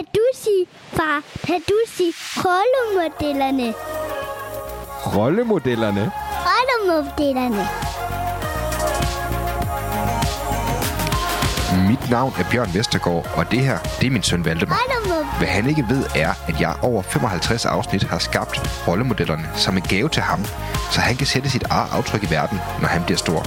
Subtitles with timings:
[0.00, 3.74] Kan du sige, far, kan du sige rollemodellerne?
[5.16, 6.12] Rollemodellerne?
[6.48, 7.68] Rollemodellerne.
[11.88, 14.80] Mit navn er Bjørn Vestergaard, og det her, det er min søn Valdemar.
[15.38, 19.82] Hvad han ikke ved er, at jeg over 55 afsnit har skabt rollemodellerne som en
[19.82, 20.44] gave til ham,
[20.92, 23.42] så han kan sætte sit eget aftryk i verden, når han bliver stor.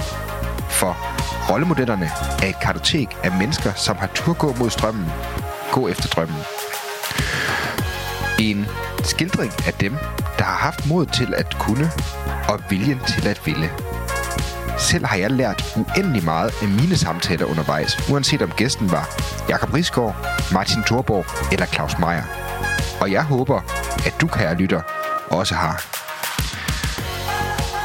[0.70, 0.96] For
[1.52, 2.10] rollemodellerne
[2.42, 5.06] er et kartotek af mennesker, som har tur gå mod strømmen,
[5.74, 6.36] gå efter drømmen.
[8.40, 8.66] En
[9.02, 9.96] skildring af dem,
[10.38, 11.90] der har haft mod til at kunne
[12.48, 13.70] og viljen til at ville.
[14.78, 19.08] Selv har jeg lært uendelig meget af mine samtaler undervejs, uanset om gæsten var
[19.48, 20.16] Jakob Risgaard,
[20.52, 22.24] Martin Thorborg eller Claus Meier.
[23.00, 23.60] Og jeg håber,
[24.06, 24.80] at du, kære lytter,
[25.30, 25.84] også har.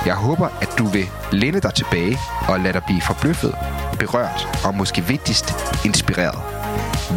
[0.05, 3.55] Jeg håber, at du vil læne dig tilbage og lade dig blive forbløffet,
[3.99, 5.53] berørt og måske vigtigst
[5.85, 6.58] inspireret.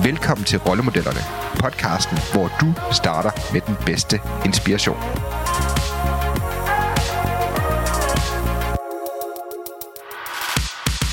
[0.01, 1.21] Velkommen til Rollemodellerne,
[1.61, 4.97] podcasten, hvor du starter med den bedste inspiration.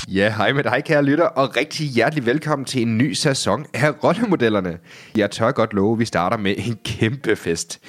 [0.08, 4.04] Ja, hej med dig, kære lytter, og rigtig hjertelig velkommen til en ny sæson af
[4.04, 4.78] Rollemodellerne.
[5.16, 7.80] Jeg tør godt love, at vi starter med en kæmpe fest.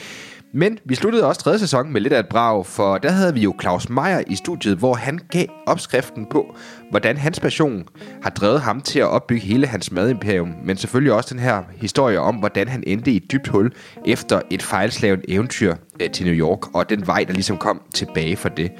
[0.54, 3.42] Men vi sluttede også tredje sæson med lidt af et brag, for der havde vi
[3.42, 6.56] jo Claus Meier i studiet, hvor han gav opskriften på,
[6.90, 7.84] hvordan hans passion
[8.24, 12.20] har drevet ham til at opbygge hele hans madimperium, men selvfølgelig også den her historie
[12.20, 13.72] om, hvordan han endte i et dybt hul
[14.06, 18.36] efter et fejlslaget eventyr øh, til New York, og den vej, der ligesom kom tilbage
[18.36, 18.72] for det.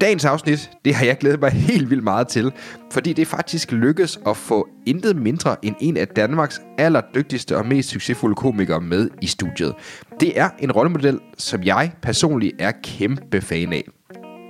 [0.00, 2.52] Dagens afsnit, det har jeg glædet mig helt vildt meget til,
[2.92, 7.88] fordi det faktisk lykkedes at få intet mindre end en af Danmarks allerdygtigste og mest
[7.88, 9.74] succesfulde komikere med i studiet.
[10.20, 13.84] Det er en rollemodel, som jeg personligt er kæmpe fan af.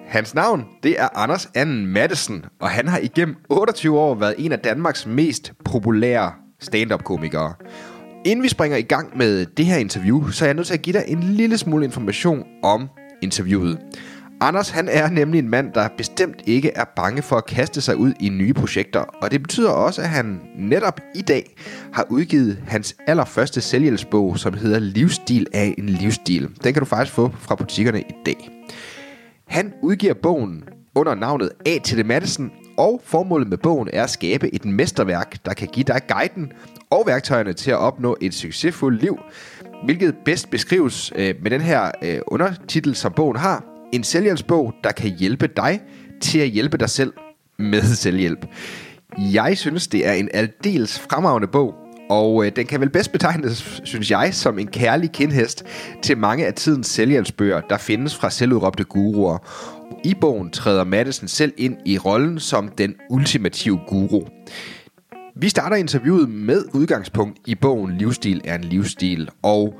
[0.07, 4.53] Hans navn, det er Anders Anden Madsen, og han har igennem 28 år været en
[4.53, 7.55] af Danmarks mest populære stand-up-komikere.
[8.25, 10.83] Inden vi springer i gang med det her interview, så er jeg nødt til at
[10.83, 12.89] give dig en lille smule information om
[13.23, 13.79] interviewet.
[14.41, 17.97] Anders han er nemlig en mand, der bestemt ikke er bange for at kaste sig
[17.97, 21.57] ud i nye projekter, og det betyder også, at han netop i dag
[21.93, 26.49] har udgivet hans allerførste selvhjælpsbog, som hedder Livsstil af en livsstil.
[26.65, 28.51] Den kan du faktisk få fra butikkerne i dag.
[29.47, 30.65] Han udgiver bogen
[30.95, 31.79] under navnet A.
[31.85, 36.01] til Madsen, og formålet med bogen er at skabe et mesterværk, der kan give dig
[36.09, 36.53] guiden
[36.91, 39.19] og værktøjerne til at opnå et succesfuldt liv,
[39.85, 44.93] hvilket bedst beskrives øh, med den her øh, undertitel, som bogen har, en selvhjælpsbog, der
[44.93, 45.81] kan hjælpe dig
[46.21, 47.13] til at hjælpe dig selv
[47.59, 48.47] med selvhjælp.
[49.19, 51.75] Jeg synes, det er en aldeles fremragende bog,
[52.11, 55.65] og øh, den kan vel bedst betegnes, synes jeg, som en kærlig kindhest
[56.03, 59.39] til mange af tidens selvhjælpsbøger, der findes fra selvudråbte guruer.
[60.05, 64.23] I bogen træder Madison selv ind i rollen som den ultimative guru.
[65.37, 69.75] Vi starter interviewet med udgangspunkt i bogen Livsstil er en livsstil, og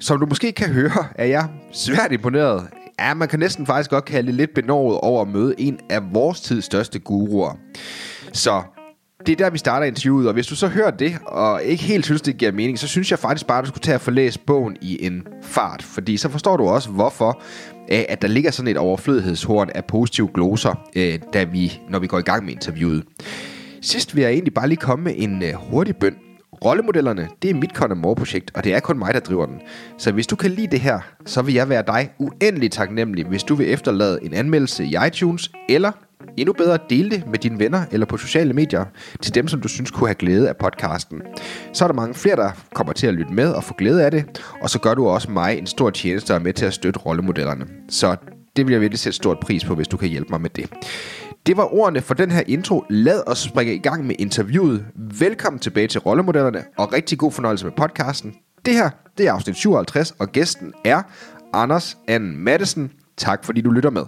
[0.00, 2.66] som du måske kan høre, er jeg svært imponeret
[3.00, 6.14] Ja, man kan næsten faktisk godt kalde det lidt benovet over at møde en af
[6.14, 7.58] vores tids største guruer.
[8.32, 8.62] Så
[9.26, 12.04] det er der, vi starter interviewet, og hvis du så hører det, og ikke helt
[12.04, 14.10] synes, det giver mening, så synes jeg faktisk bare, at du skulle tage at få
[14.10, 17.42] læst bogen i en fart, fordi så forstår du også, hvorfor
[17.92, 22.06] øh, at der ligger sådan et overflødighedshorn af positive gloser, øh, da vi, når vi
[22.06, 23.04] går i gang med interviewet.
[23.82, 26.16] Sidst vil jeg egentlig bare lige komme med en øh, hurtig bøn.
[26.66, 29.60] Rollemodellerne, det er mit Connemore-projekt, og det er kun mig, der driver den.
[29.98, 33.42] Så hvis du kan lide det her, så vil jeg være dig uendelig taknemmelig, hvis
[33.42, 35.92] du vil efterlade en anmeldelse i iTunes, eller
[36.36, 38.84] endnu bedre dele det med dine venner eller på sociale medier
[39.22, 41.22] til dem, som du synes kunne have glæde af podcasten.
[41.72, 44.10] Så er der mange flere, der kommer til at lytte med og få glæde af
[44.10, 46.74] det, og så gør du også mig en stor tjeneste og er med til at
[46.74, 47.66] støtte rollemodellerne.
[47.88, 48.16] Så
[48.56, 50.70] det vil jeg virkelig sætte stort pris på, hvis du kan hjælpe mig med det.
[51.46, 52.84] Det var ordene for den her intro.
[52.88, 54.86] Lad os springe i gang med interviewet.
[54.94, 58.34] Velkommen tilbage til Rollemodellerne, og rigtig god fornøjelse med podcasten.
[58.64, 61.02] Det her, det er afsnit 57, og gæsten er
[61.52, 62.92] Anders Ann Madsen.
[63.16, 64.02] Tak fordi du lytter med.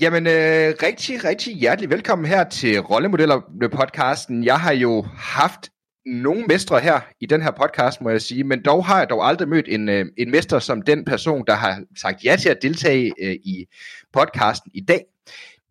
[0.00, 3.40] Jamen, øh, rigtig, rigtig hjertelig velkommen her til Rollemodeller
[3.72, 4.44] podcasten.
[4.44, 5.70] Jeg har jo haft
[6.08, 9.28] nogle mestre her i den her podcast, må jeg sige, men dog har jeg dog
[9.28, 12.58] aldrig mødt en, øh, en mester som den person, der har sagt ja til at
[12.62, 13.66] deltage øh, i
[14.12, 15.04] podcasten i dag.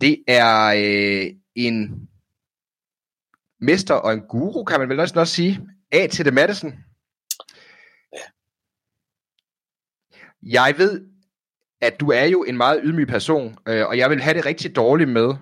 [0.01, 2.07] Det er øh, en
[3.61, 5.61] mester og en guru, kan man vel også, også sige.
[5.91, 6.73] A til det Madison.
[8.13, 8.21] Ja.
[10.41, 11.01] Jeg ved,
[11.81, 14.75] at du er jo en meget ydmyg person, øh, og jeg vil have det rigtig
[14.75, 15.33] dårligt med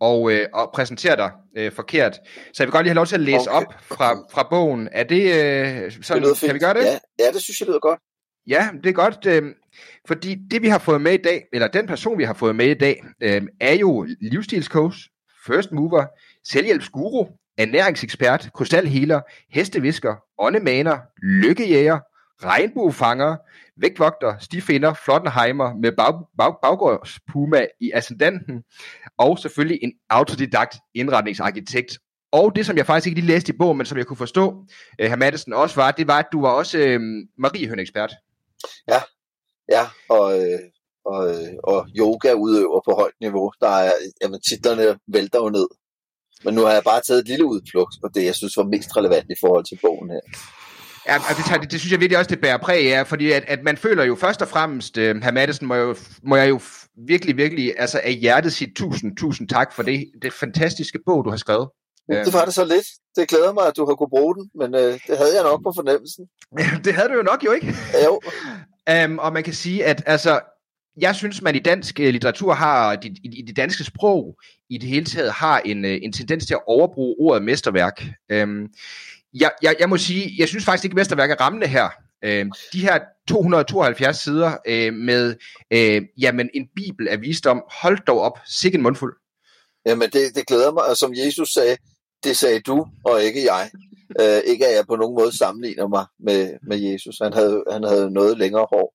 [0.00, 2.12] og, øh, og præsentere dig øh, forkert.
[2.52, 3.66] Så jeg vil godt lige have lov til at læse okay.
[3.66, 4.88] op fra, fra bogen.
[4.92, 6.84] Er det øh, sådan, det kan vi gøre det?
[6.84, 8.00] Ja, ja, det synes jeg lyder godt.
[8.46, 9.42] Ja, det er godt, øh,
[10.06, 12.66] fordi det vi har fået med i dag, eller den person vi har fået med
[12.66, 14.98] i dag, øh, er jo livsstilscoach,
[15.46, 16.06] first mover,
[16.44, 17.26] selvhjælpsguru,
[17.58, 19.20] ernæringsekspert, krystalhealer,
[19.50, 21.98] hestevisker, åndemaner, lykkejæger,
[22.44, 23.36] regnbuefanger,
[23.76, 28.62] vægtvogter, stifinder, flottenheimer med bag, bag, baggårdspuma i ascendanten,
[29.18, 31.98] og selvfølgelig en autodidakt indretningsarkitekt.
[32.32, 34.64] Og det, som jeg faktisk ikke lige læste i bogen, men som jeg kunne forstå,
[34.98, 37.00] øh, herr Madsen også var, det var, at du var også øh,
[37.38, 38.14] mariehønekspert.
[38.88, 39.00] Ja,
[39.68, 40.58] ja, og, øh,
[41.04, 43.52] og, øh, og yoga udøver på højt niveau.
[43.60, 43.92] Der er,
[44.22, 45.66] jamen, titlerne vælter jo ned.
[46.44, 48.96] Men nu har jeg bare taget et lille udflugt på det, jeg synes var mest
[48.96, 50.20] relevant i forhold til bogen her.
[51.06, 53.44] Ja, det, tager, det, det synes jeg virkelig også, det bærer præg af, fordi at,
[53.46, 56.60] at man føler jo først og fremmest, uh, herr Madsen, må, jo, må jeg jo
[57.06, 61.30] virkelig, virkelig altså af hjertet sige tusind, tusind tak for det, det fantastiske bog, du
[61.30, 61.68] har skrevet.
[62.08, 62.86] Det var det så lidt.
[63.16, 65.62] Det glæder mig, at du har kunne bruge den, men øh, det havde jeg nok
[65.62, 66.26] på fornemmelsen.
[66.84, 67.74] det havde du jo nok jo ikke.
[68.04, 68.20] Jo.
[69.04, 70.40] um, og man kan sige, at altså,
[71.00, 74.36] jeg synes, man i dansk uh, litteratur har, i, i, i det danske sprog,
[74.70, 78.04] i det hele taget har en, uh, en tendens til at overbruge ordet mesterværk.
[78.42, 78.68] Um,
[79.34, 81.88] jeg, jeg, jeg må sige, jeg synes faktisk ikke, at mesterværk er rammende her.
[82.24, 85.34] Øh, de her 272 sider øh, med
[85.70, 89.14] øh, jamen, en bibel af visdom, hold dog op, sikke en mundfuld.
[89.86, 91.76] Jamen, det, det glæder mig, og som Jesus sagde,
[92.24, 93.70] det sagde du, og ikke jeg.
[94.20, 97.18] Øh, ikke at jeg på nogen måde sammenligner mig med, med Jesus.
[97.22, 98.94] Han havde, han havde noget længere hår.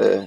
[0.00, 0.24] Øh,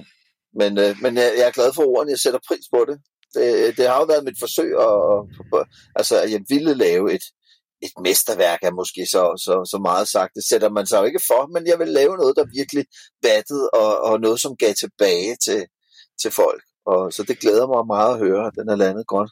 [0.60, 2.98] men øh, men jeg, jeg er glad for ordene, jeg sætter pris på det.
[3.34, 5.66] Det, det har jo været mit forsøg, at,
[5.96, 7.22] altså, at jeg ville lave et,
[7.82, 10.34] et mesterværk er måske så, så, så meget sagt.
[10.34, 12.84] Det sætter man sig jo ikke for, men jeg vil lave noget, der virkelig
[13.22, 15.66] battede, og, og noget, som gav tilbage til,
[16.22, 16.62] til folk.
[16.86, 19.30] Og, så det glæder mig meget at høre, at den er landet godt.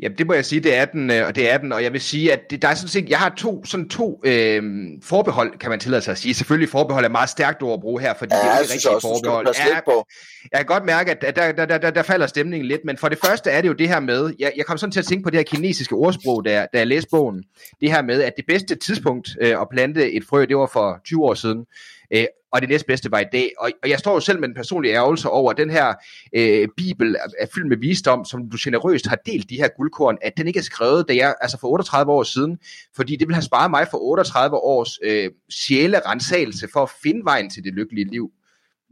[0.00, 1.92] Jamen det må jeg sige, det er den, øh, og det er den, og jeg
[1.92, 4.62] vil sige, at det, der er sådan set, jeg har to, sådan to øh,
[5.02, 6.34] forbehold, kan man tillade sig at sige.
[6.34, 9.02] Selvfølgelig forbehold er meget stærkt ord at bruge her, fordi ja, det er ikke rigtigt
[9.02, 9.46] forbehold.
[9.46, 10.06] Ja, på.
[10.52, 13.18] Jeg kan godt mærke, at der, der, der, der, falder stemningen lidt, men for det
[13.24, 15.30] første er det jo det her med, jeg, jeg kom sådan til at tænke på
[15.30, 17.44] det her kinesiske ordsprog, da, da jeg læste bogen,
[17.80, 21.00] det her med, at det bedste tidspunkt øh, at plante et frø, det var for
[21.04, 21.64] 20 år siden,
[22.10, 23.50] øh, og det næstbedste var i dag.
[23.58, 25.94] Og, og jeg står jo selv med en personlig ærgelse over, at den her
[26.32, 30.32] øh, bibel er fyldt med visdom, som du generøst har delt de her guldkorn, at
[30.36, 32.58] den ikke er skrevet, da jeg, altså for 38 år siden,
[32.96, 37.50] fordi det vil have sparet mig for 38 års øh, sjælerensagelse for at finde vejen
[37.50, 38.30] til det lykkelige liv.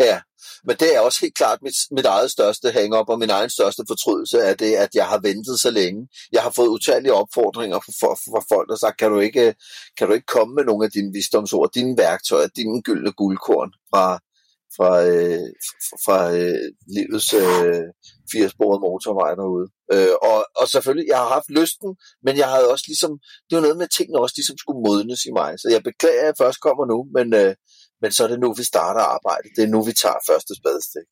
[0.01, 0.21] Ja,
[0.65, 3.83] men det er også helt klart mit, mit eget største hang-up og min egen største
[3.89, 6.09] fortrydelse af det, at jeg har ventet så længe.
[6.33, 9.55] Jeg har fået utallige opfordringer fra, fra folk, der sagt, kan du, ikke,
[9.99, 14.19] kan du ikke komme med nogle af dine visdomsord, dine værktøjer, dine gyldne guldkorn fra,
[14.77, 15.49] fra, øh,
[16.05, 17.85] fra øh, livets øh,
[18.33, 19.67] firesporede motorvej derude.
[19.95, 21.91] Øh, og, og selvfølgelig, jeg har haft lysten,
[22.25, 23.13] men jeg havde også ligesom,
[23.47, 25.51] det var noget med, at tingene også ligesom skulle modnes i mig.
[25.61, 27.55] Så jeg beklager, at jeg først kommer nu, men, øh,
[28.05, 29.51] men så er det nu, vi starter arbejdet.
[29.57, 31.07] Det er nu, vi tager første spadestik.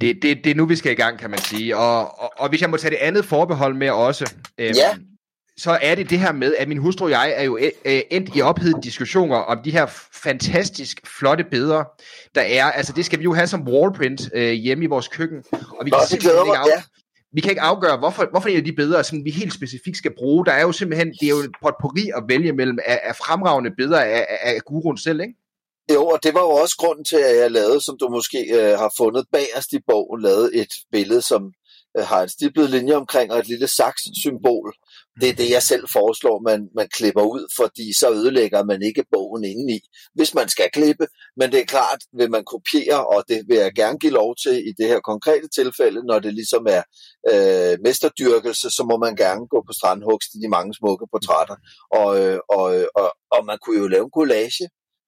[0.00, 1.76] Det, det, det er nu, vi skal i gang, kan man sige.
[1.76, 4.96] Og, og, og hvis jeg må tage det andet forbehold med også, øhm, ja.
[5.56, 8.36] så er det det her med, at min hustru og jeg er jo øh, endt
[8.36, 9.86] i ophedede diskussioner om de her
[10.22, 11.84] fantastisk flotte billeder,
[12.34, 12.64] der er.
[12.64, 15.44] Altså det skal vi jo have som wallprint øh, hjemme i vores køkken.
[15.52, 16.82] Og vi Nå, kan det glæder mig, ja.
[17.32, 20.12] Vi kan ikke afgøre, hvorfor, hvorfor en af de billeder, som vi helt specifikt skal
[20.18, 20.46] bruge.
[20.46, 23.70] Der er jo simpelthen, det er jo et potpourri at vælge mellem af, af fremragende
[23.76, 25.34] billeder af, af, af guruen selv, ikke?
[25.94, 28.78] Jo, og det var jo også grunden til, at jeg lavede, som du måske øh,
[28.78, 31.42] har fundet bagerst i bogen, lavet et billede, som
[31.98, 34.74] øh, har en stiplet linje omkring og et lille saks-symbol.
[35.20, 39.04] Det er det, jeg selv foreslår, man, man klipper ud, fordi så ødelægger man ikke
[39.12, 39.78] bogen indeni,
[40.14, 41.06] hvis man skal klippe.
[41.36, 44.56] Men det er klart, vil man kopiere, og det vil jeg gerne give lov til
[44.68, 46.82] i det her konkrete tilfælde, når det ligesom er
[47.32, 51.56] øh, mesterdyrkelse, så må man gerne gå på strandhugst i de mange smukke portrætter.
[52.00, 54.66] Og, øh, og, øh, og, og man kunne jo lave en collage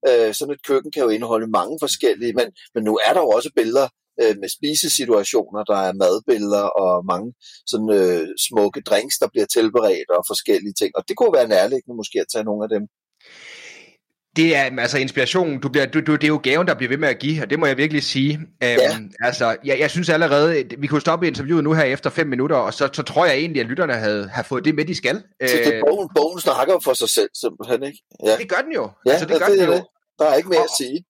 [0.08, 3.28] Øh, sådan et køkken kan jo indeholde mange forskellige, men, men nu er der jo
[3.28, 3.88] også billeder
[4.22, 7.28] øh, med spisesituationer, der er madbilleder og mange
[7.70, 10.90] sådan øh, smukke drinks, der bliver tilberedt og forskellige ting.
[10.98, 12.84] Og det kunne være nærliggende måske at tage nogle af dem.
[14.36, 15.60] Det er altså inspiration.
[15.60, 17.50] Du bliver, du, du, det er jo gaven, der bliver ved med at give, og
[17.50, 18.36] det må jeg virkelig sige.
[18.36, 18.98] Um, ja.
[19.20, 22.74] Altså, jeg, jeg synes allerede, vi kunne stoppe interviewet nu her efter fem minutter, og
[22.74, 25.16] så, så tror jeg egentlig, at lytterne havde, havde fået det med, de skal.
[25.16, 27.98] Så det er bogen, bogen snakker for sig selv, simpelthen, ikke?
[28.26, 28.36] Ja.
[28.36, 28.90] Det gør den jo.
[29.06, 29.72] Ja, altså, det, gør det, den jo.
[29.72, 29.84] Det.
[30.18, 31.04] Der er ikke mere og, at sige.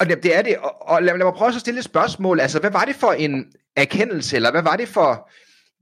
[0.00, 0.56] Og det, det er det.
[0.56, 2.40] Og, og lad, lad mig prøve at stille et spørgsmål.
[2.40, 3.44] Altså, hvad var det for en
[3.76, 5.30] erkendelse, eller hvad var det for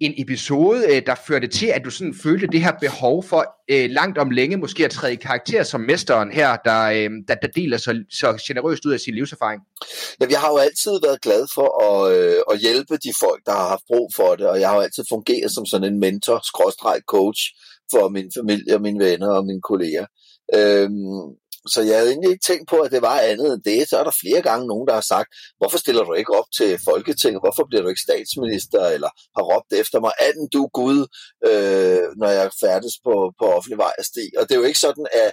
[0.01, 3.91] en episode, øh, der førte til, at du sådan følte det her behov for øh,
[3.91, 7.49] langt om længe måske at træde i karakter som mesteren her, der, øh, der, der
[7.49, 9.63] deler så, så generøst ud af sin livserfaring?
[10.21, 13.53] Ja, jeg har jo altid været glad for at, øh, at hjælpe de folk, der
[13.53, 16.39] har haft brug for det, og jeg har jo altid fungeret som sådan en mentor,
[17.07, 17.43] coach
[17.91, 20.07] for min familie, mine venner og mine kolleger.
[20.55, 21.37] Øhm,
[21.69, 23.89] så jeg havde egentlig ikke tænkt på, at det var andet end det.
[23.89, 26.79] Så er der flere gange nogen, der har sagt, hvorfor stiller du ikke op til
[26.85, 27.43] Folketinget?
[27.45, 28.83] Hvorfor bliver du ikke statsminister?
[28.97, 31.01] Eller har råbt efter mig, anden du Gud,
[31.51, 34.25] øh, når jeg færdes på, på offentlig vej og sti.
[34.39, 35.31] Og det er jo ikke sådan, at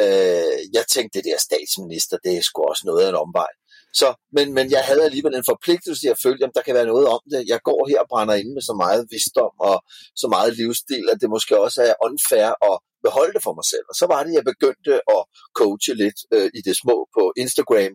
[0.00, 3.52] øh, jeg tænkte, det der statsminister, det er sgu også noget af en omvej.
[4.00, 6.92] Så, men, men jeg havde alligevel en forpligtelse til at følge, om der kan være
[6.92, 7.48] noget om det.
[7.52, 9.76] Jeg går her og brænder ind med så meget visdom og
[10.22, 13.86] så meget livsstil, at det måske også er unfair at beholde det for mig selv.
[13.90, 15.22] Og så var det, jeg begyndte at
[15.60, 17.94] coache lidt øh, i det små på Instagram.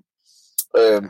[0.81, 1.09] Øhm,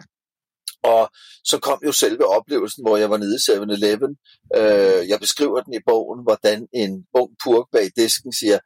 [0.93, 1.03] og
[1.43, 4.11] så kom jo selve oplevelsen, hvor jeg var nede i 7-Eleven.
[4.59, 8.59] Øh, jeg beskriver den i bogen, hvordan en ung purk bag disken siger,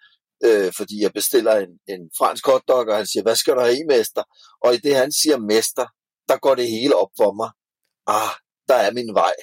[0.45, 3.77] øh, fordi jeg bestiller en, en fransk hotdog, og han siger, hvad skal der have
[3.77, 4.23] i, mester?
[4.63, 5.85] Og i det, han siger mester,
[6.29, 7.49] der går det hele op for mig.
[8.07, 8.33] Ah,
[8.67, 9.33] der er min vej.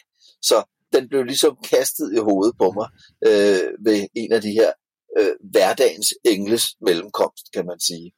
[0.42, 0.56] Så
[0.92, 2.88] den blev ligesom kastet i hovedet på mig
[3.28, 4.72] øh, ved en af de her
[5.18, 8.12] øh, hverdagens engles mellemkomst, kan man sige.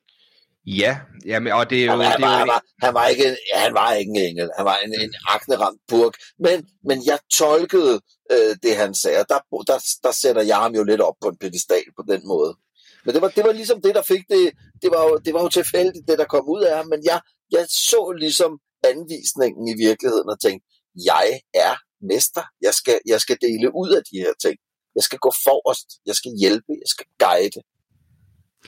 [0.66, 1.90] Ja, jamen, og det er jo...
[1.90, 4.10] Han, han, det er var, jo han, var, han, var ikke, ja, han var ikke
[4.10, 8.00] en engel, han var en, en akneramt burk, men, men jeg tolkede
[8.32, 9.38] øh, det, han sagde, og der,
[9.70, 12.56] der, der sætter jeg ham jo lidt op på en pedestal på den måde.
[13.04, 14.52] Men det var, det var ligesom det, der fik det,
[14.82, 17.20] det var jo, det var jo tilfældigt, det der kom ud af ham, men jeg,
[17.50, 20.66] jeg så ligesom anvisningen i virkeligheden og tænkte,
[21.04, 21.74] jeg er
[22.10, 24.56] mester, jeg skal, jeg skal dele ud af de her ting.
[24.98, 27.58] Jeg skal gå forrest, jeg skal hjælpe, jeg skal guide,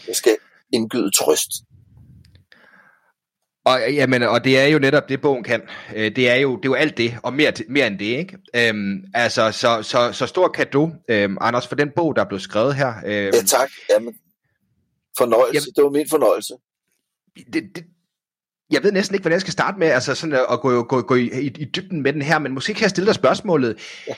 [0.09, 0.37] jeg skal
[0.73, 1.51] indgyde trøst.
[3.65, 5.63] Og, jamen, og det er jo netop det, bogen kan.
[5.97, 8.39] Øh, Det er jo, det er jo alt det, og mere, mere end det, ikke?
[8.57, 12.43] Øhm, altså, så, så, så stor kado, øhm, Anders, for den bog, der er blevet
[12.43, 12.95] skrevet her.
[13.07, 13.71] Øhm, Ja, tak.
[13.91, 14.15] Jamen,
[15.19, 15.55] fornøjelse.
[15.55, 16.55] Jamen- det var min fornøjelse.
[17.53, 17.85] det, det,
[18.71, 21.03] jeg ved næsten ikke, hvordan jeg skal starte med altså sådan at, at gå, gå,
[21.03, 23.79] gå i, i, i dybden med den her, men måske kan jeg stille dig spørgsmålet.
[24.07, 24.15] Ja.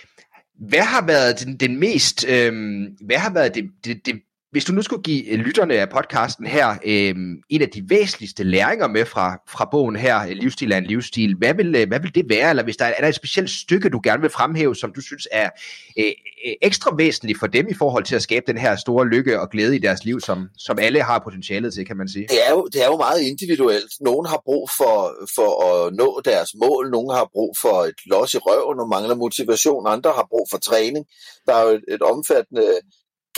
[0.59, 4.73] Hvad har været den, den mest, øh, hvad har været det, det, det, hvis du
[4.73, 7.15] nu skulle give øh, lytterne af podcasten her øh,
[7.49, 11.35] en af de væsentligste læringer med fra, fra bogen her, øh, Livsstil er en livsstil,
[11.39, 12.51] hvad vil, øh, hvad vil det være?
[12.51, 15.01] Eller hvis der er, er der et specielt stykke, du gerne vil fremhæve, som du
[15.01, 15.51] synes er
[15.99, 16.05] øh,
[16.47, 19.51] øh, ekstra væsentligt for dem i forhold til at skabe den her store lykke og
[19.51, 22.27] glæde i deres liv, som, som alle har potentialet til, kan man sige?
[22.29, 23.93] Det er, jo, det er jo meget individuelt.
[24.01, 24.95] Nogle har brug for,
[25.37, 29.15] for at nå deres mål, nogle har brug for et los i røven og mangler
[29.15, 31.07] motivation, andre har brug for træning.
[31.47, 32.65] Der er jo et, et omfattende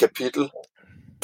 [0.00, 0.50] kapitel,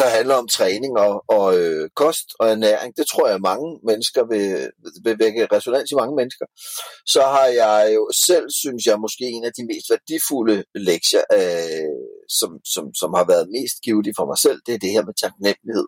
[0.00, 2.97] der handler om træning og, og øh, kost og ernæring.
[2.97, 4.71] Det tror jeg, mange mennesker vil,
[5.04, 6.47] vil vække resonans i mange mennesker.
[7.14, 11.97] Så har jeg jo selv, synes jeg, måske en af de mest værdifulde lektier, øh,
[12.38, 15.14] som, som, som har været mest givet for mig selv, det er det her med
[15.23, 15.87] taknemmelighed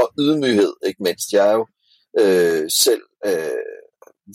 [0.00, 1.32] og ydmyghed, ikke mindst.
[1.36, 1.64] Jeg er jo
[2.22, 3.79] øh, selv øh,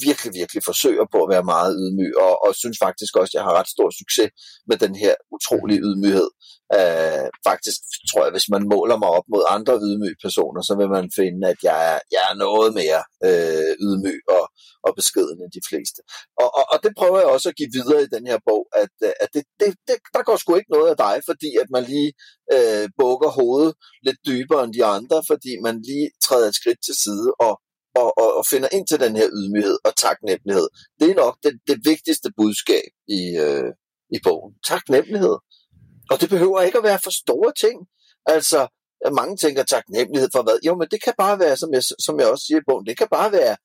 [0.08, 3.44] virkelig, virkelig forsøger på at være meget ydmyg, og, og synes faktisk også, at jeg
[3.48, 4.30] har ret stor succes
[4.70, 6.30] med den her utrolige ydmyghed.
[6.78, 10.90] Øh, faktisk tror jeg, hvis man måler mig op mod andre ydmyge personer, så vil
[10.98, 14.46] man finde, at jeg er, jeg er noget mere øh, ydmyg og,
[14.86, 16.00] og beskeden end de fleste.
[16.42, 18.92] Og, og, og det prøver jeg også at give videre i den her bog, at,
[19.24, 22.12] at det, det, det, der går sgu ikke noget af dig, fordi at man lige
[22.56, 23.74] øh, bukker hovedet
[24.06, 27.54] lidt dybere end de andre, fordi man lige træder et skridt til side og,
[27.96, 30.68] og, og, og finder ind til den her ydmyghed og taknemmelighed.
[31.00, 33.72] Det er nok det, det vigtigste budskab i, øh,
[34.16, 34.54] i bogen.
[34.68, 35.38] Taknemmelighed.
[36.12, 37.78] Og det behøver ikke at være for store ting.
[38.26, 38.68] Altså,
[39.20, 40.58] mange tænker taknemmelighed for hvad?
[40.66, 42.98] Jo, men det kan bare være, som jeg, som jeg også siger i bogen, det
[42.98, 43.56] kan bare være,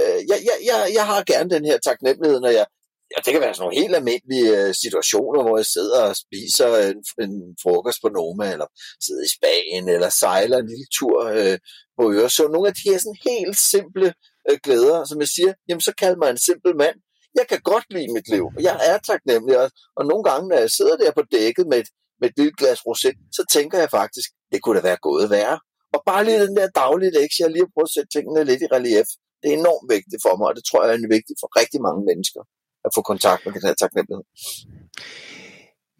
[0.00, 2.66] øh, jeg, jeg, jeg, jeg har gerne den her taknemmelighed, når jeg,
[3.12, 6.68] ja, det kan være sådan nogle helt almindelige øh, situationer, hvor jeg sidder og spiser
[6.90, 8.68] en, en frokost på Noma, eller
[9.04, 11.58] sidder i Spanien, eller sejler en lille tur øh,
[11.98, 12.52] på Øresund.
[12.52, 14.08] Nogle af de her sådan helt simple
[14.48, 16.96] øh, glæder, som jeg siger, jamen så kalder mig en simpel mand.
[17.38, 19.74] Jeg kan godt lide mit liv, og jeg er taknemmelig også.
[19.98, 21.90] Og nogle gange, når jeg sidder der på dækket med et,
[22.20, 25.58] med et lille glas rosé, så tænker jeg faktisk, det kunne da være gået værre.
[25.94, 28.62] Og bare lige den der daglige lektie, jeg lige har prøvet at sætte tingene lidt
[28.66, 29.08] i relief,
[29.40, 32.02] det er enormt vigtigt for mig, og det tror jeg er vigtigt for rigtig mange
[32.10, 32.42] mennesker
[32.84, 34.24] at få kontakt med den her taknemmelighed.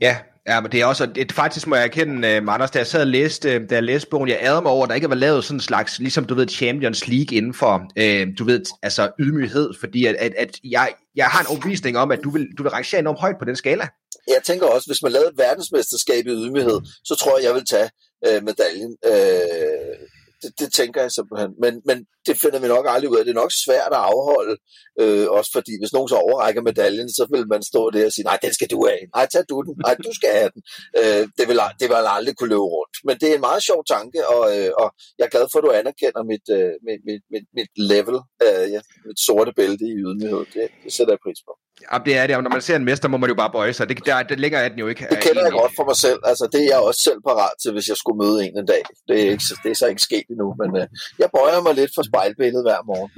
[0.01, 2.87] Ja, ja, men det er også, det, faktisk må jeg erkende, uh, Anders, da jeg
[2.87, 5.09] sad og læste, uh, da jeg læste bogen, jeg ærede mig over, at der ikke
[5.09, 8.65] var lavet sådan en slags, ligesom du ved, Champions League inden for, uh, du ved,
[8.83, 12.49] altså ydmyghed, fordi at, at, at jeg, jeg har en overbevisning om, at du vil,
[12.59, 13.89] du vil rangere enormt højt på den skala.
[14.29, 17.65] Jeg tænker også, hvis man lavede et verdensmesterskab i ydmyghed, så tror jeg, jeg vil
[17.65, 17.91] tage
[18.27, 18.97] øh, medaljen.
[19.05, 20.09] Øh,
[20.43, 21.51] det, det tænker jeg simpelthen.
[21.63, 23.25] Men, men det finder vi nok aldrig ud af.
[23.25, 24.57] Det er nok svært at afholde,
[25.01, 28.29] øh, også fordi hvis nogen så overrækker medaljen, så vil man stå der og sige,
[28.31, 29.05] nej, den skal du have.
[29.17, 29.75] Nej, tag du den.
[29.87, 30.63] Nej, du skal have den.
[31.01, 32.92] Øh, det, vil, det vil aldrig kunne løbe rundt.
[33.07, 35.65] Men det er en meget sjov tanke, og, øh, og jeg er glad for, at
[35.67, 39.95] du anerkender mit, øh, mit, mit, mit, mit level, øh, ja, mit sorte bælte i
[40.03, 40.45] ydmyghed.
[40.55, 41.53] Det, det sætter jeg pris på.
[41.93, 43.73] Ja, det er det, og når man ser en mester, må man jo bare bøje
[43.73, 43.89] sig.
[43.89, 45.07] Det, der, det ligger er den jo ikke.
[45.11, 46.21] Det kender jeg godt for mig selv.
[46.25, 48.83] Altså, det er jeg også selv parat til, hvis jeg skulle møde en en dag.
[49.09, 50.87] Det er, ikke, det er så ikke sket endnu, men uh,
[51.19, 53.11] jeg bøjer mig lidt for spejlbilledet hver morgen.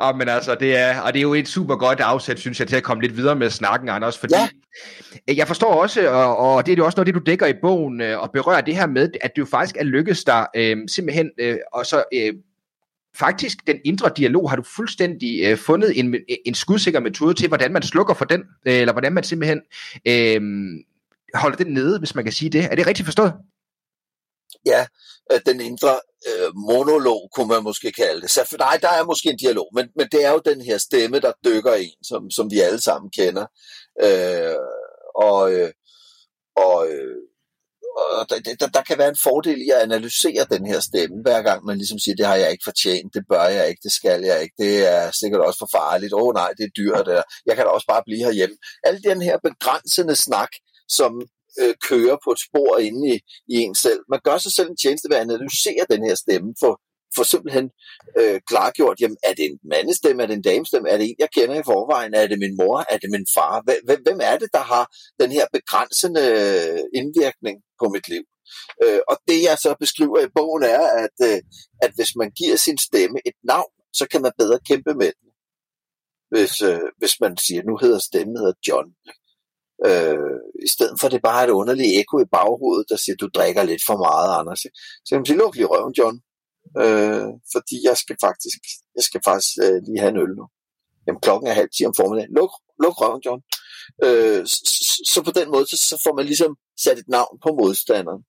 [0.00, 2.68] Ja, men altså, det er, og det er jo et super godt afsæt, synes jeg,
[2.68, 4.48] til at komme lidt videre med snakken, Anders, fordi ja.
[5.30, 7.54] Øh, jeg forstår også, og, og det er jo også noget, det du dækker i
[7.62, 10.76] bogen, øh, og berører det her med, at det jo faktisk er lykkedes dig øh,
[10.88, 12.34] simpelthen, øh, og så øh,
[13.18, 16.14] faktisk den indre dialog har du fuldstændig øh, fundet en,
[16.46, 19.60] en skudsikker metode til, hvordan man slukker for den, øh, eller hvordan man simpelthen
[20.06, 20.40] øh,
[21.34, 22.64] holder den nede, hvis man kan sige det.
[22.64, 23.32] Er det rigtigt forstået?
[24.66, 24.86] Ja,
[25.32, 25.94] øh, den indre
[26.28, 28.30] øh, monolog, kunne man måske kalde det.
[28.30, 30.78] Så for dig, der er måske en dialog, men, men det er jo den her
[30.78, 33.46] stemme, der dykker en, som, som vi alle sammen kender.
[34.02, 34.56] Øh,
[35.14, 35.72] og, øh,
[36.56, 37.16] og øh,
[37.96, 41.42] og der, der, der kan være en fordel i at analysere den her stemme, hver
[41.42, 44.22] gang man ligesom siger, det har jeg ikke fortjent, det bør jeg ikke, det skal
[44.22, 47.22] jeg ikke, det er sikkert også for farligt, åh oh, nej, det er dyrt, eller
[47.46, 48.56] jeg kan da også bare blive herhjemme.
[48.84, 50.52] Al den her begrænsende snak,
[50.88, 51.12] som
[51.60, 53.14] øh, kører på et spor inde i,
[53.54, 54.00] i en selv.
[54.08, 56.72] Man gør sig selv en tjeneste ved at analysere den her stemme, for
[57.16, 57.70] får simpelthen
[58.20, 61.28] øh, klargjort, jamen, er det en mandestemme, er det en damestemme, er det en, jeg
[61.36, 64.50] kender i forvejen, er det min mor, er det min far, hvem, hvem er det,
[64.52, 64.84] der har
[65.20, 68.24] den her begrænsende øh, indvirkning på mit liv?
[68.84, 71.40] Øh, og det, jeg så beskriver i bogen, er, at, øh,
[71.84, 75.28] at hvis man giver sin stemme et navn, så kan man bedre kæmpe med den.
[76.32, 78.88] Hvis, øh, hvis man siger, nu hedder stemmen hedder John.
[79.88, 83.16] Øh, I stedet for, at det bare er et underligt ekko i baghovedet, der siger,
[83.16, 84.60] du drikker lidt for meget, Anders.
[85.04, 86.16] Så kan man sige, luk lige røven, John
[86.82, 88.60] øh, fordi jeg skal faktisk,
[88.96, 90.46] jeg skal faktisk øh, lige have en øl nu.
[91.06, 92.34] Jamen, klokken er halv 10 om formiddagen.
[92.38, 92.50] Luk,
[92.82, 93.40] luk røven, John.
[94.04, 97.48] Øh, så, så på den måde, så, så får man ligesom sat et navn på
[97.60, 98.22] modstanderen.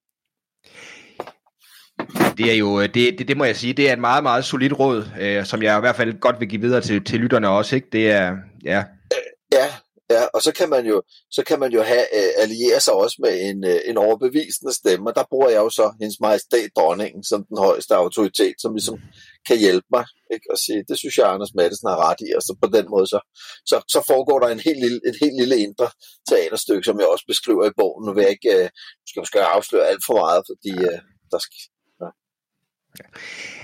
[2.38, 4.46] Det er jo, øh, det, det, det må jeg sige, det er et meget, meget
[4.46, 7.50] solidt råd, øh, som jeg i hvert fald godt vil give videre til, til lytterne
[7.50, 7.88] også, ikke?
[7.92, 8.84] Det er, ja.
[9.12, 9.18] Ja,
[9.51, 9.68] Ja,
[10.34, 13.34] og så kan man jo, så kan man jo have, uh, alliere sig også med
[13.50, 17.46] en, uh, en overbevisende stemme, og der bruger jeg jo så hendes majestæt dronningen som
[17.50, 18.98] den højeste autoritet, som ligesom
[19.48, 20.48] kan hjælpe mig ikke?
[20.51, 23.07] og sige, det synes jeg, Anders Madsen har ret i, og så på den måde,
[23.13, 23.19] så,
[23.65, 25.89] så, så foregår der en helt lille, et helt lille indre
[26.29, 28.05] teaterstykke, som jeg også beskriver i bogen.
[28.05, 28.67] Nu vil jeg ikke, uh,
[29.10, 31.00] skal måske afsløre alt for meget, fordi uh,
[31.31, 31.60] der skal,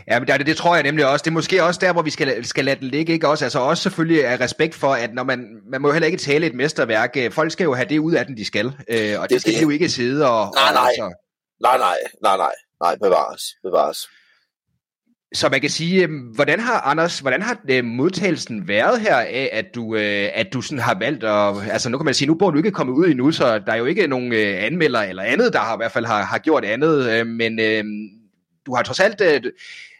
[0.07, 1.23] Ja, men det, det tror jeg nemlig også.
[1.23, 3.45] Det er måske også der, hvor vi skal, skal lade det ligge, ikke også?
[3.45, 6.47] Altså også selvfølgelig af respekt for, at når man, man må jo heller ikke tale
[6.47, 7.17] et mesterværk.
[7.31, 8.65] Folk skal jo have det ud af den, de skal.
[8.65, 9.59] Øh, og det, det skal det.
[9.59, 10.53] de jo ikke sidde og...
[10.55, 10.87] Nej, nej.
[10.87, 11.13] Altså...
[11.61, 12.51] Nej, nej, nej, nej.
[12.81, 14.07] Nej, bevares, bevares.
[15.33, 19.49] Så man kan sige, øhm, hvordan har Anders, hvordan har øh, modtagelsen været her af,
[19.53, 22.35] at du, øh, at du sådan har valgt at, altså nu kan man sige, nu
[22.35, 25.53] bor du ikke kommet ud endnu, så der er jo ikke nogen anmelder eller andet,
[25.53, 27.59] der har i hvert fald har, har gjort andet, men
[28.65, 29.41] du har trods alt, øh,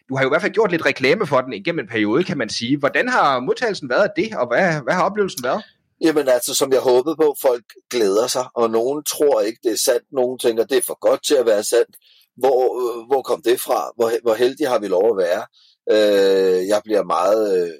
[0.08, 2.38] du har jo i hvert fald gjort lidt reklame for den igennem en periode, kan
[2.38, 2.78] man sige.
[2.78, 5.62] Hvordan har modtagelsen været af det, og hvad, hvad har oplevelsen været?
[6.00, 9.76] Jamen altså, som jeg håbede på, folk glæder sig, og nogen tror ikke, det er
[9.76, 10.04] sandt.
[10.12, 11.96] Nogen tænker, det er for godt til at være sandt.
[12.36, 13.90] Hvor, øh, hvor kom det fra?
[13.96, 15.42] Hvor, hvor heldige har vi lov at være?
[15.90, 17.74] Øh, jeg bliver meget øh,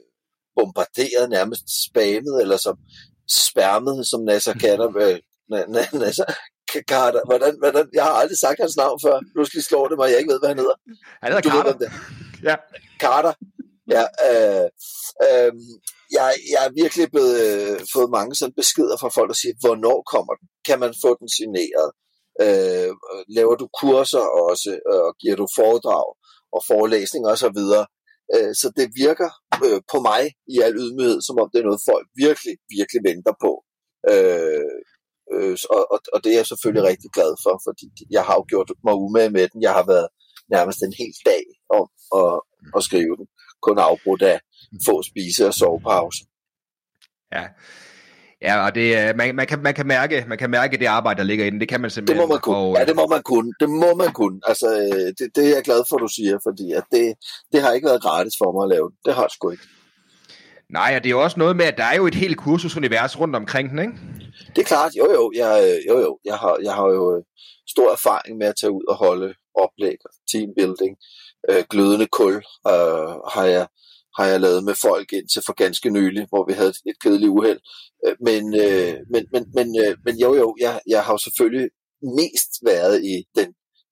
[0.56, 2.76] bombarderet, nærmest spammet, eller som
[3.30, 5.18] spærmet, som Nasser kalder, øh,
[6.00, 6.24] Nasser,
[6.82, 7.20] Carter.
[7.26, 9.20] Hvordan, hvordan, jeg har aldrig sagt hans navn før.
[9.34, 10.76] Pludselig slår det mig, jeg ikke ved, hvad han hedder.
[11.22, 11.72] Han hedder du Carter.
[11.72, 11.92] Ved, det.
[12.48, 12.56] Ja.
[13.00, 13.32] Carter.
[13.94, 14.66] Ja, øh,
[15.26, 15.52] øh,
[16.16, 19.98] jeg, jeg er virkelig blevet, øh, fået mange sådan beskeder fra folk, der siger, hvornår
[20.12, 20.46] kommer den?
[20.68, 21.88] Kan man få den signeret?
[22.44, 22.90] Øh,
[23.36, 26.08] laver du kurser også, og giver du foredrag
[26.56, 27.86] og forelæsning og så videre?
[28.34, 29.30] Øh, så det virker
[29.66, 30.22] øh, på mig
[30.54, 33.52] i al ydmyghed, som om det er noget, folk virkelig, virkelig venter på.
[34.12, 34.78] Øh,
[35.32, 38.44] Øh, og, og, og det er jeg selvfølgelig rigtig glad for, fordi jeg har jo
[38.48, 39.62] gjort mig umage med den.
[39.62, 40.08] Jeg har været
[40.54, 41.44] nærmest en hel dag
[41.78, 41.86] om
[42.20, 42.32] at,
[42.76, 43.26] at skrive den,
[43.62, 44.40] kun afbrudt af
[44.86, 46.20] få spise- og sovepause.
[47.32, 47.44] Ja,
[48.42, 51.24] Ja, og det, man, man, kan, man, kan mærke, man kan mærke det arbejde, der
[51.24, 51.60] ligger i den.
[51.60, 52.20] Det kan man simpelthen.
[52.20, 52.56] Det må man kunne.
[52.56, 53.52] Og, ja, det må man kunne.
[53.60, 54.40] Det må man kunne.
[54.46, 57.14] Altså, øh, det, det er jeg glad for, du siger, fordi at det,
[57.52, 58.90] det har ikke været gratis for mig at lave.
[59.04, 59.62] Det har sgu ikke.
[60.70, 63.20] Nej, og det er jo også noget med, at der er jo et helt kursusunivers
[63.20, 63.92] rundt omkring den, ikke?
[64.54, 66.18] Det er klart, jo jo, jeg, øh, jo, jo.
[66.24, 67.22] Jeg, har, jeg har jo øh,
[67.68, 69.96] stor erfaring med at tage ud og holde oplæg,
[70.30, 70.96] teambuilding,
[71.50, 72.34] øh, glødende kul
[72.72, 73.66] øh, har, jeg,
[74.16, 77.60] har jeg lavet med folk indtil for ganske nylig, hvor vi havde et, kedeligt uheld.
[78.06, 81.68] Øh, men, øh, men, men, men, øh, men jo jo, jeg, jeg har jo selvfølgelig
[82.18, 83.48] mest været i den,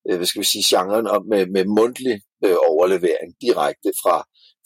[0.09, 4.17] øh, hvad skal vi sige, genren om med, med mundtlig øh, overlevering direkte fra,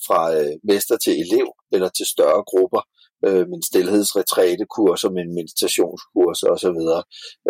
[0.06, 2.82] fra øh, mester til elev eller til større grupper
[3.26, 6.80] øh, min stillhedsretrætekurser, min meditationskurser osv.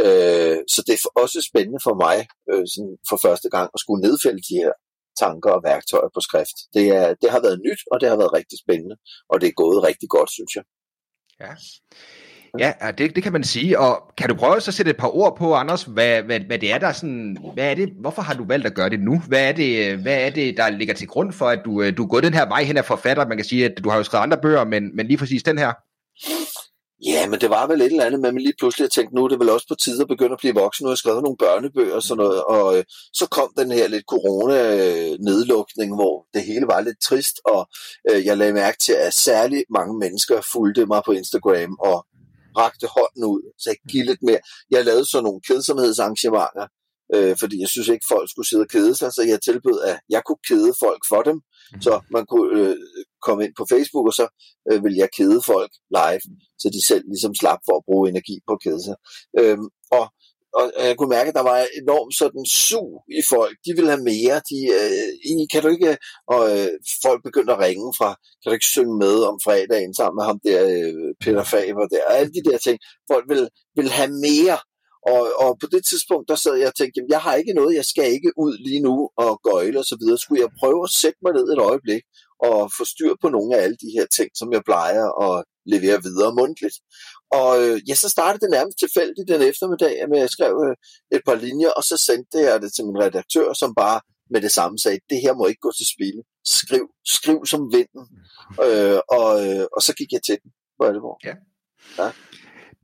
[0.04, 2.18] Øh, så det er også spændende for mig
[2.50, 4.72] øh, sådan for første gang at skulle nedfælde de her
[5.22, 6.56] tanker og værktøjer på skrift.
[6.74, 8.96] Det, er, det har været nyt, og det har været rigtig spændende,
[9.30, 10.64] og det er gået rigtig godt, synes jeg.
[11.42, 11.52] Ja.
[12.58, 13.78] Ja, det, det kan man sige.
[13.78, 16.58] Og kan du prøve så at sætte et par ord på, Anders, hvad, hvad, hvad
[16.58, 19.22] det er, der sådan, hvad er det, hvorfor har du valgt at gøre det nu?
[19.28, 22.02] Hvad er det, hvad er det der ligger til grund for, at du, øh, du
[22.02, 23.28] er gået den her vej hen af forfatter?
[23.28, 25.58] Man kan sige, at du har jo skrevet andre bøger, men, men lige præcis den
[25.58, 25.72] her.
[27.04, 29.24] Ja, men det var vel et eller andet med, at man lige pludselig tænkte, nu
[29.24, 30.84] er det vel også på tide at begynde at blive voksen.
[30.84, 33.88] Nu har jeg skrevet nogle børnebøger og sådan noget, og øh, så kom den her
[33.88, 37.68] lidt corona-nedlukning, hvor det hele var lidt trist, og
[38.10, 42.06] øh, jeg lagde mærke til, at særligt mange mennesker fulgte mig på Instagram og
[42.56, 44.40] rakte hånden ud, så jeg gik lidt mere.
[44.70, 46.66] Jeg lavede så nogle kedsomhedsarrangementer,
[47.14, 49.96] øh, fordi jeg synes ikke, folk skulle sidde og kede sig, så jeg tilbød, at
[50.14, 51.82] jeg kunne kede folk for dem, mm.
[51.86, 52.76] så man kunne øh,
[53.26, 54.26] komme ind på Facebook, og så
[54.70, 56.24] øh, ville jeg kede folk live,
[56.60, 58.96] så de selv ligesom slap for at bruge energi på at kede sig.
[59.40, 59.58] Øh,
[59.98, 60.04] og
[60.58, 62.90] og jeg kunne mærke, at der var enormt sådan sug
[63.20, 63.56] i folk.
[63.66, 64.36] De ville have mere.
[64.50, 65.92] De, øh, kan du ikke...
[66.34, 66.68] Og øh,
[67.04, 70.38] folk begyndte at ringe fra, kan du ikke synge med om fredagen sammen med ham
[70.48, 72.78] der, øh, Peter Faber der, og alle de der ting.
[73.12, 74.58] Folk ville, ville have mere.
[75.12, 77.78] Og, og på det tidspunkt, der sad jeg og tænkte, jamen, jeg har ikke noget,
[77.80, 80.18] jeg skal ikke ud lige nu og gøjle og så videre.
[80.18, 82.02] Skulle jeg prøve at sætte mig ned et øjeblik
[82.48, 86.02] og få styr på nogle af alle de her ting, som jeg plejer at levere
[86.06, 86.76] videre mundtligt.
[87.32, 90.76] Og øh, ja, så startede det nærmest tilfældigt den eftermiddag, at jeg skrev øh,
[91.16, 94.52] et par linjer, og så sendte jeg det til min redaktør, som bare med det
[94.52, 96.18] samme sagde, det her må ikke gå til spil.
[96.44, 98.04] Skriv, skriv som vinden.
[98.66, 101.20] Øh, og, øh, og så gik jeg til den på alvor.
[101.24, 101.34] Ja.
[101.98, 102.10] ja.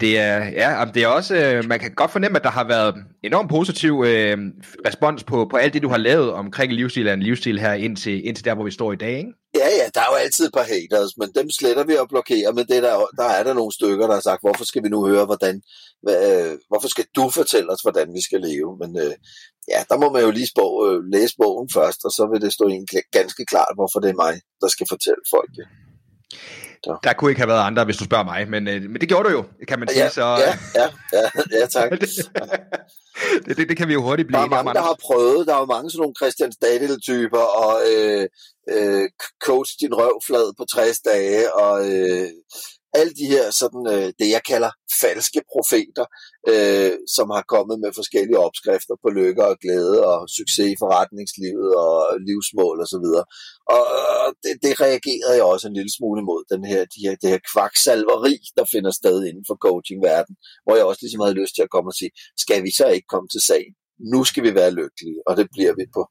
[0.01, 2.95] Det er, ja, det er også, øh, man kan godt fornemme, at der har været
[3.23, 4.39] enormt positiv øh,
[4.87, 8.27] respons på, på alt det, du har lavet omkring livsstil af en livsstil her indtil,
[8.27, 9.33] indtil der, hvor vi står i dag, ikke?
[9.63, 12.53] Ja, ja, der er jo altid et par haters, men dem sletter vi og blokerer,
[12.53, 15.07] men det der, der er der nogle stykker, der har sagt, hvorfor skal vi nu
[15.07, 15.63] høre, hvordan,
[16.03, 18.71] hvad, øh, hvorfor skal du fortælle os, hvordan vi skal leve?
[18.83, 19.15] Men øh,
[19.73, 22.53] ja, der må man jo lige spå, øh, læse bogen først, og så vil det
[22.53, 22.87] stå en
[23.19, 25.67] ganske klart, hvorfor det er mig, der skal fortælle folk det.
[25.67, 26.62] Ja.
[27.05, 29.29] Der kunne ikke have været andre, hvis du spørger mig, men, øh, men det gjorde
[29.29, 30.03] du jo, kan man sige.
[30.03, 31.91] Ja, så, ja, ja, ja, ja tak.
[33.47, 35.55] det, det, det, kan vi jo hurtigt blive Der er mange, der har prøvet, der
[35.55, 38.29] er jo mange sådan nogle Christian Stadil-typer, og øh,
[38.75, 39.09] øh,
[39.45, 42.29] coach din røvflad på 60 dage, og øh,
[42.99, 44.71] alle de her sådan, øh, det jeg kalder
[45.03, 46.07] falske profeter,
[46.53, 51.71] øh, som har kommet med forskellige opskrifter på lykke og glæde og succes i forretningslivet
[51.85, 51.97] og
[52.29, 52.83] livsmål osv.
[52.85, 53.25] Og, så videre.
[53.75, 57.29] og det, det reagerede jeg også en lille smule imod, den her, de her, det
[57.35, 61.67] her kvaksalveri, der finder sted inden for coachingverdenen, hvor jeg også ligesom havde lyst til
[61.67, 62.13] at komme og sige,
[62.45, 63.73] skal vi så ikke komme til sagen?
[64.15, 66.03] Nu skal vi være lykkelige, og det bliver vi på,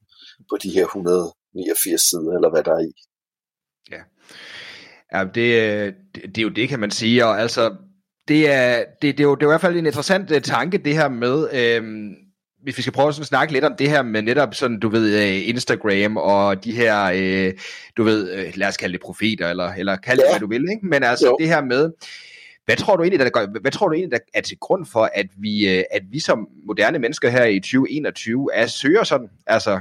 [0.50, 2.94] på de her 189 sider, eller hvad der er i.
[3.94, 4.02] Ja.
[5.14, 7.74] Ja, det, det, det er jo det, kan man sige, og altså,
[8.28, 10.38] det er, det, det, er, jo, det er jo i hvert fald en interessant uh,
[10.38, 12.14] tanke, det her med, øhm,
[12.62, 15.16] hvis vi skal prøve at snakke lidt om det her med netop sådan, du ved,
[15.16, 17.58] uh, Instagram og de her, uh,
[17.96, 20.32] du ved, lad os kalde det profeter, eller, eller kalde det, ja.
[20.32, 20.86] hvad du vil, ikke?
[20.86, 21.36] men altså jo.
[21.40, 21.90] det her med,
[22.64, 25.10] hvad tror du egentlig, der, gør, hvad tror du egentlig, der er til grund for,
[25.14, 29.80] at vi, at vi som moderne mennesker her i 2021 er søger sådan, altså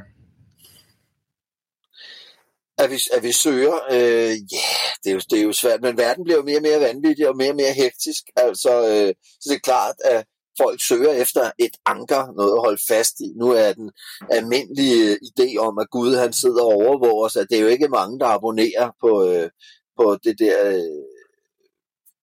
[2.82, 4.72] at vi, at vi søger, øh, ja,
[5.04, 7.30] det er, jo, det er jo svært, men verden bliver jo mere og mere vanvittig
[7.30, 8.24] og mere og mere hektisk.
[8.36, 10.26] Altså, øh, så det er klart, at
[10.62, 13.30] folk søger efter et anker, noget at holde fast i.
[13.36, 13.92] Nu er den
[14.32, 17.68] almindelige øh, idé om, at Gud han sidder og overvåger os, at det er jo
[17.68, 19.50] ikke mange, der abonnerer på, øh,
[20.00, 20.58] på det der...
[20.68, 21.04] Øh,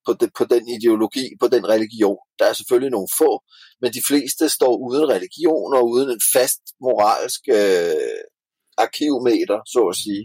[0.06, 2.18] på, det, på den ideologi, på den religion.
[2.38, 3.42] Der er selvfølgelig nogle få,
[3.80, 8.18] men de fleste står uden religion og uden en fast moralsk øh,
[8.78, 10.22] arkivmeter, så at sige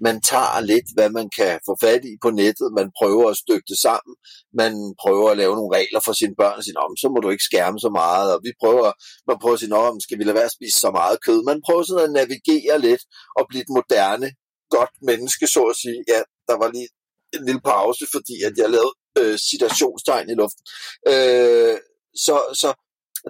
[0.00, 3.66] man tager lidt, hvad man kan få fat i på nettet, man prøver at stykke
[3.68, 4.14] det sammen,
[4.60, 7.48] man prøver at lave nogle regler for sine børn, og sige, så må du ikke
[7.50, 8.88] skærme så meget, og vi prøver,
[9.28, 11.40] man prøver at sige, om skal vi lade være at spise så meget kød?
[11.50, 13.02] Man prøver sådan at navigere lidt
[13.38, 14.28] og blive et moderne,
[14.76, 16.00] godt menneske, så at sige.
[16.12, 16.88] Ja, der var lige
[17.36, 20.64] en lille pause, fordi at jeg lavede øh, citationstegn i luften.
[21.12, 21.76] Øh,
[22.24, 22.68] så, så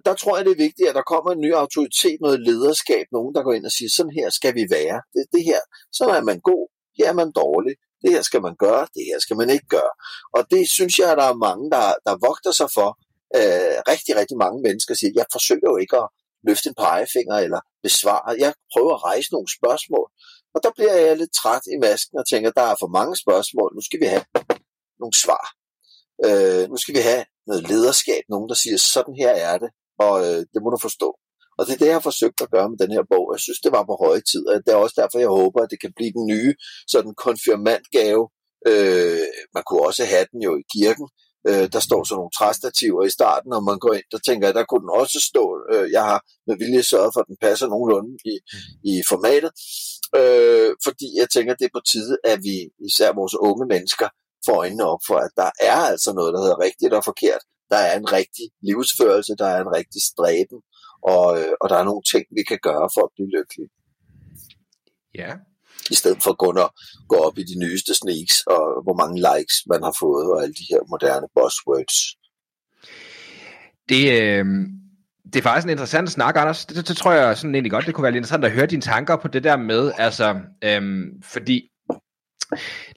[0.07, 3.35] der tror jeg, det er vigtigt, at der kommer en ny autoritet, noget lederskab, nogen,
[3.35, 4.99] der går ind og siger, sådan her skal vi være.
[5.14, 5.61] Det, det her,
[5.92, 6.64] så er man god,
[6.99, 7.75] her er man dårlig.
[8.03, 9.92] Det her skal man gøre, det her skal man ikke gøre.
[10.37, 12.90] Og det synes jeg, at der er mange, der, der vogter sig for.
[13.38, 16.09] Øh, rigtig, rigtig mange mennesker siger, jeg forsøger jo ikke at
[16.49, 18.29] løfte en pegefinger eller besvare.
[18.44, 20.09] Jeg prøver at rejse nogle spørgsmål.
[20.55, 23.70] Og der bliver jeg lidt træt i masken og tænker, der er for mange spørgsmål.
[23.75, 24.25] Nu skal vi have
[25.01, 25.44] nogle svar.
[26.27, 30.14] Øh, nu skal vi have noget lederskab, nogen der siger, sådan her er det og
[30.26, 31.09] øh, det må du forstå.
[31.59, 33.24] Og det er det, jeg har forsøgt at gøre med den her bog.
[33.35, 35.70] Jeg synes, det var på høje tid, og det er også derfor, jeg håber, at
[35.70, 36.54] det kan blive den nye
[36.92, 38.22] sådan konfirmandgave.
[38.70, 41.06] Øh, man kunne også have den jo i kirken.
[41.48, 44.54] Øh, der står sådan nogle træstativer i starten, og man går ind, der tænker jeg,
[44.54, 45.44] der kunne den også stå.
[45.72, 48.35] Øh, jeg har med vilje sørget for, at den passer nogenlunde i,
[48.92, 49.50] i formatet.
[50.20, 52.56] Øh, fordi jeg tænker, det er på tide, at vi,
[52.88, 54.09] især vores unge mennesker,
[54.46, 57.42] får øjnene op for, at der er altså noget, der hedder rigtigt og forkert.
[57.70, 60.59] Der er en rigtig livsførelse, der er en rigtig stræben,
[61.14, 63.70] og, øh, og der er nogle ting, vi kan gøre for at blive lykkelige.
[65.14, 65.30] Ja.
[65.90, 66.70] I stedet for kun at
[67.09, 70.54] gå op i de nyeste sneaks, og hvor mange likes man har fået, og alle
[70.61, 71.98] de her moderne buzzwords.
[73.88, 74.44] Det, øh,
[75.32, 76.66] det er faktisk en interessant snak, Anders.
[76.66, 78.66] Det, det, det tror jeg sådan egentlig godt, det kunne være lidt interessant at høre
[78.66, 81.70] dine tanker på det der med, altså, øhm, fordi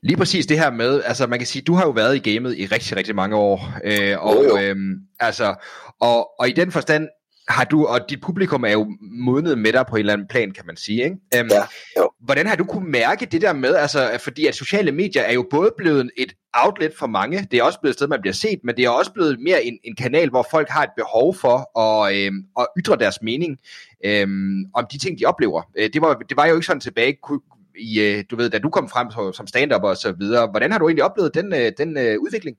[0.04, 2.58] lige præcis det her med, altså man kan sige, du har jo været i gamet
[2.58, 4.58] i rigtig, rigtig mange år, øh, og, Jo, jo.
[4.64, 5.56] øhm, altså,
[6.02, 7.08] og, og i den forstand
[7.50, 8.88] har du, og dit publikum er jo
[9.26, 11.16] modnet med dig på en eller anden plan, kan man sige, ikke?
[11.36, 11.62] Øhm, Ja,
[11.98, 12.10] jo.
[12.20, 15.48] Hvordan har du kunne mærke det der med, altså, fordi at sociale medier er jo
[15.52, 18.60] både blevet et outlet for mange, det er også blevet et sted, man bliver set,
[18.64, 21.80] men det er også blevet mere en, en kanal, hvor folk har et behov for
[21.80, 23.58] at, øhm, at ytre deres mening
[24.06, 25.62] øhm, om de ting, de oplever.
[25.78, 27.42] Øh, det, var, det var jo ikke sådan tilbage, ku-
[27.80, 30.48] i, øh, du ved, da du kom frem som- stand-up og så videre.
[30.48, 32.58] Hvordan har du egentlig oplevet den, øh, den øh, udvikling?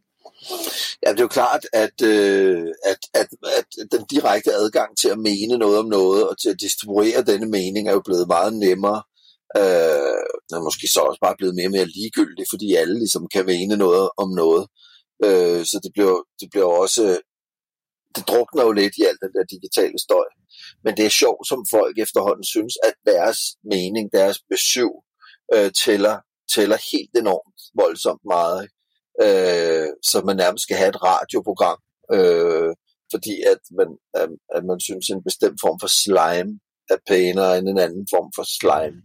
[1.02, 3.28] Ja, det er jo klart, at, øh, at, at,
[3.58, 7.46] at den direkte adgang til at mene noget om noget, og til at distribuere denne
[7.46, 9.02] mening, er jo blevet meget nemmere.
[9.56, 13.28] Øh, den er måske så også bare blevet mere og mere ligegyldig, fordi alle ligesom
[13.34, 14.66] kan mene noget om noget.
[15.26, 17.02] Øh, så det bliver, det bliver også,
[18.16, 20.28] det drukner jo lidt i alt den der digitale støj.
[20.84, 23.38] Men det er sjovt, som folk efterhånden synes, at deres
[23.72, 24.92] mening, deres besøg,
[25.54, 26.16] øh, tæller,
[26.54, 28.58] tæller helt enormt voldsomt meget.
[28.64, 28.76] Ikke?
[29.24, 31.78] øh, så man nærmest skal have et radioprogram,
[32.16, 32.70] øh,
[33.12, 33.88] fordi at man,
[34.20, 36.52] at, at man synes, en bestemt form for slime
[36.92, 39.00] er pænere end en anden form for slime,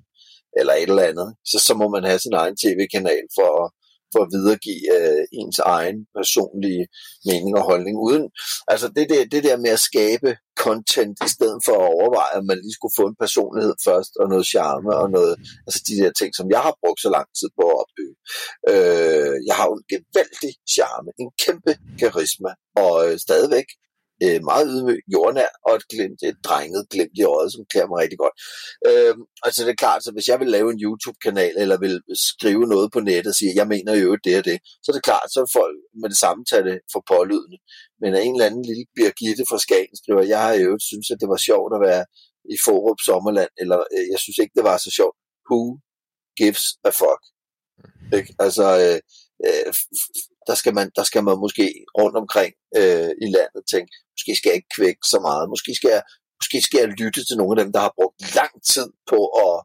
[0.59, 1.29] eller et eller andet.
[1.45, 3.73] Så, så må man have sin egen tv-kanal for, at-
[4.15, 6.85] for at videregive øh, ens egen personlige
[7.29, 7.95] mening og holdning.
[8.07, 8.25] Uden,
[8.73, 10.29] altså det, der, det der med at skabe
[10.65, 14.25] content, i stedet for at overveje, at man lige skulle få en personlighed først, og
[14.31, 15.35] noget charme, og noget,
[15.67, 18.15] altså de der ting, som jeg har brugt så lang tid på at opbygge.
[18.71, 22.51] Øh, jeg har jo en gevaldig charme, en kæmpe karisma,
[22.83, 23.67] og øh, stadigvæk
[24.23, 27.97] øh, meget ydmyg, jordnær, og et, glimt, et drenget glimt i øjet, som klæder mig
[28.03, 28.35] rigtig godt.
[28.89, 29.13] Øh,
[29.45, 31.95] altså det er klart, så hvis jeg vil lave en YouTube-kanal, eller vil
[32.29, 35.09] skrive noget på nettet og sige, jeg mener jo det og det, så er det
[35.09, 37.57] klart, så folk med det samme tage det for pålydende.
[38.01, 41.29] Men en eller anden lille Birgitte fra Skagen skriver, jeg har jo synes, at det
[41.33, 42.05] var sjovt at være
[42.55, 45.17] i Forup Sommerland, eller øh, jeg synes ikke, det var så sjovt.
[45.49, 45.59] Who
[46.39, 47.21] gives a fuck?
[48.17, 48.31] Ikke?
[48.45, 48.99] Altså, øh,
[49.47, 49.73] øh,
[50.47, 51.65] der, skal man, der skal man måske
[51.99, 55.91] rundt omkring øh, i landet tænke, måske skal jeg ikke kvække så meget, måske skal
[55.95, 56.03] jeg,
[56.39, 59.55] måske skal jeg lytte til nogle af dem, der har brugt lang tid på at,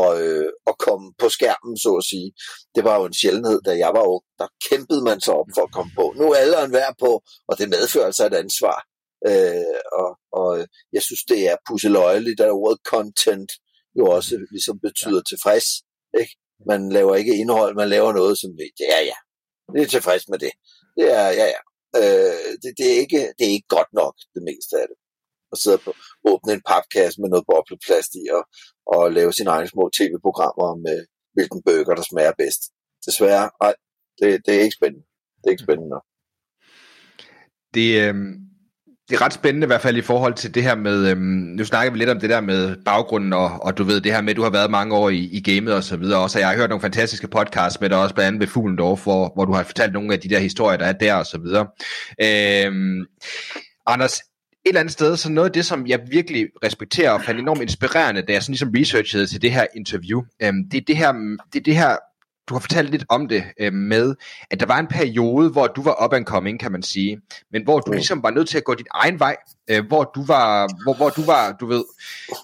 [0.00, 2.28] og, øh, at komme på skærmen, så at sige.
[2.74, 4.24] Det var jo en sjældenhed, da jeg var ung.
[4.38, 6.14] Der kæmpede man sig op for at komme på.
[6.16, 7.12] Nu er alderen værd på,
[7.48, 8.78] og det medfører altså et ansvar.
[9.28, 13.52] Øh, og, og øh, jeg synes, det er pusseløjeligt, at ordet content
[13.98, 15.66] jo også ligesom betyder tilfreds.
[16.20, 16.34] Ikke?
[16.70, 19.18] Man laver ikke indhold, man laver noget, som ja, ja,
[19.72, 20.52] det er tilfreds med det.
[20.96, 21.60] Det er, ja, ja.
[22.00, 24.98] Øh, det, det, er ikke, det er ikke godt nok, det meste af det.
[25.52, 25.94] At sidde og
[26.30, 28.42] åbne en papkasse med noget bobleplast i, og,
[28.94, 30.98] og lave sine egne små tv-programmer med,
[31.36, 32.62] hvilken burger, der smager bedst.
[33.06, 33.74] Desværre, nej,
[34.18, 35.06] det, det er ikke spændende.
[35.38, 36.04] Det er ikke spændende nok.
[37.74, 38.14] Det, øh,
[39.08, 41.20] det er ret spændende i hvert fald i forhold til det her med, øhm,
[41.56, 44.20] nu snakker vi lidt om det der med baggrunden, og, og du ved det her
[44.20, 46.40] med, at du har været mange år i, i gamet og så videre også, og
[46.40, 49.44] jeg har hørt nogle fantastiske podcasts med dig også, blandt andet ved Fuglendorf, hvor, hvor
[49.44, 51.66] du har fortalt nogle af de der historier, der er der og så videre.
[52.22, 53.06] Øhm,
[53.86, 54.20] Anders,
[54.66, 57.62] et eller andet sted, så noget af det, som jeg virkelig respekterer og fandt enormt
[57.62, 61.12] inspirerende, da jeg sådan ligesom researchede til det her interview, øhm, det er det her,
[61.52, 61.96] det er det her
[62.48, 64.14] du har fortalt lidt om det øh, med,
[64.50, 67.20] at der var en periode, hvor du var up and coming, kan man sige,
[67.52, 67.96] men hvor du Mm.
[67.96, 69.36] ligesom var nødt til at gå din egen vej,
[69.70, 71.84] øh, hvor du var, hvor, hvor du var, du ved,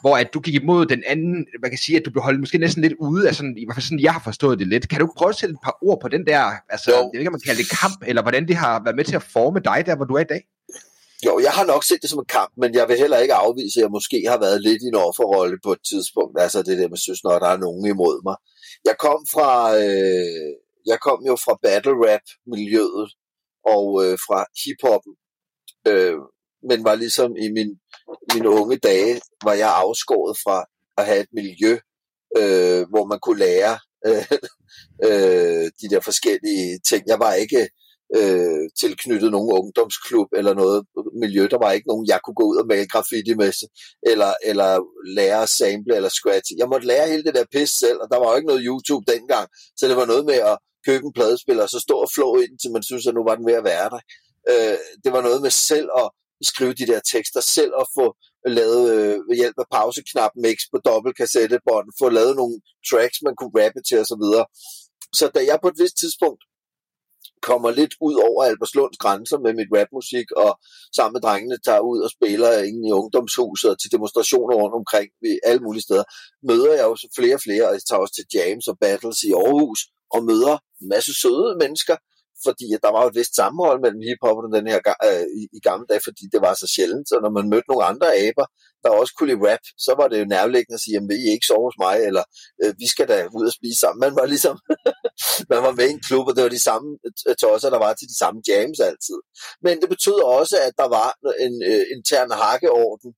[0.00, 2.58] hvor at du gik imod den anden, man kan sige, at du blev holdt måske
[2.58, 4.88] næsten lidt ude af sådan, i hvert fald sådan, jeg har forstået det lidt.
[4.88, 6.96] Kan du prøve at sætte et par ord på den der, altså, Jo.
[6.96, 9.04] jeg ved ikke, om man kan kalde det kamp, eller hvordan det har været med
[9.04, 10.42] til at forme dig der, hvor du er i dag?
[11.26, 13.74] Jo, jeg har nok set det som en kamp, men jeg vil heller ikke afvise,
[13.78, 16.34] at jeg måske har været lidt i en offerrolle på et tidspunkt.
[16.44, 18.36] Altså det der med, synes, når der er nogen imod mig.
[18.84, 20.50] Jeg kom fra, øh,
[20.86, 23.08] jeg kom jo fra battle rap miljøet
[23.74, 25.14] og øh, fra hiphoppen,
[25.88, 26.18] øh,
[26.68, 27.70] men var ligesom i min,
[28.34, 30.64] mine unge dage, var jeg afskåret fra
[30.98, 31.78] at have et miljø,
[32.36, 34.38] øh, hvor man kunne lære øh,
[35.06, 37.02] øh, de der forskellige ting.
[37.06, 37.68] Jeg var ikke
[38.18, 40.78] øh, tilknyttet nogen ungdomsklub eller noget
[41.22, 41.42] miljø.
[41.54, 43.52] Der var ikke nogen, jeg kunne gå ud og male graffiti med,
[44.12, 44.70] eller, eller
[45.18, 46.48] lære at sample eller scratch.
[46.60, 49.04] Jeg måtte lære hele det der pis selv, og der var jo ikke noget YouTube
[49.14, 49.46] dengang,
[49.78, 52.46] så det var noget med at købe en pladespiller, og så stå og flå i
[52.48, 54.02] den, til man synes, at nu var den ved at være der.
[54.52, 56.06] Øh, det var noget med selv at
[56.50, 58.06] skrive de der tekster, selv at få
[58.58, 62.56] lavet øh, ved hjælp af pauseknap mix på dobbelt kassettebånd, få lavet nogle
[62.88, 64.24] tracks, man kunne rappe til osv.
[64.36, 64.42] Så,
[65.18, 66.42] så da jeg på et vist tidspunkt
[67.48, 70.50] kommer lidt ud over Alberslunds grænser med mit rapmusik, og
[70.96, 75.08] sammen med drengene tager ud og spiller inde i ungdomshuset og til demonstrationer rundt omkring
[75.24, 76.04] ved alle mulige steder,
[76.50, 79.30] møder jeg jo flere og flere, og jeg tager også til jams og battles i
[79.40, 79.80] Aarhus,
[80.14, 81.96] og møder en masse søde mennesker,
[82.46, 85.86] fordi der var et vist sammenhold mellem hiphop og den her øh, i, i gamle
[85.90, 88.46] dage, fordi det var så sjældent, så når man mødte nogle andre aber,
[88.82, 91.48] der også kunne lide rap, så var det jo nærliggende at sige, at I ikke
[91.50, 92.24] sove hos mig, eller
[92.62, 94.00] øh, vi skal da ud og spise sammen.
[94.06, 94.56] Man var ligesom,
[95.52, 96.88] man var med i en klub, og det var de samme
[97.28, 99.18] øh, tosser, der var til de samme jams altid.
[99.64, 101.08] Men det betød også, at der var
[101.46, 103.10] en øh, intern hakkeorden,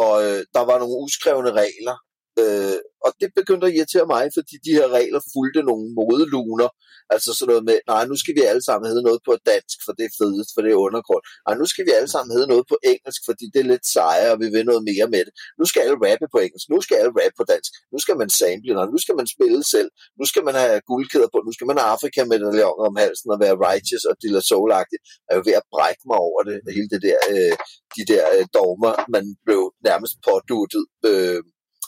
[0.00, 1.96] og øh, der var nogle uskrevne regler,
[2.40, 6.68] Øh, og det begyndte at irritere mig, fordi de her regler fulgte nogle modeluner.
[7.14, 9.92] Altså sådan noget med, nej, nu skal vi alle sammen hedde noget på dansk, for
[9.98, 11.22] det er fedest, for det er undergrund.
[11.46, 14.32] Nej, nu skal vi alle sammen hedde noget på engelsk, fordi det er lidt sejere,
[14.34, 15.32] og vi vil noget mere med det.
[15.58, 18.30] Nu skal alle rappe på engelsk, nu skal alle rappe på dansk, nu skal man
[18.40, 21.66] sample, og nu skal man spille selv, nu skal man have guldkæder på, nu skal
[21.70, 25.00] man have afrika medaljoner om halsen og være righteous og dilla soul Jeg
[25.30, 27.54] er jo ved at brække mig over det, hele det der, øh,
[27.96, 30.84] de der øh, dogmer, man blev nærmest påduttet.
[31.10, 31.42] Øh,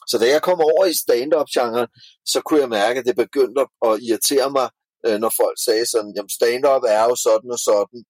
[0.08, 1.88] så da jeg kom over i stand-up-genren,
[2.32, 4.68] så kunne jeg mærke, at det begyndte at irritere mig,
[5.06, 8.00] øh, når folk sagde sådan, jamen stand-up er jo sådan og sådan.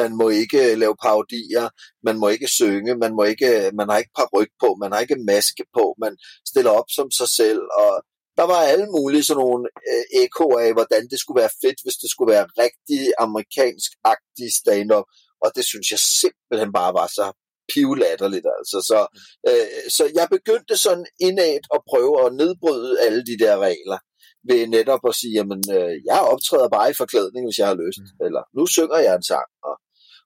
[0.00, 1.68] Man må ikke øh, lave parodier,
[2.02, 4.92] man må ikke synge, man, må ikke, øh, man har ikke par ryg på, man
[4.92, 6.16] har ikke maske på, man
[6.48, 7.92] stiller op som sig selv, og
[8.38, 11.96] der var alle mulige sådan nogle øh, ekoer af, hvordan det skulle være fedt, hvis
[12.02, 15.06] det skulle være rigtig amerikansk-agtig stand-up,
[15.44, 17.26] og det synes jeg simpelthen bare var så
[17.74, 18.48] pivlatterligt.
[18.58, 18.78] Altså.
[18.90, 19.00] Så,
[19.48, 23.98] øh, så jeg begyndte sådan indad at prøve at nedbryde alle de der regler
[24.48, 28.02] ved netop at sige, jamen, øh, jeg optræder bare i forklædning, hvis jeg har lyst,
[28.02, 28.26] mm.
[28.26, 29.48] eller nu synger jeg en sang.
[29.68, 29.74] Og,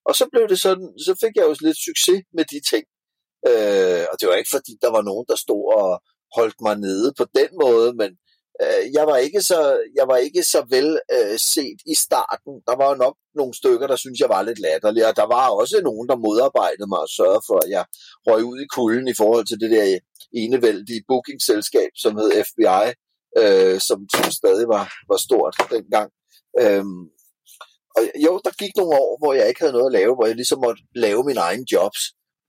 [0.09, 2.85] og så blev det sådan, så fik jeg jo lidt succes med de ting.
[3.51, 5.91] Øh, og det var ikke fordi, der var nogen, der stod og
[6.39, 8.11] holdt mig nede på den måde, men
[8.63, 9.61] Øh, jeg var ikke så
[9.99, 12.53] jeg var ikke så vel øh, set i starten.
[12.69, 15.45] Der var jo nok nogle stykker, der synes jeg var lidt latterlige, og der var
[15.61, 17.85] også nogen, der modarbejdede mig og sørgede for, at jeg
[18.27, 19.99] røg ud i kulden i forhold til det der
[20.43, 22.85] enevældige bookingselskab, som hed FBI,
[23.41, 26.09] øh, som, som stadig var, var stort dengang.
[26.63, 27.03] Øhm,
[27.97, 30.37] og jo, der gik nogle år, hvor jeg ikke havde noget at lave, hvor jeg
[30.37, 32.03] ligesom måtte lave mine egne jobs.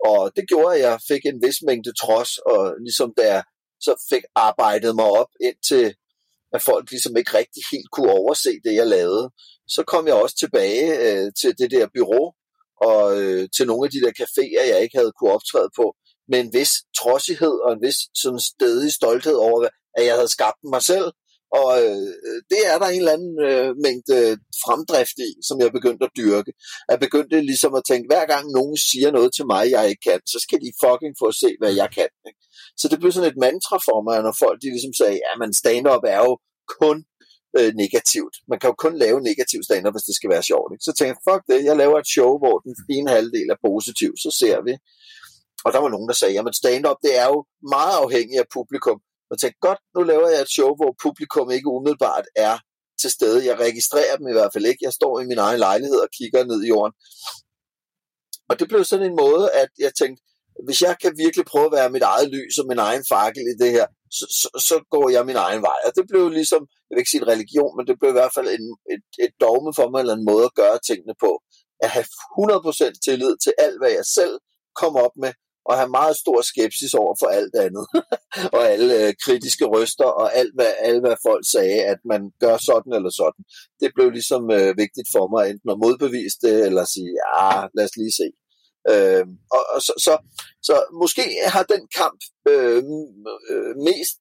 [0.10, 3.44] Og det gjorde, at jeg fik en vis mængde trods, og ligesom da jeg
[3.86, 5.96] så fik arbejdet mig op ind til
[6.54, 9.30] at folk ligesom ikke rigtig helt kunne overse det, jeg lavede.
[9.68, 12.26] Så kom jeg også tilbage øh, til det der bureau,
[12.90, 15.96] og øh, til nogle af de der caféer, jeg ikke havde kunne optræde på,
[16.32, 20.62] med en vis trodsighed og en vis sådan stedig stolthed over, at jeg havde skabt
[20.74, 21.08] mig selv.
[21.60, 22.12] Og øh,
[22.52, 24.18] det er der en eller anden øh, mængde
[24.64, 26.52] fremdrift i, som jeg begyndte at dyrke.
[26.92, 30.20] Jeg begyndte ligesom at tænke, hver gang nogen siger noget til mig, jeg ikke kan,
[30.34, 32.10] så skal de fucking få at se, hvad jeg kan.
[32.28, 32.42] Ikke?
[32.80, 35.50] Så det blev sådan et mantra for mig, når folk de ligesom sagde, ja, men
[35.62, 36.34] stand-up er jo
[36.82, 36.98] kun
[37.58, 38.36] øh, negativt.
[38.52, 40.70] Man kan jo kun lave negativ stand-up, hvis det skal være sjovt.
[40.74, 40.86] Ikke?
[40.88, 44.12] Så tænkte jeg, fuck det, jeg laver et show, hvor den ene halvdel er positiv,
[44.24, 44.74] så ser vi.
[45.66, 47.40] Og der var nogen, der sagde, at stand-up, det er jo
[47.76, 49.00] meget afhængig af publikum.
[49.28, 52.56] Og jeg tænkte, godt, nu laver jeg et show, hvor publikum ikke umiddelbart er
[53.02, 53.46] til stede.
[53.50, 54.86] Jeg registrerer dem i hvert fald ikke.
[54.88, 56.94] Jeg står i min egen lejlighed og kigger ned i jorden.
[58.50, 60.24] Og det blev sådan en måde, at jeg tænkte,
[60.66, 63.56] hvis jeg kan virkelig prøve at være mit eget lys og min egen fakkel i
[63.64, 63.88] det her,
[64.18, 65.80] så, så, så går jeg min egen vej.
[65.88, 68.36] Og det blev ligesom, jeg vil ikke sige en religion, men det blev i hvert
[68.36, 71.32] fald en, et, et dogme for mig, eller en måde at gøre tingene på.
[71.86, 74.36] At have 100% tillid til alt, hvad jeg selv
[74.82, 75.34] kom op med,
[75.70, 77.86] og have meget stor skepsis over for alt andet.
[78.56, 82.58] og alle øh, kritiske røster, og alt hvad, alt, hvad folk sagde, at man gør
[82.58, 83.44] sådan eller sådan.
[83.82, 87.86] Det blev ligesom øh, vigtigt for mig, enten at modbevise det, eller sige, ja, lad
[87.90, 88.28] os lige se.
[88.90, 90.14] Øh, og, og så, så,
[90.64, 92.20] så måske har den kamp
[92.52, 92.84] øh,
[93.52, 94.16] øh, mest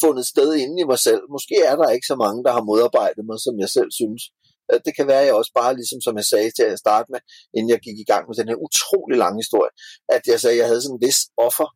[0.00, 1.22] fundet sted inde i mig selv.
[1.36, 4.22] Måske er der ikke så mange, der har modarbejdet mig, som jeg selv synes.
[4.70, 7.08] Øh, det kan være, at jeg også bare, ligesom som jeg sagde til at starte
[7.12, 7.20] med,
[7.56, 9.72] inden jeg gik i gang med den her utrolig lange historie,
[10.16, 11.68] at jeg sagde, at jeg havde sådan en vis offer.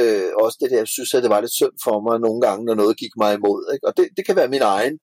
[0.00, 2.64] Øh, også det der, jeg synes, at det var lidt synd for mig nogle gange,
[2.64, 3.60] når noget gik mig imod.
[3.74, 3.86] Ikke?
[3.88, 4.94] Og det, det kan være min egen,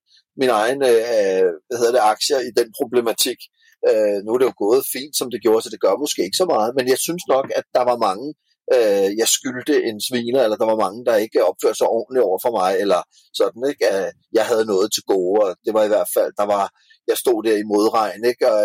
[0.41, 3.39] min egen øh, hvad hedder det, aktier i den problematik.
[3.89, 6.41] Øh, nu er det jo gået fint, som det gjorde, så det gør måske ikke
[6.41, 8.27] så meget, men jeg synes nok, at der var mange,
[8.75, 12.39] øh, jeg skyldte en sviner, eller der var mange, der ikke opførte sig ordentligt over
[12.45, 13.01] for mig, eller
[13.39, 13.85] sådan, ikke?
[13.95, 16.65] At jeg havde noget til gode, og det var i hvert fald, der var,
[17.11, 18.43] jeg stod der i modregn, ikke?
[18.51, 18.59] Og,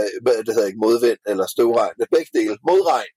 [0.45, 3.13] det hedder ikke modvind, eller støvregn, det er begge dele, modregn,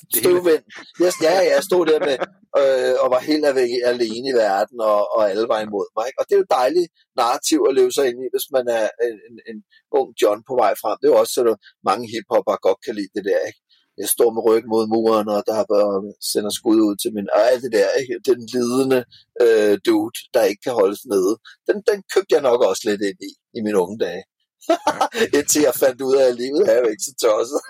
[0.00, 0.64] støvvind.
[1.04, 2.16] Jeg, ja, jeg stod der med,
[2.60, 3.44] øh, og var helt
[3.92, 6.20] alene i verden, og, og alle var imod mig, ikke?
[6.20, 6.88] Og det er jo dejligt
[7.20, 9.58] narrativ at leve sig ind i, hvis man er en, en, en
[9.98, 10.96] ung John på vej frem.
[10.98, 11.58] Det er jo også sådan,
[11.88, 13.60] mange hiphopper godt kan lide det der, ikke?
[14.02, 15.94] jeg står med ryggen mod muren, og der bare
[16.32, 18.14] sender skud ud til min, og alt det der, ikke?
[18.30, 19.00] den lidende
[19.44, 21.32] øh, dude, der ikke kan holdes nede.
[21.68, 24.22] Den, den købte jeg nok også lidt ind i, i mine unge dage.
[25.36, 27.60] Indtil jeg fandt ud af, at livet er jo ikke så tosset.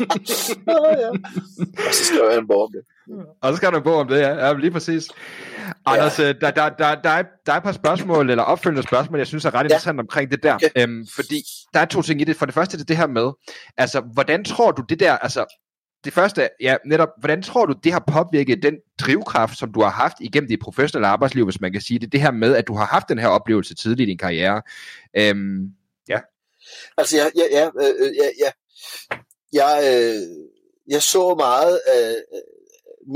[0.78, 1.08] oh, ja.
[1.86, 2.82] Og så skrev jeg en bog om det.
[3.40, 4.46] Og så skal du en bog om det, ja.
[4.46, 5.08] ja lige præcis.
[5.86, 6.28] Anders, ja.
[6.28, 9.26] Øh, der, der, der, der, er, der er et par spørgsmål, eller opfølgende spørgsmål, jeg
[9.26, 9.64] synes er ret ja.
[9.64, 10.54] interessant omkring det der.
[10.54, 10.68] Okay.
[10.76, 11.42] Øhm, fordi
[11.74, 12.36] der er to ting i det.
[12.36, 13.32] For det første det, det her med,
[13.76, 15.58] altså, hvordan tror du det der, altså,
[16.04, 19.90] det første, ja, netop, hvordan tror du, det har påvirket den drivkraft, som du har
[19.90, 22.74] haft igennem dit professionelle arbejdsliv, hvis man kan sige det, det her med, at du
[22.74, 24.62] har haft den her oplevelse tidligt i din karriere?
[25.16, 25.70] Øhm.
[26.96, 27.70] Altså, ja, ja, ja,
[28.22, 28.50] jeg, ja.
[29.52, 30.28] Jeg, øh, øh, øh,
[30.88, 32.16] jeg så meget af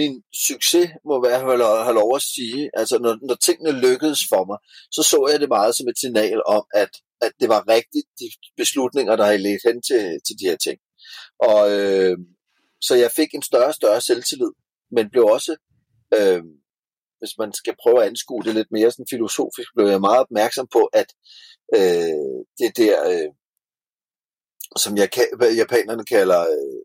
[0.01, 4.44] min succes, må være have, have lov at sige, altså når, når tingene lykkedes for
[4.44, 4.59] mig,
[4.90, 6.90] så så jeg det meget som et signal om, at,
[7.20, 8.26] at det var rigtigt, de
[8.57, 10.78] beslutninger, der havde ledt hen til, til de her ting.
[11.40, 12.16] Og øh,
[12.80, 14.53] så jeg fik en større og større selvtillid,
[14.90, 15.57] men blev også,
[16.14, 16.42] øh,
[17.18, 20.66] hvis man skal prøve at anskue det lidt mere sådan filosofisk, blev jeg meget opmærksom
[20.72, 21.09] på, at
[21.74, 23.30] øh, det der, øh,
[24.76, 25.08] som jeg,
[25.56, 26.78] japanerne kalder øh,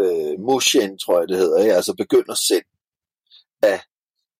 [0.00, 1.74] øh, mushin, tror jeg det hedder, ikke?
[1.74, 2.64] altså begynder sind,
[3.62, 3.80] at,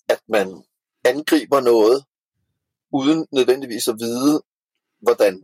[0.09, 0.63] at man
[1.05, 2.05] angriber noget,
[2.93, 4.43] uden nødvendigvis at vide,
[5.03, 5.43] hvordan.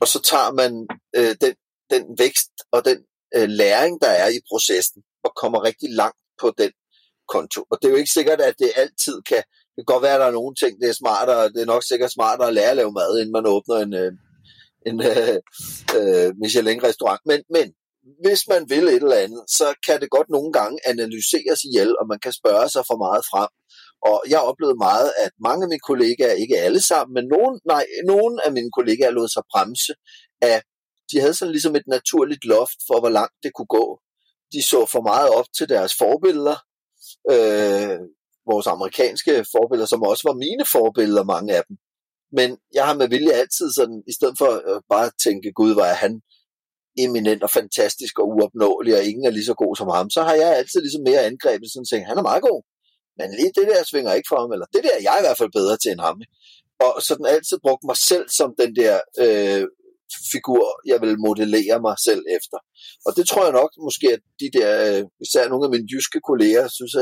[0.00, 0.86] Og så tager man
[1.16, 1.54] øh, den,
[1.90, 2.98] den vækst og den
[3.36, 6.72] øh, læring, der er i processen, og kommer rigtig langt på den
[7.28, 7.60] konto.
[7.70, 9.42] Og det er jo ikke sikkert, at det altid kan...
[9.76, 11.84] Det kan godt være, at der er nogle ting, det er smartere, det er nok
[11.84, 14.12] sikkert smartere at lære at lave mad, inden man åbner en, øh,
[14.88, 15.36] en øh,
[15.98, 17.22] øh, Michelin-restaurant.
[17.30, 17.66] Men, men
[18.24, 22.04] hvis man vil et eller andet, så kan det godt nogle gange analyseres ihjel, og
[22.12, 23.50] man kan spørge sig for meget frem.
[24.10, 27.84] Og jeg oplevede meget, at mange af mine kollegaer, ikke alle sammen, men nogen, nej,
[28.12, 29.92] nogen af mine kollegaer lod sig bremse
[30.52, 30.62] af
[31.10, 34.00] de havde sådan ligesom et naturligt loft for, hvor langt det kunne gå.
[34.52, 36.58] De så for meget op til deres forbilleder,
[37.32, 37.98] øh,
[38.50, 41.76] vores amerikanske forbilleder, som også var mine forbilleder, mange af dem.
[42.32, 45.92] Men jeg har med vilje altid sådan, i stedet for at bare tænke, gud, var
[46.04, 46.20] han
[47.04, 50.34] eminent og fantastisk og uopnåelig, og ingen er lige så god som ham, så har
[50.34, 52.60] jeg altid ligesom mere angrebet, sådan tænkt, han er meget god,
[53.18, 55.24] men lige det der svinger ikke for ham, eller det der jeg er jeg i
[55.26, 56.18] hvert fald bedre til end ham.
[56.86, 59.64] Og sådan altid brugt mig selv som den der øh,
[60.32, 62.58] figur, jeg vil modellere mig selv efter.
[63.06, 66.20] Og det tror jeg nok måske, at de der, øh, især nogle af mine jyske
[66.28, 66.94] kolleger, synes,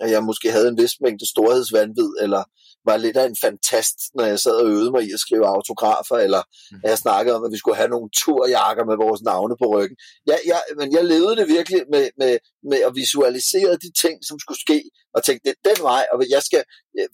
[0.00, 2.42] at jeg måske havde en vis mængde storhedsvandvid, eller
[2.88, 6.16] var lidt af en fantast, når jeg sad og øvede mig i at skrive autografer,
[6.26, 6.80] eller mm.
[6.84, 9.96] jeg snakkede om, at vi skulle have nogle turjakker med vores navne på ryggen.
[10.26, 12.32] Jeg, jeg, men jeg levede det virkelig med, med,
[12.70, 14.78] med at visualisere de ting, som skulle ske,
[15.14, 16.62] og tænkte, det er den vej, og jeg skal,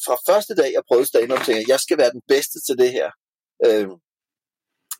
[0.06, 2.90] fra første dag, jeg prøvede stand-up, tænkte jeg, jeg skal være den bedste til det
[2.98, 3.08] her.
[3.66, 3.88] Øh,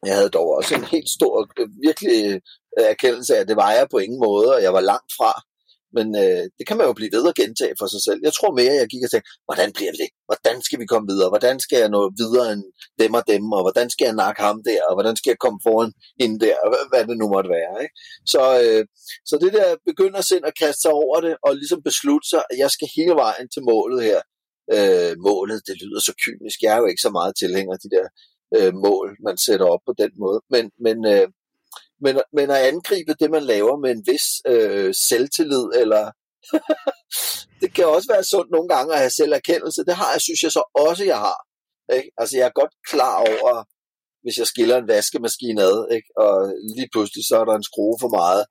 [0.07, 2.41] jeg havde dog også en helt stor, øh, virkelig øh,
[2.95, 5.33] erkendelse af, at det var jeg på ingen måde, og jeg var langt fra.
[5.97, 8.21] Men øh, det kan man jo blive ved at gentage for sig selv.
[8.27, 10.09] Jeg tror mere, at jeg gik og tænkte, hvordan bliver det?
[10.29, 11.33] Hvordan skal vi komme videre?
[11.35, 12.63] Hvordan skal jeg nå videre end
[13.03, 13.45] dem og dem?
[13.57, 14.81] Og hvordan skal jeg nakke ham der?
[14.89, 16.57] Og hvordan skal jeg komme foran hende der?
[16.65, 17.75] Og hvad det nu måtte være.
[17.85, 17.95] Ikke?
[18.33, 18.83] Så, øh,
[19.29, 22.57] så det der begynder sind at kaste sig over det, og ligesom beslutte sig, at
[22.63, 24.21] jeg skal hele vejen til målet her.
[24.77, 26.59] Øh, målet, det lyder så kynisk.
[26.63, 28.07] Jeg er jo ikke så meget tilhænger af de der
[28.57, 30.40] øh, mål, man sætter op på den måde.
[30.51, 31.28] Men, men, øh,
[32.01, 36.05] men, men at angribe det, man laver med en vis øh, selvtillid, eller
[37.61, 39.84] det kan også være sundt nogle gange at have selverkendelse.
[39.88, 41.38] Det har jeg, synes jeg så også, jeg har.
[41.97, 42.11] Ikke?
[42.18, 43.64] Altså jeg er godt klar over,
[44.22, 46.09] hvis jeg skiller en vaskemaskine ad, ikke?
[46.24, 46.34] og
[46.76, 48.45] lige pludselig så er der en skrue for meget,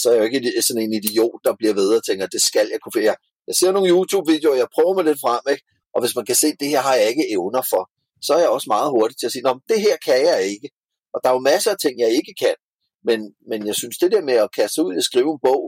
[0.00, 2.66] så er jeg jo ikke sådan en idiot, der bliver ved og tænker, det skal
[2.72, 3.04] jeg kunne.
[3.10, 3.16] Jeg,
[3.48, 5.64] jeg ser nogle YouTube-videoer, jeg prøver mig lidt frem, ikke?
[5.94, 7.82] og hvis man kan se, det her har jeg ikke evner for,
[8.22, 10.68] så er jeg også meget hurtig til at sige, det her kan jeg ikke.
[11.14, 12.56] Og der er jo masser af ting, jeg ikke kan.
[13.08, 13.20] Men,
[13.50, 15.62] men jeg synes, det der med at kaste ud og skrive en bog,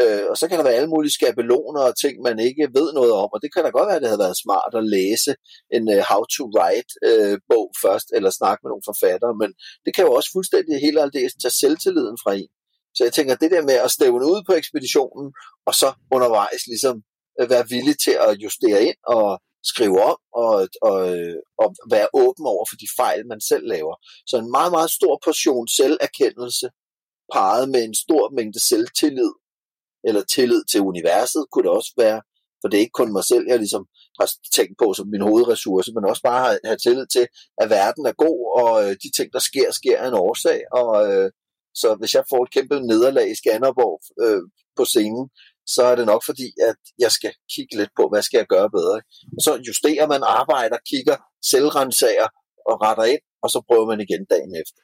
[0.00, 3.12] øh, og så kan der være alle mulige skabeloner og ting, man ikke ved noget
[3.22, 5.32] om, og det kan da godt være, at det havde været smart at læse
[5.76, 9.50] en uh, how to write uh, bog først, eller snakke med nogle forfattere, men
[9.84, 12.50] det kan jo også fuldstændig helt aldeles tage selvtilliden fra en.
[12.96, 15.26] Så jeg tænker, det der med at stævne ud på ekspeditionen,
[15.68, 16.96] og så undervejs ligesom
[17.38, 19.28] øh, være villig til at justere ind og
[19.64, 20.98] skrive om og, og,
[21.62, 23.94] og være åben over for de fejl, man selv laver.
[24.26, 26.66] Så en meget, meget stor portion selverkendelse
[27.32, 29.32] parret med en stor mængde selvtillid,
[30.08, 32.20] eller tillid til universet, kunne det også være.
[32.60, 33.84] For det er ikke kun mig selv, jeg ligesom
[34.20, 37.26] har tænkt på som min hovedressource, men også bare have, have tillid til,
[37.62, 40.60] at verden er god, og øh, de ting, der sker, sker af en årsag.
[40.80, 41.30] Og, øh,
[41.80, 44.42] så hvis jeg får et kæmpe nederlag i Skanderborg øh,
[44.76, 45.24] på scenen,
[45.66, 48.70] så er det nok fordi, at jeg skal kigge lidt på, hvad skal jeg gøre
[48.70, 48.96] bedre.
[49.36, 51.16] Og så justerer man, arbejder, kigger,
[51.50, 52.28] selvrensager
[52.66, 54.82] og retter ind, og så prøver man igen dagen efter.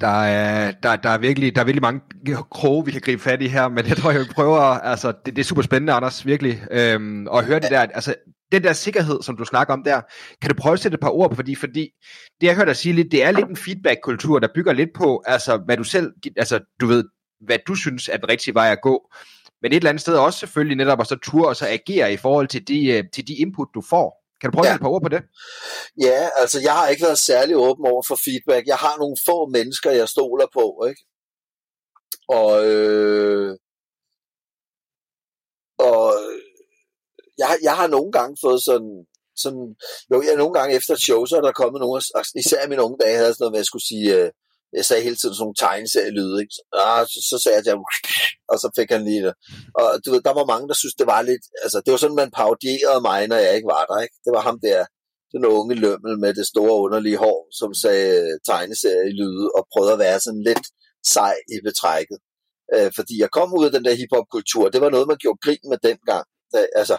[0.00, 2.00] Der er, der, der, er virkelig, der er virkelig mange
[2.50, 5.12] kroge, vi kan gribe fat i her, men jeg tror, jeg vil prøve at, altså,
[5.24, 8.14] det, det er super spændende, Anders, virkelig, øhm, og høre det der, altså,
[8.52, 10.00] den der sikkerhed, som du snakker om der,
[10.40, 11.90] kan du prøve at sætte et par ord på, fordi, fordi
[12.40, 15.22] det jeg hørte dig sige lidt, det er lidt en feedback-kultur, der bygger lidt på,
[15.26, 17.04] altså hvad du selv, altså du ved,
[17.46, 19.12] hvad du synes er den rigtige vej at gå,
[19.62, 22.16] men et eller andet sted også selvfølgelig netop at så ture og så agere i
[22.16, 24.22] forhold til de, øh, til de input, du får.
[24.40, 24.72] Kan du prøve ja.
[24.72, 25.22] at et par ord på det?
[26.00, 28.66] Ja, altså jeg har ikke været særlig åben over for feedback.
[28.66, 31.02] Jeg har nogle få mennesker, jeg stoler på, ikke?
[32.28, 33.56] Og, øh,
[35.78, 36.14] og
[37.38, 39.74] jeg, jeg har nogle gange fået sådan, sådan
[40.10, 42.02] jo, jeg nogle gange efter et show, så er der kommet nogle,
[42.36, 44.30] især i mine unge dage, havde sådan noget med, at jeg skulle sige, øh,
[44.78, 46.54] jeg sagde hele tiden sådan nogle tegneserielyde, ikke?
[46.86, 47.74] Ah, så, så sagde jeg til
[48.50, 49.34] og så fik han lige det.
[49.80, 52.20] Og du ved, der var mange, der synes det var lidt, altså det var sådan,
[52.22, 54.16] man parodierede mig, når jeg ikke var der, ikke?
[54.24, 54.80] Det var ham der,
[55.34, 60.20] den unge lømmel med det store underlige hår, som sagde tegneserielyde og prøvede at være
[60.20, 60.66] sådan lidt
[61.14, 62.18] sej i betrækket.
[62.74, 65.64] Øh, fordi jeg kom ud af den der hiphop-kultur, det var noget, man gjorde grin
[65.72, 66.24] med dengang.
[66.52, 66.96] Da, altså,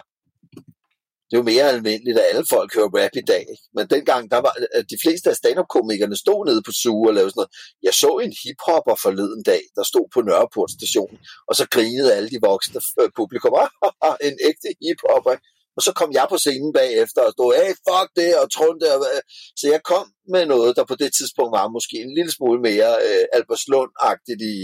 [1.26, 3.44] det er jo mere almindeligt, at alle folk hører rap i dag.
[3.52, 3.64] Ikke?
[3.76, 4.54] Men dengang, der var
[4.92, 7.54] de fleste af stand-up-komikerne stod nede på suge og lavede sådan noget.
[7.86, 11.14] Jeg så en hiphopper forleden dag, der stod på Nørreport station,
[11.48, 13.52] og så grinede alle de voksne øh, publikum.
[14.28, 15.36] en ægte hiphopper.
[15.76, 19.00] Og så kom jeg på scenen bagefter og stod, hey, fuck det, og trunde og
[19.14, 19.22] øh,
[19.60, 22.90] Så jeg kom med noget, der på det tidspunkt var måske en lille smule mere
[23.06, 24.56] øh, Albertslund-agtigt i,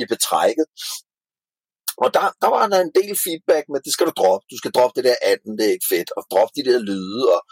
[0.00, 0.66] i betrækket.
[2.04, 4.44] Og der, der var der en del feedback med, det skal du droppe.
[4.52, 6.10] Du skal droppe det der 18, det er ikke fedt.
[6.18, 7.42] Og droppe de der lyde, og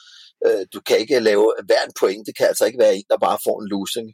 [0.47, 2.27] øh, du kan ikke lave hver en point.
[2.27, 4.09] Det kan altså ikke være en, der bare får en losing.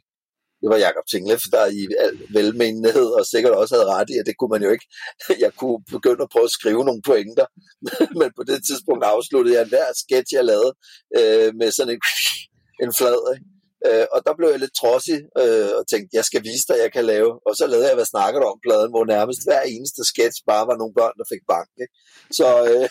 [0.61, 4.25] Det var Jakob Tinglef, der i al velmenighed og sikkert også havde ret i, at
[4.25, 4.87] det kunne man jo ikke.
[5.43, 7.47] Jeg kunne begynde at prøve at skrive nogle pointer,
[8.19, 10.73] men på det tidspunkt afsluttede jeg hver sketch, jeg lavede
[11.19, 12.01] øh, med sådan en,
[12.83, 13.21] en flad.
[13.33, 13.54] Ikke?
[13.85, 16.91] Øh, og der blev jeg lidt trodsig øh, og tænkte, jeg skal vise dig, jeg
[16.93, 17.31] kan lave.
[17.47, 20.67] Og så lavede jeg, hvad snakker du om pladen, hvor nærmest hver eneste sketch bare
[20.67, 21.69] var nogle børn, der fik bank.
[21.83, 21.93] Ikke?
[22.39, 22.87] Så, øh,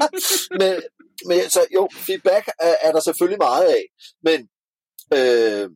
[0.60, 0.72] men,
[1.28, 3.84] men, så jo, feedback er, er der selvfølgelig meget af.
[4.26, 4.38] Men
[5.18, 5.66] øh,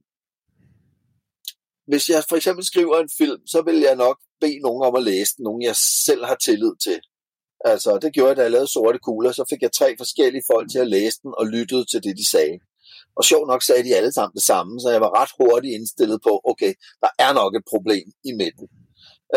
[1.91, 5.03] hvis jeg for eksempel skriver en film, så vil jeg nok bede nogen om at
[5.03, 7.01] læse den, nogen jeg selv har tillid til.
[7.65, 10.71] Altså, det gjorde jeg, da jeg lavede Sorte Kugler, så fik jeg tre forskellige folk
[10.71, 12.59] til at læse den og lyttede til det, de sagde.
[13.17, 16.19] Og sjov nok sagde de alle sammen det samme, så jeg var ret hurtigt indstillet
[16.27, 18.67] på, okay, der er nok et problem i midten.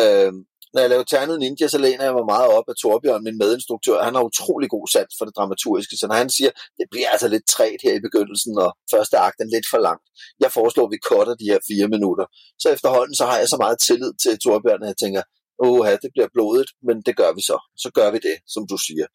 [0.02, 0.34] Øh,
[0.74, 4.04] når jeg lavede Ternet Ninja, så læner jeg mig meget op af Torbjørn, min medinstruktør.
[4.08, 7.28] Han har utrolig god sans for det dramaturgiske, så når han siger, det bliver altså
[7.28, 10.06] lidt træt her i begyndelsen, og første akt er lidt for langt.
[10.44, 12.26] Jeg foreslår, at vi cutter de her fire minutter.
[12.62, 15.24] Så efterhånden, så har jeg så meget tillid til Torbjørn, at jeg tænker,
[15.66, 17.58] åh, det bliver blodet, men det gør vi så.
[17.84, 19.08] Så gør vi det, som du siger.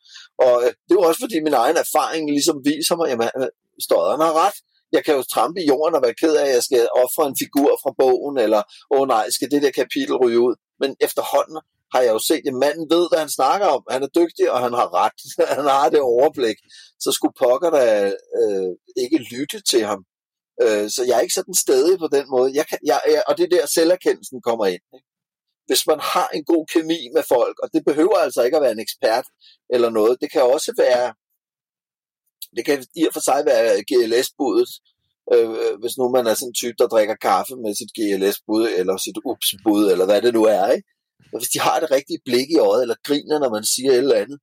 [0.46, 3.48] Og øh, det er jo også fordi min egen erfaring ligesom viser mig, jamen, øh,
[3.84, 4.58] Stodderen har ret.
[4.96, 7.36] Jeg kan jo trampe i jorden og være ked af, at jeg skal ofre en
[7.42, 8.62] figur fra bogen, eller,
[8.94, 10.54] åh nej, skal det der kapitel ryge ud?
[10.80, 11.58] Men efterhånden
[11.92, 13.82] har jeg jo set, at manden ved, hvad han snakker om.
[13.94, 15.18] Han er dygtig, og han har ret.
[15.56, 16.58] han har det overblik.
[17.04, 17.84] Så skulle pokker da
[18.40, 18.70] øh,
[19.02, 20.00] ikke lytte til ham.
[20.62, 22.48] Øh, så jeg er ikke sådan stedig på den måde.
[22.58, 24.84] Jeg kan, jeg, jeg, og det er der selverkendelsen kommer ind.
[24.96, 25.11] Ikke?
[25.66, 28.72] Hvis man har en god kemi med folk, og det behøver altså ikke at være
[28.72, 29.26] en ekspert
[29.74, 30.20] eller noget.
[30.20, 31.14] Det kan også være
[32.56, 34.70] det kan i og for sig være GLS-budet,
[35.34, 38.96] øh, hvis nu man er sådan en type, der drikker kaffe med sit GLS-bud, eller
[38.96, 40.88] sit UPS-bud, eller hvad det nu er, ikke?
[41.32, 43.98] Og hvis de har det rigtige blik i øjet, eller griner, når man siger et
[43.98, 44.38] eller andet,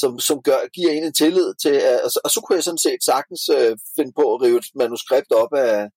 [0.00, 2.64] som, som gør, giver en en tillid til, at, og, så, og så kunne jeg
[2.64, 5.88] sådan set sagtens øh, finde på at rive et manuskript op af,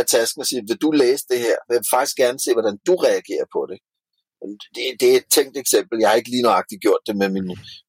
[0.00, 1.56] af tasken og siger, vil du læse det her?
[1.68, 3.78] Jeg vil faktisk gerne se, hvordan du reagerer på det.
[4.74, 5.96] Det, det er et tænkt eksempel.
[6.00, 7.48] Jeg har ikke lige nøjagtigt gjort det med min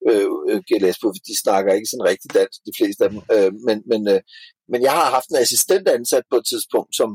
[0.09, 3.21] øh, øh GLS på, for de snakker ikke sådan rigtig dansk, de fleste af dem.
[3.35, 4.21] Øh, men, men, øh,
[4.71, 7.09] men jeg har haft en assistent ansat på et tidspunkt, som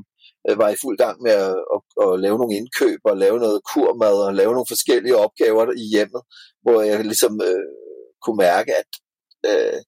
[0.46, 3.60] øh, var i fuld gang med at, at, at lave nogle indkøb og lave noget
[3.72, 6.22] kurmad og lave nogle forskellige opgaver i hjemmet,
[6.64, 7.68] hvor jeg ligesom øh,
[8.22, 8.90] kunne mærke, at
[9.50, 9.78] øh,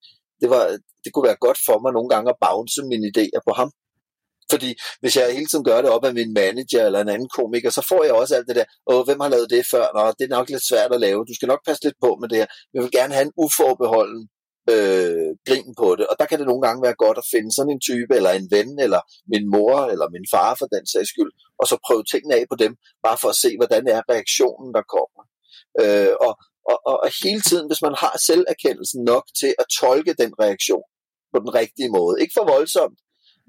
[0.40, 0.62] det, var,
[1.02, 3.70] det kunne være godt for mig nogle gange at bounce mine idéer på ham.
[4.50, 4.70] Fordi
[5.00, 7.82] hvis jeg hele tiden gør det op af min manager eller en anden komiker, så
[7.88, 9.86] får jeg også alt det der, åh, hvem har lavet det før?
[9.94, 11.26] Nå, det er nok lidt svært at lave.
[11.28, 12.46] Du skal nok passe lidt på med det her.
[12.74, 14.28] Jeg vil gerne have en uforbeholden
[14.72, 16.06] øh, grin på det.
[16.10, 18.48] Og der kan det nogle gange være godt at finde sådan en type, eller en
[18.56, 19.00] ven, eller
[19.32, 22.56] min mor, eller min far for den sags skyld, og så prøve tingene af på
[22.64, 22.72] dem,
[23.06, 25.22] bare for at se, hvordan er reaktionen, der kommer.
[25.82, 26.32] Øh, og,
[26.70, 30.86] og, og, og hele tiden, hvis man har selverkendelsen nok til at tolke den reaktion
[31.32, 32.98] på den rigtige måde, ikke for voldsomt,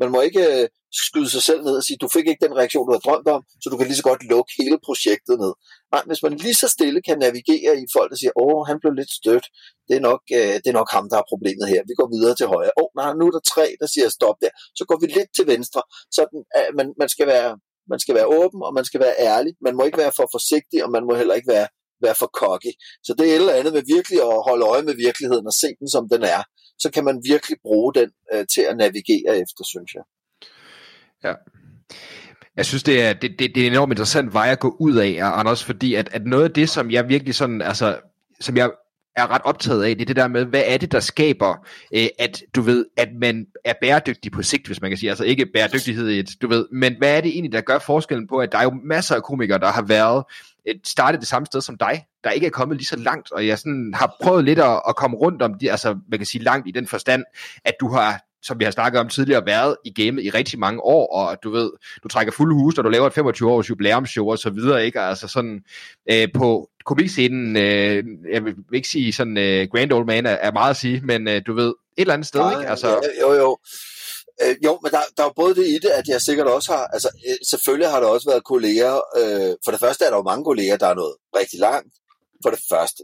[0.02, 0.68] man må ikke øh,
[1.04, 3.42] skyde sig selv ned og sige, du fik ikke den reaktion, du havde drømt om,
[3.62, 5.54] så du kan lige så godt lukke hele projektet ned.
[5.94, 8.94] Nej, hvis man lige så stille kan navigere i folk, der siger, åh, han blev
[8.94, 9.46] lidt stødt,
[9.88, 12.36] det er nok, øh, det er nok ham, der har problemet her, vi går videre
[12.38, 12.76] til højre.
[12.82, 15.46] Åh, nej, nu er der tre, der siger stop der, så går vi lidt til
[15.54, 15.82] venstre.
[16.16, 16.30] Så at
[16.60, 17.50] øh, man, man, skal være,
[17.92, 19.54] man skal være åben, og man skal være ærlig.
[19.66, 21.68] Man må ikke være for forsigtig, og man må heller ikke være,
[22.02, 22.74] være for cocky.
[23.04, 25.68] Så det er et eller andet med virkelig at holde øje med virkeligheden og se
[25.80, 26.42] den, som den er.
[26.80, 30.04] så kan man virkelig bruge den øh, til at navigere efter, synes jeg.
[31.24, 31.34] Ja.
[32.58, 34.96] Jeg synes, det er, det, det, det er en enormt interessant vej at gå ud
[34.96, 38.00] af, Anders, fordi at, at noget af det, som jeg virkelig sådan, altså,
[38.40, 38.72] som jeg
[39.18, 42.08] er ret optaget af, det er det der med, hvad er det, der skaber, øh,
[42.20, 45.46] at du ved, at man er bæredygtig på sigt, hvis man kan sige, altså ikke
[45.54, 48.52] bæredygtighed i et, du ved, men hvad er det egentlig, der gør forskellen på, at
[48.52, 50.24] der er jo masser af komikere, der har været
[50.86, 53.60] startet det samme sted som dig, der ikke er kommet lige så langt, og jeg
[53.60, 56.68] sådan har prøvet lidt at, at komme rundt om det, altså man kan sige langt
[56.68, 57.24] i den forstand,
[57.66, 60.82] at du har som vi har snakket om tidligere, været i gamet i rigtig mange
[60.82, 61.72] år, og du ved,
[62.04, 65.00] du trækker fulde hus, og du laver et 25 års jubilæumsshow og så videre, ikke?
[65.02, 65.64] Altså sådan,
[66.12, 70.52] øh, på komikscenen, øh, jeg vil ikke sige sådan, øh, Grand Old Man er, er
[70.52, 72.70] meget at sige, men øh, du ved, et eller andet sted, ja, ikke?
[72.70, 72.88] Altså,
[73.22, 73.58] jo, jo.
[74.44, 76.72] Øh, jo, men der, der er jo både det i det, at jeg sikkert også
[76.74, 80.18] har, altså øh, selvfølgelig har der også været kolleger, øh, for det første er der
[80.18, 81.94] jo mange kolleger, der er nået rigtig langt,
[82.44, 83.04] for det første.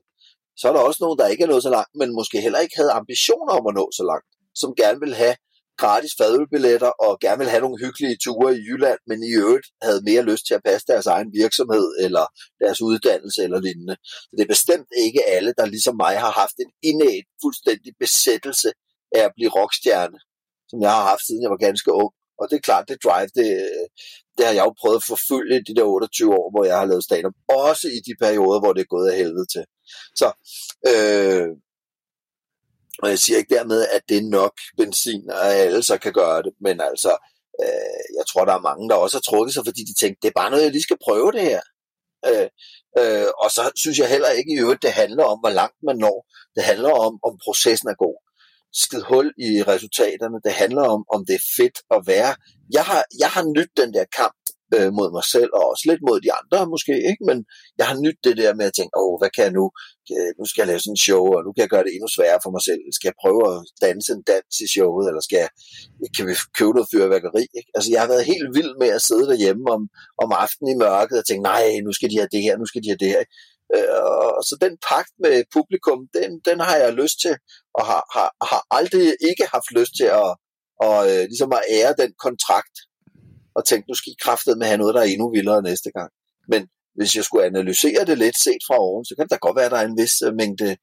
[0.59, 2.75] Så er der også nogen, der ikke er nået så langt, men måske heller ikke
[2.75, 4.27] havde ambitioner om at nå så langt,
[4.61, 5.35] som gerne vil have
[5.77, 10.01] gratis fadølbilletter og gerne vil have nogle hyggelige ture i Jylland, men i øvrigt havde
[10.09, 12.25] mere lyst til at passe deres egen virksomhed eller
[12.63, 13.95] deres uddannelse eller lignende.
[14.27, 18.69] Så det er bestemt ikke alle, der ligesom mig har haft en indæt fuldstændig besættelse
[19.15, 20.19] af at blive rockstjerne
[20.73, 22.13] som jeg har haft, siden jeg var ganske ung.
[22.39, 23.49] Og det er klart, det drive, det,
[24.37, 27.03] det har jeg jo prøvet at forfølge de der 28 år, hvor jeg har lavet
[27.03, 29.65] stand Også i de perioder, hvor det er gået af helvede til.
[30.21, 30.27] Så,
[30.91, 31.47] øh,
[33.03, 36.43] og jeg siger ikke dermed, at det er nok benzin, og alle så kan gøre
[36.43, 37.11] det, men altså,
[37.63, 40.27] øh, jeg tror, der er mange, der også har trukket sig, fordi de tænkte, det
[40.27, 41.61] er bare noget, jeg lige skal prøve det her.
[42.29, 42.49] Øh,
[42.99, 45.97] øh, og så synes jeg heller ikke i øvrigt, det handler om, hvor langt man
[45.97, 46.17] når.
[46.55, 48.22] Det handler om, om processen er god
[48.81, 50.37] skid hul i resultaterne.
[50.45, 52.31] Det handler om, om det er fedt at være.
[52.77, 54.39] Jeg har, jeg har nydt den der kamp
[54.75, 57.23] øh, mod mig selv, og også lidt mod de andre måske, ikke?
[57.29, 57.37] men
[57.79, 59.65] jeg har nydt det der med at tænke, åh, hvad kan jeg nu?
[60.15, 62.09] Øh, nu skal jeg lave sådan en show, og nu kan jeg gøre det endnu
[62.15, 62.81] sværere for mig selv.
[62.95, 65.49] Skal jeg prøve at danse en dans i showet, eller skal jeg,
[66.15, 67.43] kan vi købe noget fyrværkeri?
[67.59, 67.69] Ikke?
[67.75, 69.81] Altså, jeg har været helt vild med at sidde derhjemme om,
[70.23, 72.81] om aftenen i mørket og tænke, nej, nu skal de have det her, nu skal
[72.83, 73.21] de have det her.
[73.23, 73.35] Ikke?
[73.75, 74.03] Øh,
[74.37, 77.35] og så den pagt med publikum, den, den har jeg lyst til,
[77.77, 80.29] og har, har, har aldrig ikke haft lyst til at,
[80.87, 82.75] og, øh, ligesom at ære den kontrakt,
[83.55, 85.91] og tænke, nu skal I kraftet med at have noget, der er endnu vildere næste
[85.97, 86.11] gang.
[86.47, 86.61] Men
[86.95, 89.71] hvis jeg skulle analysere det lidt set fra oven, så kan det godt være, at
[89.71, 90.77] der er en vis øh, mængde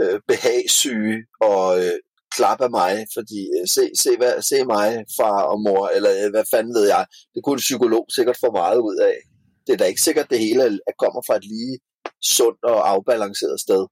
[0.00, 1.98] øh, behagsyge og øh,
[2.36, 6.30] klap af mig, fordi øh, se, se, hvad, se mig, far og mor, eller øh,
[6.30, 9.16] hvad fanden ved jeg, det kunne en psykolog sikkert få meget ud af
[9.64, 11.76] det er da ikke sikkert, at det hele kommer fra et lige
[12.34, 13.82] sundt og afbalanceret sted.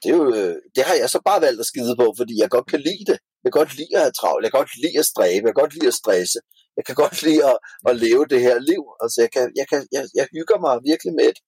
[0.00, 2.50] Det, er jo, øh, det har jeg så bare valgt at skide på, fordi jeg
[2.56, 3.18] godt kan lide det.
[3.42, 5.62] Jeg kan godt lide at have travlt, jeg kan godt lide at stræbe, jeg kan
[5.62, 6.38] godt lide at stresse,
[6.76, 7.56] jeg kan godt lide at,
[7.88, 8.82] at leve det her liv.
[9.02, 11.42] Altså jeg, kan, jeg, kan, jeg, jeg hygger mig virkelig med det.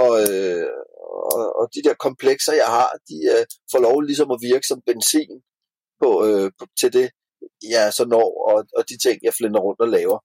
[0.00, 0.68] Og, øh,
[1.32, 4.80] og, og de der komplekser, jeg har, de øh, får lov ligesom at virke som
[4.88, 5.34] benzin
[6.02, 7.08] på, øh, på, til det,
[7.74, 10.18] jeg så når, og, og de ting, jeg flinder rundt og laver.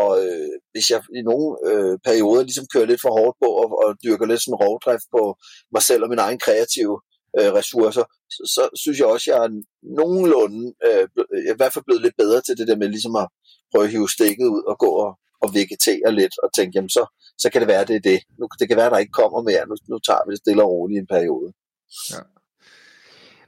[0.00, 3.68] Og øh, hvis jeg i nogle øh, perioder ligesom kører lidt for hårdt på og,
[3.84, 5.22] og dyrker lidt sådan rovdrift på
[5.74, 6.96] mig selv og mine egne kreative
[7.38, 8.04] øh, ressourcer,
[8.36, 9.50] så, så synes jeg også, jeg er
[10.00, 12.88] nogenlunde, øh, jeg er øh, i hvert fald blevet lidt bedre til det der med
[12.88, 13.28] ligesom at
[13.70, 15.12] prøve at hive stikket ud og gå og,
[15.42, 17.02] og vegetere lidt og tænke, jamen så,
[17.42, 18.20] så kan det være, det er det.
[18.38, 19.68] Nu, det kan være, der ikke kommer mere.
[19.70, 21.48] Nu, nu tager vi det stille og roligt i en periode.
[22.12, 22.22] Ja.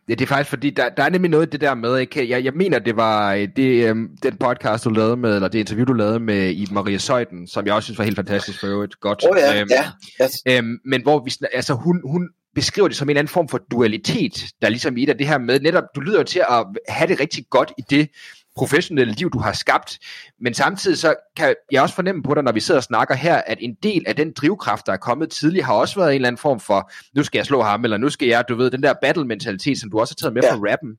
[0.08, 2.28] Ja, det er faktisk fordi, der, der er nemlig noget af det der med, ikke?
[2.28, 5.58] Jeg, jeg mener, det var øh, det, øhm, den podcast, du lavede med, eller det
[5.58, 8.66] interview, du lavede med i Maria Søjden, som jeg også synes var helt fantastisk for
[8.66, 9.00] øvrigt.
[9.00, 9.24] Godt.
[9.30, 9.84] Oh, ja, øhm, ja.
[10.24, 10.42] Yes.
[10.48, 13.60] Øhm, men hvor vi, altså hun, hun beskriver det som en eller anden form for
[13.70, 17.20] dualitet, der ligesom i det, det her med, netop, du lyder til at have det
[17.20, 18.08] rigtig godt i det,
[18.56, 19.98] professionelle liv, du har skabt.
[20.40, 23.36] Men samtidig så kan jeg også fornemme på dig, når vi sidder og snakker her,
[23.36, 26.28] at en del af den drivkraft, der er kommet tidligere, har også været en eller
[26.28, 28.82] anden form for, nu skal jeg slå ham, eller nu skal jeg, du ved, den
[28.82, 30.54] der battle-mentalitet, som du også har taget med ja.
[30.54, 30.96] fra rappen.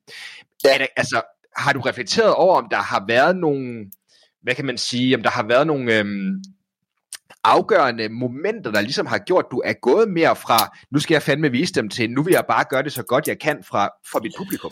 [0.65, 0.77] Ja.
[0.79, 1.21] Er altså,
[1.57, 3.85] har du reflekteret over, om der har været nogle,
[4.43, 6.43] hvad kan man sige, om der har været nogle, øhm,
[7.43, 11.21] afgørende momenter, der ligesom har gjort, at du er gået mere fra, nu skal jeg
[11.21, 13.89] fandme vise dem til, nu vil jeg bare gøre det så godt jeg kan fra,
[14.11, 14.71] for mit publikum?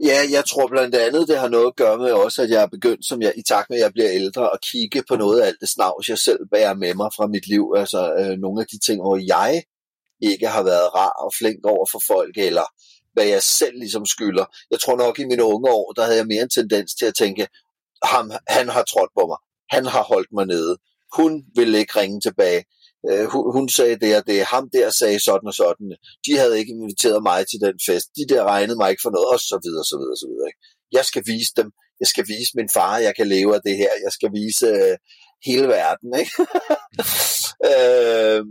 [0.00, 2.66] Ja, jeg tror blandt andet, det har noget at gøre med også, at jeg er
[2.66, 5.46] begyndt, som jeg, i takt med, at jeg bliver ældre, at kigge på noget af
[5.46, 7.74] alt det snavs, jeg selv bærer med mig fra mit liv.
[7.76, 9.62] Altså øh, nogle af de ting, hvor jeg
[10.22, 12.66] ikke har været rar og flink over for folk, eller
[13.12, 14.44] hvad jeg selv ligesom skylder.
[14.70, 17.14] Jeg tror nok, i mine unge år, der havde jeg mere en tendens til at
[17.14, 17.46] tænke,
[18.04, 19.38] ham, han har trådt på mig.
[19.70, 20.76] Han har holdt mig nede.
[21.18, 22.64] Hun ville ikke ringe tilbage.
[23.08, 25.88] Øh, hun, hun sagde det og det, ham der sagde sådan og sådan.
[26.26, 28.06] De havde ikke inviteret mig til den fest.
[28.16, 30.48] De der regnede mig ikke for noget, og så videre, så videre, så videre.
[30.50, 30.62] Ikke?
[30.96, 31.68] Jeg skal vise dem.
[32.00, 33.92] Jeg skal vise min far, at jeg kan leve af det her.
[34.04, 34.96] Jeg skal vise øh,
[35.48, 36.10] hele verden.
[36.22, 36.34] Ikke?
[37.70, 38.42] øh,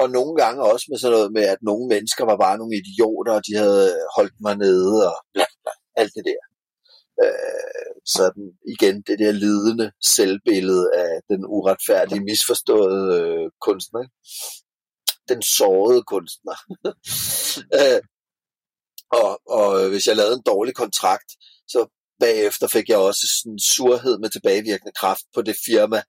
[0.00, 3.32] og nogle gange også med sådan noget med, at nogle mennesker var bare nogle idioter,
[3.38, 3.86] og de havde
[4.16, 6.42] holdt mig nede, og bla, bla, alt det der.
[7.24, 8.44] Øh, sådan
[8.74, 14.04] igen, det der lidende selvbillede af den uretfærdige, misforståede øh, kunstner.
[15.28, 16.56] Den sårede kunstner.
[17.80, 18.00] øh,
[19.10, 21.30] og, og hvis jeg lavede en dårlig kontrakt,
[21.68, 21.88] så
[22.20, 26.02] bagefter fik jeg også sådan surhed med tilbagevirkende kraft på det firma,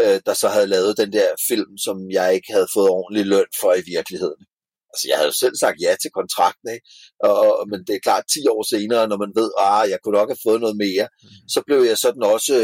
[0.00, 3.50] øh, der så havde lavet den der film, som jeg ikke havde fået ordentlig løn
[3.60, 4.46] for i virkeligheden.
[4.92, 6.86] Altså, jeg havde selv sagt ja til kontrakten, ikke?
[7.30, 10.18] Og, men det er klart, 10 år senere, når man ved, at ah, jeg kunne
[10.18, 11.48] nok have fået noget mere, mm.
[11.54, 12.54] så blev jeg sådan også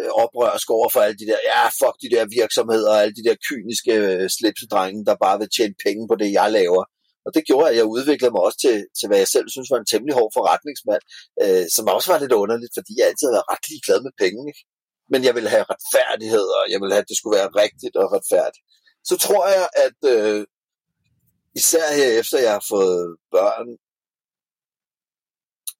[0.00, 3.26] øh, oprørsk over for alle de der, ja, fuck de der virksomheder og alle de
[3.28, 6.84] der kyniske øh, slipsedrenge, der bare vil tjene penge på det, jeg laver.
[7.26, 9.80] Og det gjorde, at jeg udviklede mig også til, til hvad jeg selv synes var
[9.80, 11.04] en temmelig hård forretningsmand,
[11.42, 14.40] øh, som også var lidt underligt, fordi jeg altid har været ret ligeglad med penge.
[14.50, 14.62] Ikke?
[15.12, 18.06] Men jeg ville have retfærdighed, og jeg ville have, at det skulle være rigtigt og
[18.16, 18.64] retfærdigt.
[19.10, 20.40] Så tror jeg, at øh,
[21.60, 23.68] især her efter jeg har fået børn,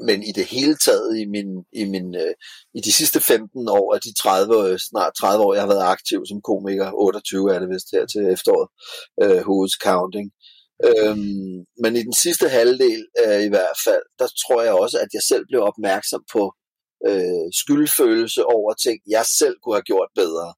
[0.08, 2.34] men i det hele taget i min, i min øh,
[2.74, 5.90] i de sidste 15 år af de 30 øh, snart 30 år jeg har været
[5.96, 8.68] aktiv som komiker 28 er det vist her til efteråret
[9.22, 10.28] øh, who's counting
[10.84, 15.08] Øhm, men i den sidste halvdel øh, i hvert fald, der tror jeg også, at
[15.12, 16.54] jeg selv blev opmærksom på
[17.08, 20.54] øh, skyldfølelse over ting, jeg selv kunne have gjort bedre.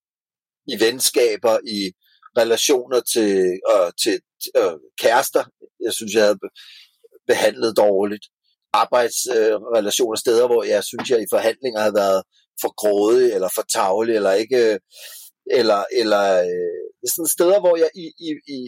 [0.73, 1.93] I venskaber, i
[2.39, 4.21] relationer til, øh, til
[4.57, 5.45] øh, kærester,
[5.85, 6.39] jeg synes, jeg havde
[7.27, 8.27] behandlet dårligt.
[8.73, 12.23] Arbejdsrelationer, øh, steder, hvor jeg synes, jeg i forhandlinger havde været
[12.61, 14.79] for grådig, eller for tavlig, eller ikke,
[15.51, 18.59] eller, eller øh, sådan steder, hvor jeg i, i, i,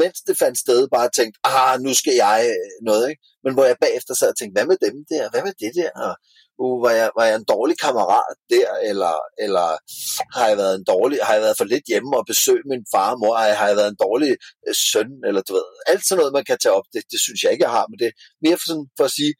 [0.00, 3.22] mens det fandt sted, bare tænkte, ah, nu skal jeg øh, noget, ikke?
[3.44, 5.30] Men hvor jeg bagefter sad og tænkte, hvad med dem der?
[5.30, 5.90] Hvad med det der?
[6.04, 6.14] Og,
[6.62, 8.68] uh, var, jeg, var jeg en dårlig kammerat der?
[8.90, 9.14] Eller,
[9.44, 9.68] eller
[10.36, 13.10] har jeg været en dårlig, har jeg været for lidt hjemme og besøgt min far
[13.14, 13.34] og mor?
[13.40, 14.32] Har jeg, har været en dårlig
[14.66, 15.10] øh, søn?
[15.28, 17.64] Eller du ved, alt sådan noget, man kan tage op, det, det synes jeg ikke,
[17.64, 17.86] jeg har.
[17.90, 18.10] Men det
[18.44, 19.32] mere for, sådan, for at sige,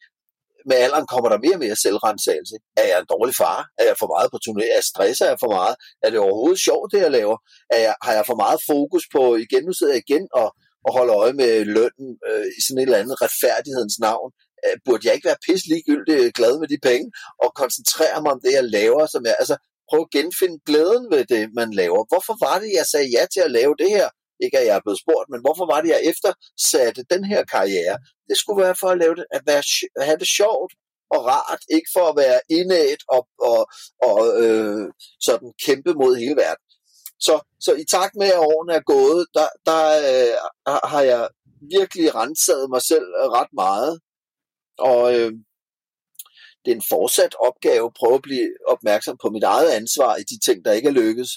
[0.69, 2.55] med alderen kommer der mere og mere selvrensagelse.
[2.81, 3.59] Er jeg en dårlig far?
[3.81, 4.63] Er jeg for meget på turné?
[4.71, 5.75] Er jeg stresser jeg for meget?
[6.03, 7.37] Er det overhovedet sjovt, det jeg laver?
[7.75, 10.47] Er jeg, har jeg for meget fokus på, igen, nu sidder jeg igen og,
[10.85, 14.29] og holder øje med lønnen øh, i sådan et eller andet retfærdighedens navn?
[14.65, 17.07] Øh, burde jeg ikke være pisse ligegyldigt øh, glad med de penge
[17.43, 19.03] og koncentrere mig om det, jeg laver?
[19.13, 19.55] Som jeg, altså,
[19.89, 22.01] prøv at genfinde glæden ved det, man laver.
[22.11, 24.07] Hvorfor var det, jeg sagde ja til at lave det her?
[24.43, 27.97] Ikke at jeg er blevet spurgt, men hvorfor var det, jeg eftersatte den her karriere?
[28.29, 29.63] Det skulle være for at, lave det, at, være,
[29.99, 30.73] at have det sjovt
[31.13, 33.61] og rart, ikke for at være indæt og, og,
[34.09, 34.85] og øh,
[35.19, 36.65] sådan kæmpe mod hele verden.
[37.19, 39.81] Så, så i takt med, at årene er gået, der, der
[40.11, 40.35] øh,
[40.93, 41.29] har jeg
[41.77, 43.07] virkelig renset mig selv
[43.37, 43.99] ret meget.
[44.77, 45.31] Og øh,
[46.65, 50.23] det er en fortsat opgave at prøve at blive opmærksom på mit eget ansvar i
[50.23, 51.31] de ting, der ikke er lykkes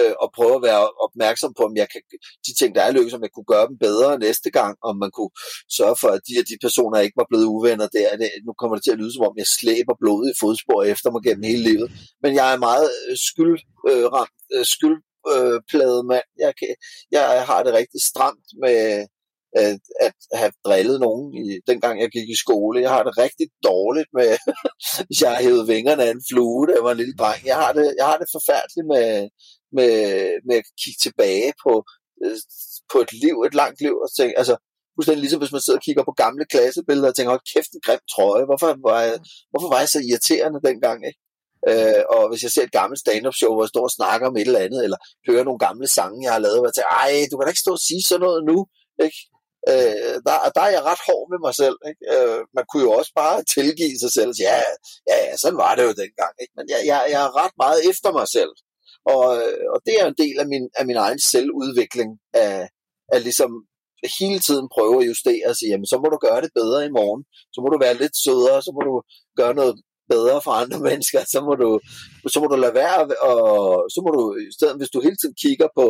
[0.00, 2.00] øh, og prøve at være opmærksom på, om jeg kan,
[2.46, 5.10] de ting, der er lykkedes, om jeg kunne gøre dem bedre næste gang, om man
[5.16, 5.34] kunne
[5.78, 8.16] sørge for, at de og de personer ikke var blevet uvenner der.
[8.20, 11.08] Det, nu kommer det til at lyde, som om jeg slæber blodet i fodspor efter
[11.10, 11.88] mig gennem hele livet.
[12.22, 13.58] Men jeg er meget øh, skyld,
[13.90, 14.06] øh,
[15.32, 16.26] øh, mand.
[16.44, 16.68] Jeg, kan,
[17.10, 19.06] jeg har det rigtig stramt med,
[19.54, 22.80] at, at have drillet nogen, i, dengang jeg gik i skole.
[22.80, 24.30] Jeg har det rigtig dårligt med,
[25.06, 27.40] hvis jeg har hævet vingerne af en flue, da jeg var en lille dreng.
[27.50, 29.08] Jeg har det, jeg har det forfærdeligt med,
[29.76, 29.94] med,
[30.48, 31.72] med at kigge tilbage på,
[32.24, 32.38] øh,
[32.92, 34.54] på et liv, et langt liv, og tænke, altså,
[34.94, 37.84] fuldstændig ligesom hvis man sidder og kigger på gamle klassebilleder og tænker, hold kæft, en
[37.86, 39.16] grim trøje, hvorfor var jeg,
[39.50, 41.20] hvorfor var jeg så irriterende dengang, ikke?
[41.70, 44.36] Øh, og hvis jeg ser et gammelt stand-up show, hvor jeg står og snakker om
[44.36, 44.98] et eller andet, eller
[45.28, 47.66] hører nogle gamle sange, jeg har lavet, og jeg tænker, ej, du kan da ikke
[47.66, 48.58] stå og sige sådan noget nu,
[49.06, 49.18] ikke?
[49.72, 51.78] Øh, der, der er jeg ret hård med mig selv.
[51.90, 52.02] Ikke?
[52.14, 54.60] Øh, man kunne jo også bare tilgive sig selv og sige, ja,
[55.10, 56.34] ja, ja, sådan var det jo dengang.
[56.42, 56.54] Ikke?
[56.58, 58.52] Men jeg, jeg, jeg er ret meget efter mig selv.
[59.12, 62.10] Og, øh, og det er en del af min, af min egen selvudvikling,
[62.42, 62.68] af,
[63.14, 63.50] af ligesom
[64.18, 66.96] hele tiden prøve at justere og sige, jamen så må du gøre det bedre i
[66.98, 67.22] morgen,
[67.54, 68.94] så må du være lidt sødere, så må du
[69.40, 69.74] gøre noget
[70.14, 71.70] bedre for andre mennesker, så må du,
[72.32, 73.00] så må du lade være,
[73.30, 73.38] og
[73.94, 75.86] så må du, i stedet, hvis du hele tiden kigger på,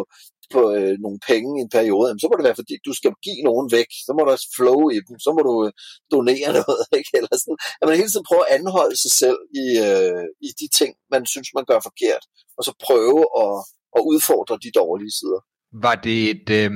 [0.54, 3.42] på øh, nogle penge i en periode, så må det være, fordi du skal give
[3.48, 5.72] nogen væk, så må der flow i dem, så må du øh,
[6.12, 7.10] donere noget, ikke?
[7.18, 7.60] Eller sådan.
[7.80, 11.22] At man hele tiden prøver at anholde sig selv i, øh, i de ting, man
[11.32, 12.24] synes, man gør forkert,
[12.58, 13.54] og så prøve at,
[13.96, 15.40] at udfordre de dårlige sider.
[15.86, 16.70] Var det et, øh,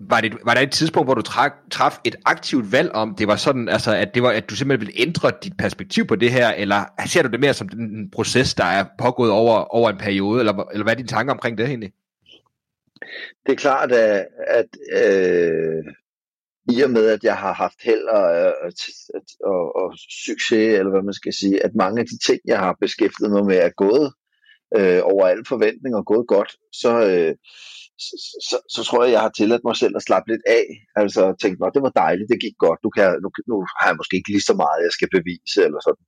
[0.00, 3.28] var det, var der et tidspunkt, hvor du træk, traf et aktivt valg om, det
[3.28, 6.32] var sådan, altså, at, det var, at du simpelthen ville ændre dit perspektiv på det
[6.32, 9.98] her, eller ser du det mere som en proces, der er pågået over, over en
[9.98, 11.92] periode, eller, eller hvad er dine tanker omkring det egentlig?
[13.46, 14.26] Det er klart, at,
[14.58, 14.70] at
[15.02, 15.84] øh,
[16.74, 18.72] i og med, at jeg har haft held og, øh, og,
[19.52, 19.88] og, og
[20.26, 23.44] succes, eller hvad man skal sige, at mange af de ting, jeg har beskæftiget mig
[23.46, 24.08] med, er gået
[24.76, 26.50] øh, over al forventning og gået godt,
[26.82, 27.34] så, øh,
[28.06, 28.14] så,
[28.48, 30.66] så, så tror jeg, jeg har tilladt mig selv at slappe lidt af.
[31.00, 32.80] Altså tænkt mig, det var dejligt, det gik godt.
[32.84, 35.58] Nu, kan jeg, nu, nu har jeg måske ikke lige så meget, jeg skal bevise
[35.66, 36.04] eller sådan.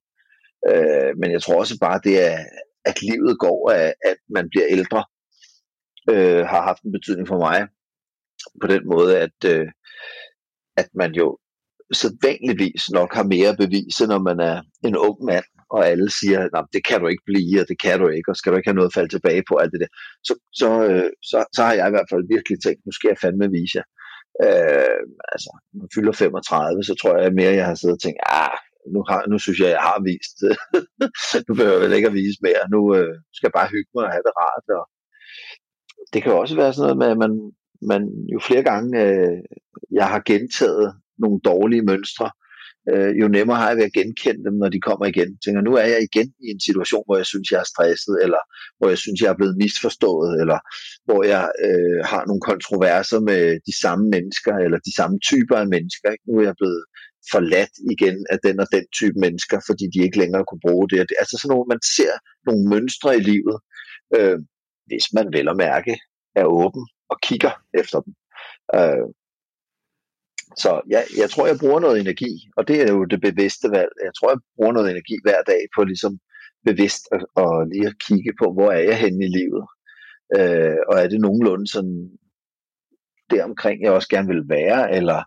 [0.69, 2.37] Øh, men jeg tror også bare, det er,
[2.89, 5.01] at livet går af, at man bliver ældre,
[6.09, 7.67] øh, har haft en betydning for mig.
[8.61, 9.67] På den måde, at, øh,
[10.77, 11.37] at man jo
[11.93, 16.65] sædvanligvis nok har mere bevise, når man er en ung mand, og alle siger, at
[16.73, 18.79] det kan du ikke blive, og det kan du ikke, og skal du ikke have
[18.79, 19.91] noget at falde tilbage på, alt det der,
[20.27, 23.21] så, så, øh, så, så har jeg i hvert fald virkelig tænkt, nu skal jeg
[23.23, 23.87] fandme vise jer.
[24.45, 28.19] Øh, altså, når jeg fylder 35, så tror jeg mere, jeg har siddet og tænkt,
[28.41, 28.57] ah,
[28.93, 30.37] nu, har, nu synes jeg, jeg har vist.
[31.47, 32.63] nu behøver jeg vel ikke at vise mere.
[32.73, 34.65] Nu øh, skal jeg bare hygge mig og have det rart.
[34.77, 34.83] Og
[36.13, 37.33] det kan også være sådan noget med, at man,
[37.91, 38.01] man
[38.33, 39.37] jo flere gange, øh,
[39.91, 42.29] jeg har gentaget nogle dårlige mønstre,
[42.91, 45.29] øh, jo nemmere har jeg ved at genkende dem, når de kommer igen.
[45.35, 48.15] Jeg tænker, nu er jeg igen i en situation, hvor jeg synes, jeg er stresset,
[48.25, 48.41] eller
[48.77, 50.59] hvor jeg synes, jeg er blevet misforstået, eller
[51.07, 55.67] hvor jeg øh, har nogle kontroverser med de samme mennesker, eller de samme typer af
[55.75, 56.07] mennesker.
[56.11, 56.25] Ikke?
[56.27, 56.83] Nu er jeg blevet
[57.33, 61.19] forladt igen af den og den type mennesker, fordi de ikke længere kunne bruge det.
[61.21, 62.13] altså sådan nogle, man ser
[62.47, 63.57] nogle mønstre i livet,
[64.17, 64.37] øh,
[64.91, 65.93] hvis man vel og mærke
[66.35, 68.13] er åben og kigger efter dem.
[68.75, 69.07] Øh,
[70.57, 73.91] så ja, jeg tror, jeg bruger noget energi, og det er jo det bevidste valg.
[74.07, 76.13] Jeg tror, jeg bruger noget energi hver dag på ligesom
[76.65, 79.65] bevidst at, at lige at kigge på, hvor er jeg henne i livet.
[80.37, 82.09] Øh, og er det nogenlunde sådan
[83.29, 85.19] deromkring, jeg også gerne vil være, eller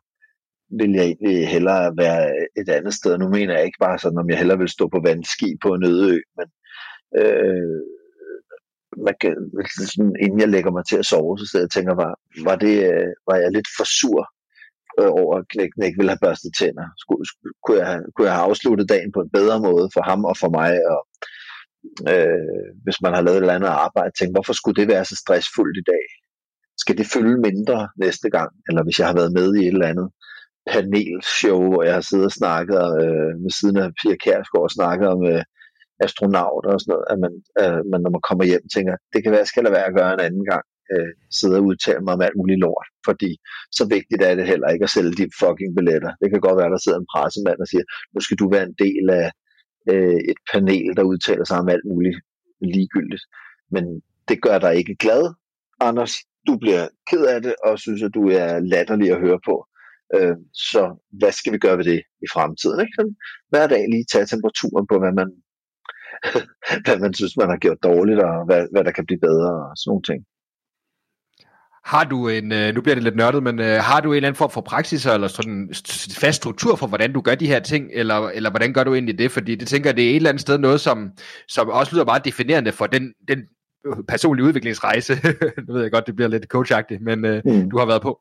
[0.78, 2.22] vil jeg egentlig hellere være
[2.60, 3.18] et andet sted.
[3.18, 5.84] Nu mener jeg ikke bare sådan, om jeg hellere vil stå på vandski på en
[5.84, 6.48] øde ø, men
[7.20, 7.80] øh,
[9.07, 9.34] man kan,
[9.92, 12.12] sådan, inden jeg lægger mig til at sove, så jeg tænker, var,
[12.49, 14.22] var, det, øh, var jeg lidt for sur
[15.01, 16.86] øh, over, at knækken ikke ville have børstet tænder.
[17.03, 20.24] Skulle, skulle, kunne, jeg kunne jeg have afsluttet dagen på en bedre måde for ham
[20.30, 21.01] og for mig, og
[22.12, 25.16] øh, hvis man har lavet et eller andet arbejde, tænke, hvorfor skulle det være så
[25.16, 26.05] stressfuldt i dag?
[26.82, 28.51] Skal det følge mindre næste gang?
[28.68, 30.09] Eller hvis jeg har været med i et eller andet
[30.70, 35.09] panelshow, hvor jeg har siddet og snakket øh, med siden af Pia Kærsgaard og snakket
[35.09, 35.42] om øh,
[36.07, 37.32] astronauter og sådan noget, at man,
[37.62, 40.12] øh, man når man kommer hjem tænker, det kan være, skal lade være at gøre
[40.14, 43.30] en anden gang øh, sidde og udtale mig om alt muligt lort, fordi
[43.78, 46.12] så vigtigt er det heller ikke at sælge de fucking billetter.
[46.20, 47.84] Det kan godt være, der sidder en pressemand og siger,
[48.14, 49.28] nu skal du være en del af
[49.92, 52.18] øh, et panel, der udtaler sig om alt muligt
[52.74, 53.24] ligegyldigt.
[53.74, 53.84] Men
[54.28, 55.22] det gør dig ikke glad,
[55.80, 56.14] Anders.
[56.47, 59.66] Du bliver ked af det, og synes, at du er latterlig at høre på.
[60.16, 60.82] Øh, så
[61.20, 62.80] hvad skal vi gøre ved det i fremtiden?
[62.80, 63.14] Ikke?
[63.51, 65.28] Hver dag lige tage temperaturen på, hvad man,
[66.84, 69.76] hvad man synes, man har gjort dårligt, og hvad, hvad der kan blive bedre, og
[69.76, 70.24] sådan nogle ting.
[71.84, 74.28] Har du en, øh, nu bliver det lidt nørdet, men øh, har du en eller
[74.28, 75.74] anden form for praksis, eller sådan en
[76.16, 79.18] fast struktur for, hvordan du gør de her ting, eller, eller hvordan gør du egentlig
[79.18, 79.30] det?
[79.30, 81.10] Fordi det tænker jeg, det er et eller andet sted noget, som,
[81.48, 83.38] som også lyder meget definerende for den, den
[84.08, 85.14] personlige udviklingsrejse.
[85.68, 87.70] nu ved jeg godt, det bliver lidt coachagtigt, men øh, mm.
[87.70, 88.20] du har været på.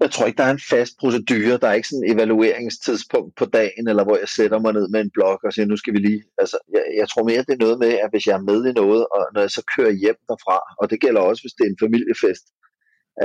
[0.00, 1.58] Jeg tror ikke, der er en fast procedure.
[1.58, 5.00] Der er ikke sådan en evalueringstidspunkt på dagen, eller hvor jeg sætter mig ned med
[5.00, 6.22] en blok og siger, nu skal vi lige...
[6.38, 8.72] Altså, jeg, jeg tror mere, det er noget med, at hvis jeg er med i
[8.72, 11.70] noget, og når jeg så kører hjem derfra, og det gælder også, hvis det er
[11.70, 12.44] en familiefest,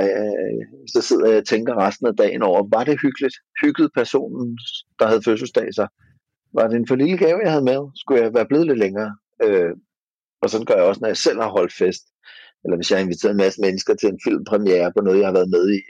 [0.00, 0.62] øh,
[0.92, 3.36] så sidder jeg og tænker resten af dagen over, var det hyggeligt?
[3.62, 4.58] Hyggede personen,
[4.98, 5.86] der havde fødselsdag så?
[6.54, 7.80] Var det en for lille gave, jeg havde med?
[8.00, 9.10] Skulle jeg være blevet lidt længere?
[9.44, 9.72] Øh,
[10.42, 12.04] og sådan gør jeg også, når jeg selv har holdt fest.
[12.64, 15.38] Eller hvis jeg har inviteret en masse mennesker til en filmpremiere på noget, jeg har
[15.40, 15.80] været med i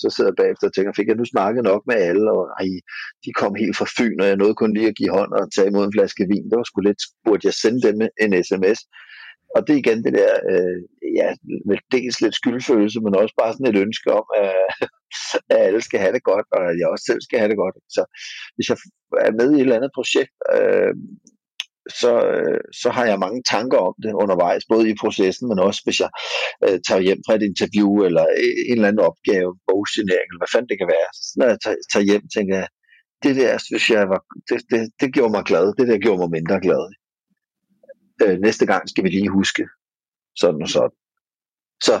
[0.00, 2.68] så sidder jeg bagefter og tænker, fik jeg nu snakket nok med alle, og ej,
[3.24, 5.68] de kom helt fra Fyn, og jeg nåede kun lige at give hånd og tage
[5.68, 6.48] imod en flaske vin.
[6.50, 8.80] Det var sgu lidt, burde jeg sende dem en sms.
[9.54, 10.78] Og det er igen det der, øh,
[11.20, 11.28] ja,
[11.68, 14.54] med dels lidt skyldfølelse, men også bare sådan et ønske om, at,
[15.52, 17.76] at alle skal have det godt, og at jeg også selv skal have det godt.
[17.96, 18.02] Så
[18.54, 18.76] hvis jeg
[19.26, 20.92] er med i et eller andet projekt, øh,
[22.00, 25.80] så, øh, så har jeg mange tanker om det undervejs, både i processen, men også
[25.84, 26.10] hvis jeg
[26.64, 30.52] øh, tager hjem fra et interview, eller øh, en eller anden opgave, bogsignering, eller hvad
[30.52, 31.08] fanden det kan være.
[31.26, 32.68] Så når jeg tager, tager hjem, tænker jeg,
[33.22, 36.30] det der, synes jeg, var, det, det, det gjorde mig glad, det der gjorde mig
[36.38, 36.82] mindre glad.
[38.22, 39.64] Øh, næste gang skal vi lige huske
[40.36, 40.96] sådan og sådan.
[41.86, 41.94] Så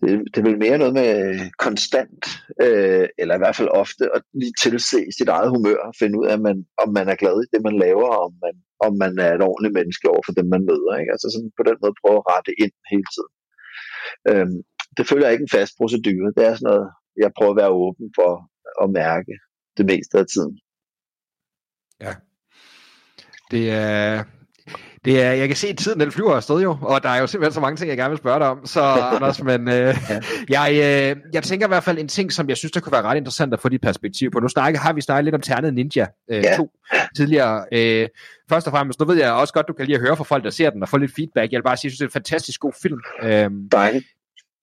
[0.00, 2.22] det, det er vel mere noget med øh, konstant,
[2.64, 6.26] øh, eller i hvert fald ofte, at lige tilse sit eget humør, og finde ud
[6.26, 8.54] af, man, om man er glad i det, man laver, om man,
[8.86, 10.92] om man er et ordentligt menneske over for dem, man møder.
[11.00, 11.12] Ikke?
[11.14, 13.32] Altså sådan på den måde prøve at rette ind hele tiden.
[14.30, 14.58] Øhm,
[14.96, 16.32] det følger ikke en fast procedure.
[16.36, 16.86] Det er sådan noget,
[17.22, 18.32] jeg prøver at være åben for
[18.82, 19.32] at mærke
[19.76, 20.54] det meste af tiden.
[22.04, 22.12] Ja.
[23.50, 24.24] Det er,
[25.04, 27.26] det er, jeg kan se, at tiden den flyver afsted jo, og der er jo
[27.26, 28.66] simpelthen så mange ting, jeg gerne vil spørge dig om.
[28.66, 28.80] Så
[29.14, 30.20] Anders, men øh, ja.
[30.48, 33.02] jeg, øh, jeg tænker i hvert fald en ting, som jeg synes, der kunne være
[33.02, 34.40] ret interessant at få dit perspektiv på.
[34.40, 36.56] Nu snakker, har vi snakket lidt om Ternet Ninja øh, ja.
[36.56, 36.70] to
[37.16, 37.64] tidligere.
[37.72, 38.08] Øh,
[38.50, 40.50] først og fremmest, nu ved jeg også godt, du kan lige høre fra folk, der
[40.50, 41.52] ser den, og få lidt feedback.
[41.52, 43.00] Jeg vil bare sige, at det er en fantastisk god film.
[43.22, 44.04] Øh, Dejligt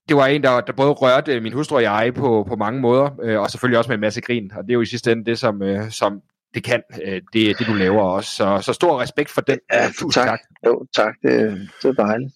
[0.10, 3.10] det var en, der, der både rørte min hustru og jeg på, på mange måder,
[3.24, 4.52] øh, og selvfølgelig også med en masse grin.
[4.56, 6.22] Og det er jo i sidste ende det, som, øh, som
[6.56, 8.30] det kan, øh, det, det du laver også.
[8.36, 9.60] Så, så stor respekt for den.
[9.74, 10.28] Ja, Tusind tak.
[10.28, 10.40] tak.
[10.66, 11.14] Jo, tak.
[11.24, 12.34] Det, det er dejligt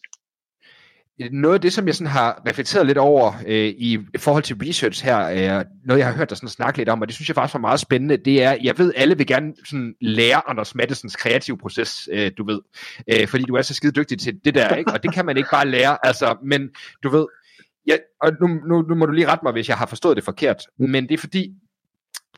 [1.31, 5.05] noget af det, som jeg sådan har reflekteret lidt over øh, i forhold til research
[5.05, 5.19] her,
[5.59, 7.53] øh, noget jeg har hørt dig sådan snakke lidt om, og det synes jeg faktisk
[7.53, 11.57] var meget spændende, det er, jeg ved, alle vil gerne sådan lære Anders Mattesens kreative
[11.57, 12.59] proces, øh, du ved,
[13.13, 14.91] øh, fordi du er så skide dygtig til det der, ikke?
[14.91, 16.69] og det kan man ikke bare lære, altså, men
[17.03, 17.25] du ved,
[17.87, 20.23] ja, og nu, nu, nu må du lige rette mig, hvis jeg har forstået det
[20.23, 21.53] forkert, men det er fordi,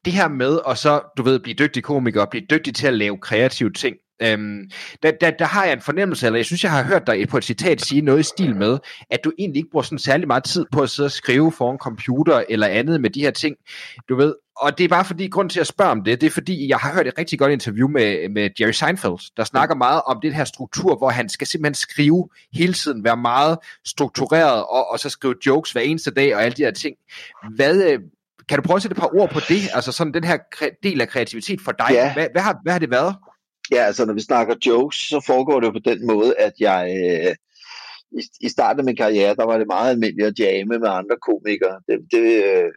[0.05, 2.93] det her med at så, du ved, blive dygtig komiker, og blive dygtig til at
[2.93, 4.69] lave kreative ting, Øhm,
[5.03, 7.37] der, der, der har jeg en fornemmelse, eller jeg synes, jeg har hørt dig på
[7.37, 8.77] et citat sige noget i stil med,
[9.09, 11.77] at du egentlig ikke bruger sådan særlig meget tid på at sidde og skrive foran
[11.77, 13.55] computer eller andet med de her ting,
[14.09, 14.35] du ved.
[14.57, 16.77] Og det er bare fordi, grund til at spørge om det, det er fordi, jeg
[16.77, 20.35] har hørt et rigtig godt interview med, med Jerry Seinfeld, der snakker meget om det
[20.35, 25.09] her struktur, hvor han skal simpelthen skrive hele tiden, være meget struktureret, og, og så
[25.09, 26.95] skrive jokes hver eneste dag, og alle de her ting.
[27.55, 27.99] Hvad, øh,
[28.51, 29.61] kan du prøve at sætte et par ord på det?
[29.77, 30.37] Altså sådan den her
[30.83, 31.91] del af kreativitet for dig.
[31.91, 32.13] Ja.
[32.13, 33.13] Hvad, hvad, har, hvad har det været?
[33.71, 37.35] Ja, altså når vi snakker jokes, så foregår det på den måde, at jeg øh,
[38.19, 41.17] i, i starten af min karriere, der var det meget almindeligt at jamme med andre
[41.27, 41.77] komikere.
[41.87, 42.69] Det, det, øh,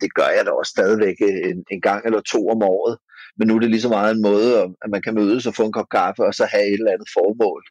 [0.00, 1.16] det gør jeg da også stadigvæk
[1.50, 2.94] en, en gang eller to om året.
[3.36, 4.50] Men nu er det lige så meget en måde,
[4.84, 7.08] at man kan mødes og få en kop kaffe, og så have et eller andet
[7.16, 7.62] formål.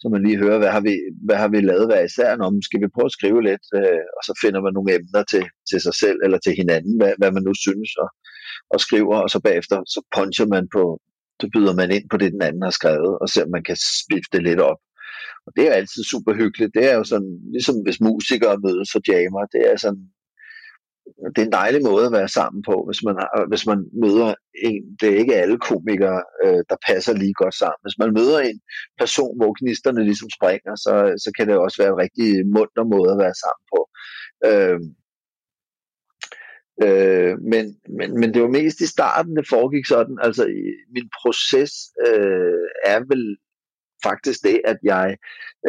[0.00, 0.94] Så man lige hører, hvad har vi,
[1.26, 4.22] hvad har vi lavet hver især, om skal vi prøve at skrive lidt, øh, og
[4.28, 7.44] så finder man nogle emner til, til sig selv eller til hinanden, hvad, hvad man
[7.48, 8.08] nu synes, og,
[8.74, 10.84] og skriver, og så bagefter så puncher man på,
[11.40, 13.78] så byder man ind på det, den anden har skrevet, og ser, om man kan
[14.02, 14.80] spifte lidt op.
[15.46, 16.74] Og det er altid super hyggeligt.
[16.76, 20.04] Det er jo sådan, ligesom hvis musikere mødes og jammer, det er sådan,
[21.32, 24.34] det er en dejlig måde at være sammen på, hvis man, har, hvis man møder
[24.68, 27.82] en, det er ikke alle komikere, øh, der passer lige godt sammen.
[27.84, 28.60] Hvis man møder en
[28.98, 30.94] person, hvor knisterne ligesom springer, så,
[31.24, 33.80] så kan det også være en rigtig munter måde at være sammen på.
[34.50, 34.80] Øh,
[36.86, 37.64] Øh, men,
[37.98, 40.18] men, men det var mest i starten, det foregik sådan.
[40.22, 40.44] Altså,
[40.94, 41.72] min proces
[42.06, 43.36] øh, er vel
[44.02, 45.16] faktisk det, at jeg,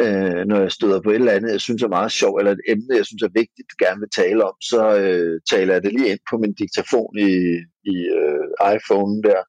[0.00, 2.60] øh, når jeg støder på et eller andet, jeg synes er meget sjovt, eller et
[2.68, 6.10] emne, jeg synes er vigtigt, gerne vil tale om, så øh, taler jeg det lige
[6.10, 7.32] ind på min diktafon i,
[7.94, 9.42] i øh, iPhone der.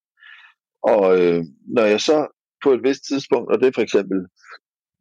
[0.84, 1.44] Og øh,
[1.76, 2.28] når jeg så
[2.64, 4.20] på et vist tidspunkt, og det er for eksempel,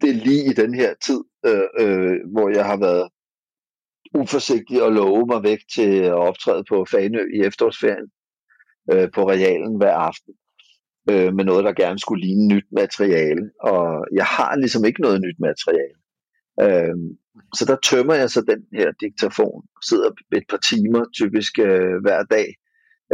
[0.00, 3.08] det er lige i den her tid, øh, øh, hvor jeg har været
[4.14, 8.08] uforsigtig at love mig væk til at optræde på Fanø i efterårsferien
[8.92, 10.34] øh, på realen hver aften
[11.10, 13.50] øh, med noget, der gerne skulle ligne nyt materiale.
[13.60, 15.96] Og jeg har ligesom ikke noget nyt materiale.
[16.64, 16.96] Øh,
[17.58, 22.22] så der tømmer jeg så den her diktafon, sidder et par timer typisk øh, hver
[22.22, 22.48] dag,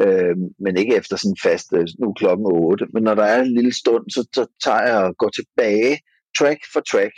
[0.03, 2.87] øh, men ikke efter sådan fast, øh, nu klokken 8.
[2.95, 5.99] Men når der er en lille stund, så, så tager jeg og går tilbage,
[6.39, 7.15] track for track,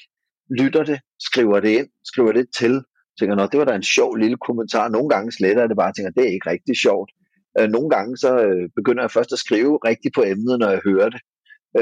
[0.61, 2.75] lytter det, skriver det ind, skriver det til,
[3.19, 4.89] tænker, nå, det var da en sjov lille kommentar.
[4.89, 7.11] Nogle gange sletter jeg det bare og tænker, det er ikke rigtig sjovt.
[7.59, 10.81] Øh, nogle gange så øh, begynder jeg først at skrive rigtigt på emnet, når jeg
[10.89, 11.21] hører det.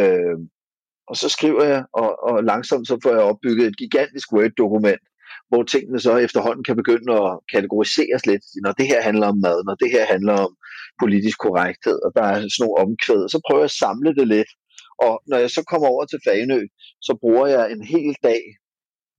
[0.01, 0.39] Øh,
[1.11, 5.05] og så skriver jeg, og, og langsomt så får jeg opbygget et gigantisk Word-dokument,
[5.49, 8.45] hvor tingene så efterhånden kan begynde at kategoriseres lidt.
[8.65, 10.53] Når det her handler om mad, når det her handler om
[11.03, 14.51] politisk korrekthed, og der er sådan nogle omkvæd, så prøver jeg at samle det lidt.
[15.07, 16.61] Og når jeg så kommer over til Fanø,
[17.07, 18.43] så bruger jeg en hel dag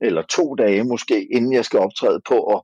[0.01, 2.61] eller to dage måske, inden jeg skal optræde på at,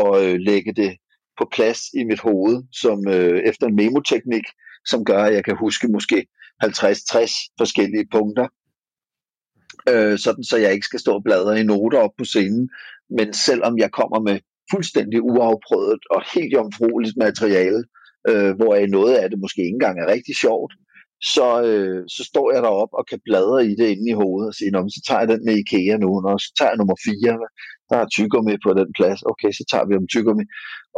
[0.00, 0.96] at øh, lægge det
[1.38, 4.44] på plads i mit hoved, som øh, efter en memoteknik,
[4.86, 6.26] som gør, at jeg kan huske måske
[6.64, 8.46] 50-60 forskellige punkter,
[9.90, 12.70] øh, sådan så jeg ikke skal stå og bladre i noter op på scenen,
[13.18, 14.38] men selvom jeg kommer med
[14.72, 17.84] fuldstændig uafprøvet og helt jomfrueligt materiale,
[18.28, 20.72] øh, hvor noget af det måske ikke engang er rigtig sjovt,
[21.34, 24.54] så, øh, så står jeg derop og kan bladre i det inde i hovedet og
[24.54, 27.38] sige, Nå, så tager jeg den med IKEA nu, og så tager jeg nummer 4,
[27.90, 30.44] der er tyggegummi på den plads, okay, så tager vi om tyggegummi.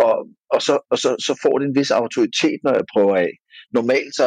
[0.05, 0.15] Og,
[0.55, 3.33] og, så, og så, så får det en vis autoritet, når jeg prøver af.
[3.79, 4.27] Normalt så,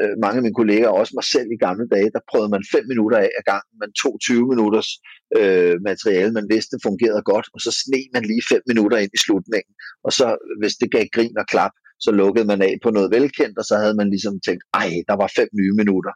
[0.00, 2.64] øh, mange af mine kolleger, og også mig selv i gamle dage, der prøvede man
[2.72, 4.90] 5 minutter af ad gangen, man tog 20 minutters
[5.38, 9.12] øh, materiale, man vidste det fungerede godt, og så sne man lige 5 minutter ind
[9.14, 9.72] i slutningen,
[10.06, 10.26] og så
[10.60, 11.74] hvis det gav grin og klap,
[12.04, 15.16] så lukkede man af på noget velkendt, og så havde man ligesom tænkt, ej, der
[15.22, 16.12] var fem nye minutter.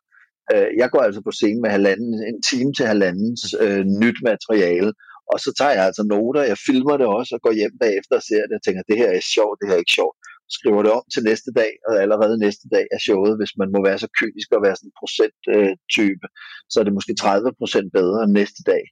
[0.53, 4.91] Øh, jeg går altså på scenen med halvanden, en time til halvandens øh, nyt materiale,
[5.33, 8.25] og så tager jeg altså noter, jeg filmer det også, og går hjem bagefter og
[8.31, 10.17] ser det, og tænker, det her er sjovt, det her er ikke sjovt.
[10.57, 13.79] Skriver det om til næste dag, og allerede næste dag er showet, hvis man må
[13.89, 16.33] være så kynisk og være sådan en procenttype, øh,
[16.71, 18.85] så er det måske 30% bedre end næste dag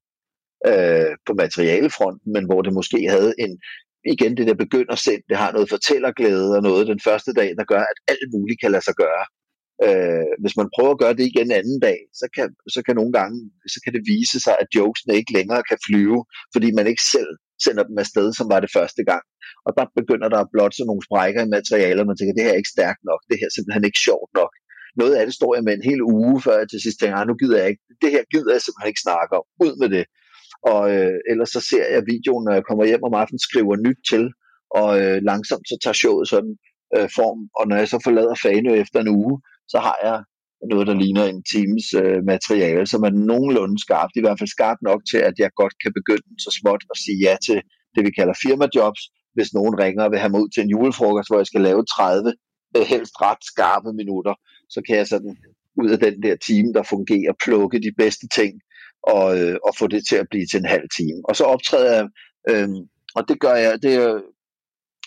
[0.71, 3.53] øh, på materialefronten, men hvor det måske havde en
[4.15, 7.65] igen det der begynder sind, det har noget fortællerglæde og noget den første dag, der
[7.65, 9.25] gør, at alt muligt kan lade sig gøre.
[9.87, 13.15] Øh, hvis man prøver at gøre det igen anden dag, så kan, så kan nogle
[13.19, 13.37] gange
[13.75, 16.19] så kan det vise sig, at jokesene ikke længere kan flyve,
[16.55, 17.31] fordi man ikke selv
[17.65, 19.25] sender dem afsted, som var det første gang.
[19.67, 22.55] Og der begynder der at blot sådan nogle sprækker i materialet, man tænker, det her
[22.55, 24.53] er ikke stærkt nok, det her er simpelthen ikke sjovt nok.
[25.01, 27.27] Noget af det står jeg med en hel uge, før jeg til sidst tænker, ah,
[27.27, 30.05] nu gider jeg ikke, det her gider jeg simpelthen ikke snakke om, ud med det.
[30.73, 34.01] Og øh, ellers så ser jeg videoen, når jeg kommer hjem om aftenen, skriver nyt
[34.11, 34.25] til,
[34.81, 36.55] og øh, langsomt så tager showet sådan
[36.97, 37.41] øh, form.
[37.59, 39.35] Og når jeg så forlader Fanø efter en uge,
[39.73, 40.19] så har jeg
[40.73, 44.83] noget, der ligner en times øh, materiale, som er nogenlunde skarpt, i hvert fald skarpt
[44.83, 47.59] nok til, at jeg godt kan begynde så småt at sige ja til
[47.95, 49.03] det, vi kalder firmajobs,
[49.35, 51.85] hvis nogen ringer og vil have mig ud til en julefrokost, hvor jeg skal lave
[51.85, 52.35] 30
[52.77, 54.35] øh, helst ret skarpe minutter,
[54.75, 55.37] så kan jeg sådan
[55.81, 58.53] ud af den der time, der fungerer, plukke de bedste ting
[59.03, 61.21] og, øh, og få det til at blive til en halv time.
[61.29, 62.07] Og så optræder jeg,
[62.51, 62.69] øh,
[63.17, 64.23] og det gør jeg, det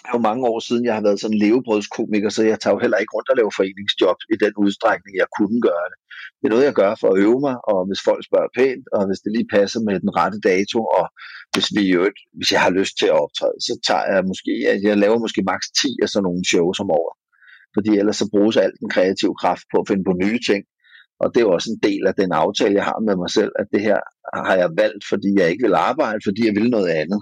[0.06, 2.84] er jo mange år siden, jeg har været sådan en levebrødskomiker, så jeg tager jo
[2.84, 5.98] heller ikke rundt og laver foreningsjob i den udstrækning, jeg kunne gøre det.
[6.38, 9.02] Det er noget, jeg gør for at øve mig, og hvis folk spørger pænt, og
[9.08, 11.06] hvis det lige passer med den rette dato, og
[11.54, 12.02] hvis, vi jo,
[12.38, 14.52] hvis jeg har lyst til at optræde, så tager jeg måske,
[14.88, 17.16] jeg laver måske maks 10 af sådan nogle shows om året.
[17.76, 20.62] Fordi ellers så bruges al den kreative kraft på at finde på nye ting.
[21.22, 23.52] Og det er jo også en del af den aftale, jeg har med mig selv,
[23.62, 24.00] at det her
[24.48, 27.22] har jeg valgt, fordi jeg ikke vil arbejde, fordi jeg vil noget andet.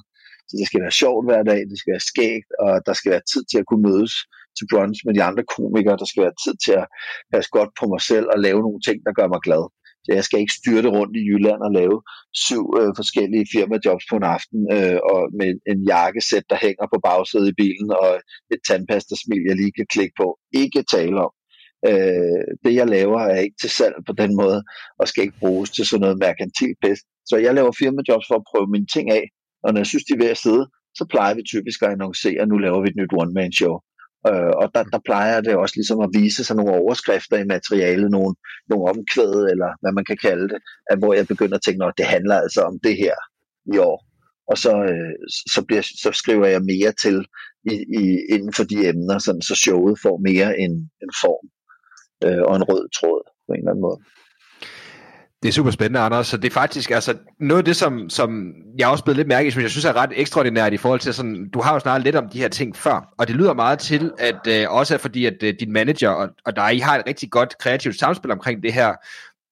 [0.51, 3.27] Så det skal være sjovt hver dag, det skal være skægt, og der skal være
[3.31, 4.13] tid til at kunne mødes
[4.57, 6.01] til brunch med de andre komikere.
[6.01, 6.87] Der skal være tid til at
[7.33, 9.63] passe godt på mig selv og lave nogle ting, der gør mig glad.
[10.03, 11.97] Så jeg skal ikke styrte rundt i Jylland og lave
[12.45, 16.99] syv øh, forskellige firmajobs på en aften, øh, og med en jakkesæt, der hænger på
[17.07, 18.09] bagsædet i bilen, og
[18.53, 20.27] et tandpastasmil, jeg lige kan klikke på.
[20.63, 21.33] Ikke tale om.
[21.89, 24.59] Øh, det, jeg laver, er ikke til salg på den måde,
[24.99, 27.05] og skal ikke bruges til sådan noget merkantil pest.
[27.29, 29.23] Så jeg laver firmajobs for at prøve mine ting af,
[29.63, 30.65] og når jeg synes, de er ved at sidde,
[30.97, 33.75] så plejer vi typisk at annoncere, at nu laver vi et nyt one-man-show.
[34.29, 38.11] Øh, og der, der plejer det også ligesom at vise sig nogle overskrifter i materialet,
[38.11, 38.35] nogle,
[38.69, 40.59] nogle omkvæd, eller hvad man kan kalde det,
[40.91, 43.15] at hvor jeg begynder at tænke, at det handler altså om det her
[43.73, 43.97] i år.
[44.51, 45.13] Og så, øh,
[45.53, 47.17] så, bliver, så skriver jeg mere til
[47.71, 48.03] i, i,
[48.35, 51.45] inden for de emner, sådan, så showet får mere en, en form
[52.25, 53.99] øh, og en rød tråd på en eller anden måde.
[55.43, 56.27] Det er super spændende, Anders.
[56.27, 59.47] Så det er faktisk altså, noget af det, som, som jeg også blevet lidt mærke
[59.47, 62.03] i, som jeg synes er ret ekstraordinært i forhold til sådan, du har jo snakket
[62.03, 64.97] lidt om de her ting før, og det lyder meget til, at øh, også er
[64.97, 68.31] fordi, at øh, din manager og, og dig, I har et rigtig godt kreativt samspil
[68.31, 68.93] omkring det her,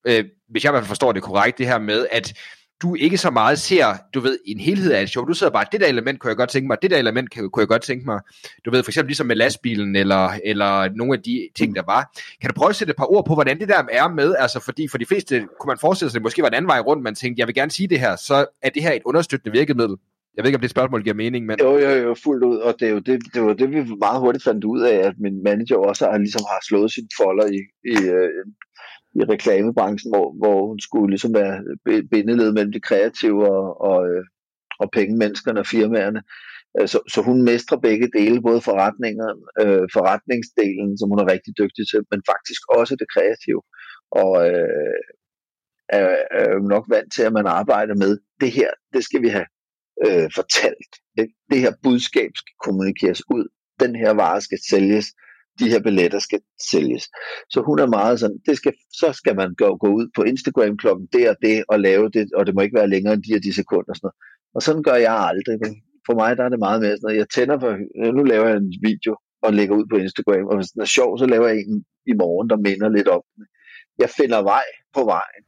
[0.08, 2.34] øh, hvis jeg i hvert fald forstår det korrekt, det her med, at
[2.82, 5.26] du ikke så meget ser, du ved, en helhed af et show.
[5.26, 7.62] Du sidder bare, det der element kunne jeg godt tænke mig, det der element kunne
[7.62, 8.20] jeg godt tænke mig.
[8.66, 12.12] Du ved, for eksempel ligesom med lastbilen, eller, eller nogle af de ting, der var.
[12.42, 14.60] Kan du prøve at sætte et par ord på, hvordan det der er med, altså
[14.60, 16.80] fordi for de fleste kunne man forestille sig, at det måske var en anden vej
[16.80, 19.58] rundt, man tænkte, jeg vil gerne sige det her, så er det her et understøttende
[19.58, 19.96] virkemiddel.
[20.36, 21.60] Jeg ved ikke, om det spørgsmål giver mening, men...
[21.60, 24.20] Jo, jo, jo, fuldt ud, og det er jo det, det, var det vi meget
[24.20, 27.60] hurtigt fandt ud af, at min manager også har, ligesom har slået sin folder i,
[27.94, 28.30] i øh,
[29.20, 31.56] i reklamebranchen, hvor, hvor hun skulle ligesom være
[32.12, 34.24] bindeled mellem det kreative og, og, øh,
[34.80, 36.22] og pengemenneskerne og firmaerne.
[36.80, 39.30] Øh, så, så hun mestrer begge dele, både forretninger,
[39.62, 43.62] øh, forretningsdelen, som hun er rigtig dygtig til, men faktisk også det kreative.
[44.12, 45.00] Og øh,
[45.90, 46.08] er,
[46.40, 48.12] er jo nok vant til, at man arbejder med
[48.42, 49.50] det her, det skal vi have
[50.06, 50.94] øh, fortalt.
[51.22, 51.34] Ikke?
[51.52, 53.46] Det her budskab skal kommunikeres ud.
[53.80, 55.06] Den her vare skal sælges
[55.60, 56.40] de her billetter skal
[56.72, 57.04] sælges.
[57.50, 60.78] Så hun er meget sådan, det skal, så skal man gå, gå ud på Instagram
[60.78, 63.36] klokken det og det og lave det, og det må ikke være længere end de
[63.36, 63.90] og de sekunder.
[63.90, 64.16] Og sådan, noget.
[64.56, 65.56] og sådan gør jeg aldrig.
[66.06, 67.72] For mig der er det meget mere sådan noget, jeg tænder for,
[68.18, 71.18] nu laver jeg en video og lægger ud på Instagram, og hvis den er sjov,
[71.18, 73.46] så laver jeg en i morgen, der minder lidt om den.
[74.00, 75.44] Jeg finder vej på vejen.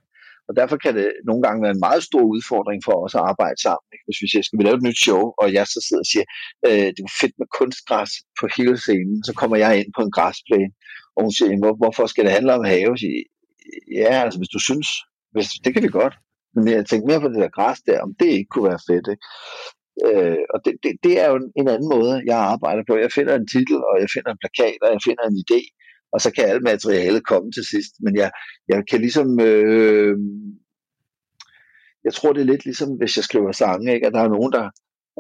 [0.52, 3.60] Og derfor kan det nogle gange være en meget stor udfordring for os at arbejde
[3.66, 3.88] sammen.
[3.94, 4.06] Ikke?
[4.08, 6.26] Hvis vi siger, skal vi lave et nyt show, og jeg så sidder og siger,
[6.68, 10.16] øh, det er fedt med kunstgræs på hele scenen, så kommer jeg ind på en
[10.18, 10.74] græsplæne,
[11.16, 12.90] og hun siger, Hvor, hvorfor skal det handle om have?
[12.98, 13.18] Så siger,
[14.02, 14.88] ja, altså hvis du synes,
[15.34, 16.16] hvis, det kan vi godt.
[16.56, 19.08] Men jeg tænker mere på det der græs der, om det ikke kunne være fedt.
[19.14, 19.26] Ikke?
[20.08, 22.94] Øh, og det, det, det er jo en, en anden måde, jeg arbejder på.
[23.06, 25.62] Jeg finder en titel, og jeg finder en plakat, og jeg finder en idé,
[26.14, 27.94] og så kan alt materialet komme til sidst.
[28.00, 28.32] Men jeg,
[28.68, 29.40] jeg kan ligesom...
[29.40, 30.18] Øh,
[32.04, 34.08] jeg tror, det er lidt ligesom, hvis jeg skriver sange, ikke?
[34.08, 34.66] at der er nogen, der,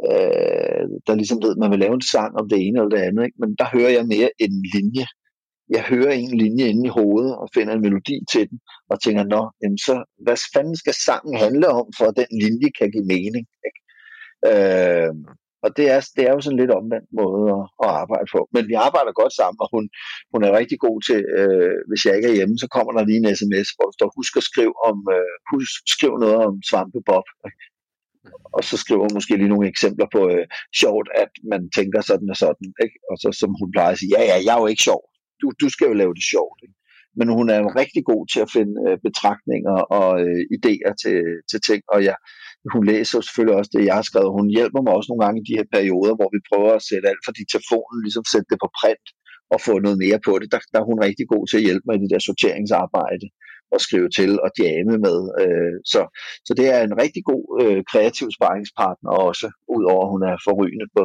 [0.10, 3.06] øh, der ligesom ved, at man vil lave en sang om det ene eller det
[3.08, 3.24] andet.
[3.26, 3.40] Ikke?
[3.40, 5.06] Men der hører jeg mere en linje.
[5.70, 8.60] Jeg hører en linje inde i hovedet og finder en melodi til den,
[8.90, 9.96] og tænker, nå, jamen så,
[10.26, 13.46] hvad fanden skal sangen handle om, for at den linje kan give mening?
[13.68, 13.82] Ikke?
[14.50, 15.14] Øh,
[15.64, 18.42] og det er, det er jo sådan lidt omvendt måde at, at arbejde på.
[18.56, 19.84] Men vi arbejder godt sammen, og hun,
[20.34, 23.22] hun er rigtig god til, øh, hvis jeg ikke er hjemme, så kommer der lige
[23.22, 27.28] en sms, hvor der står, husk at skrive, om, øh, husk, skriv noget om svampebob.
[28.56, 30.46] Og så skriver hun måske lige nogle eksempler på øh,
[30.82, 32.68] sjovt, at man tænker sådan og sådan.
[32.86, 32.98] Ikke?
[33.10, 35.02] Og så som hun plejer at sige, ja, ja, jeg er jo ikke sjov.
[35.42, 36.60] Du, du skal jo lave det sjovt.
[36.66, 36.78] Ikke?
[37.18, 41.20] Men hun er jo rigtig god til at finde øh, betragtninger og øh, idéer til,
[41.50, 42.18] til ting, og jeg,
[42.74, 44.38] hun læser selvfølgelig også det, jeg har skrevet.
[44.40, 47.10] Hun hjælper mig også nogle gange i de her perioder, hvor vi prøver at sætte
[47.12, 49.08] alt fra diktafonen, ligesom sætte det på print
[49.54, 50.48] og få noget mere på det.
[50.54, 53.28] Der, der er hun rigtig god til at hjælpe mig i det der sorteringsarbejde
[53.74, 55.20] og skrive til og jamme med.
[55.42, 56.02] Øh, så,
[56.48, 60.88] så det er en rigtig god øh, kreativ sparringspartner også, udover at hun er forrygende
[60.96, 61.04] på,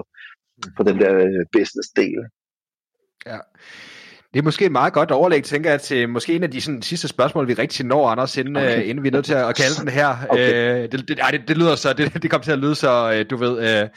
[0.76, 2.20] på den der øh, business-del.
[3.30, 3.40] Ja.
[4.36, 6.82] Det er måske et meget godt overlæg, tænker jeg, til måske en af de sådan,
[6.82, 8.82] sidste spørgsmål, vi rigtig når, Anders, inden, okay.
[8.82, 10.16] uh, inden vi er nødt til at kalde den her.
[10.28, 10.84] Okay.
[10.84, 13.10] Uh, det, det, ej, det, det, lyder så, det, det kommer til at lyde så,
[13.10, 13.88] uh, du ved, uh,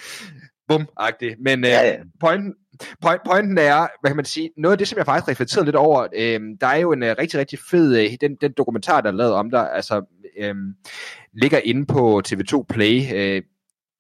[0.72, 1.36] bum-agtigt.
[1.44, 1.96] Men uh, ja, ja.
[2.20, 2.54] Pointen,
[3.02, 5.76] point, pointen er, hvad kan man sige, noget af det, som jeg faktisk reflekterede lidt
[5.76, 9.10] over, uh, der er jo en uh, rigtig, rigtig fed, uh, den, den dokumentar, der
[9.10, 9.98] er lavet om dig, altså,
[10.44, 10.56] uh,
[11.42, 13.44] ligger inde på TV2 Play, uh,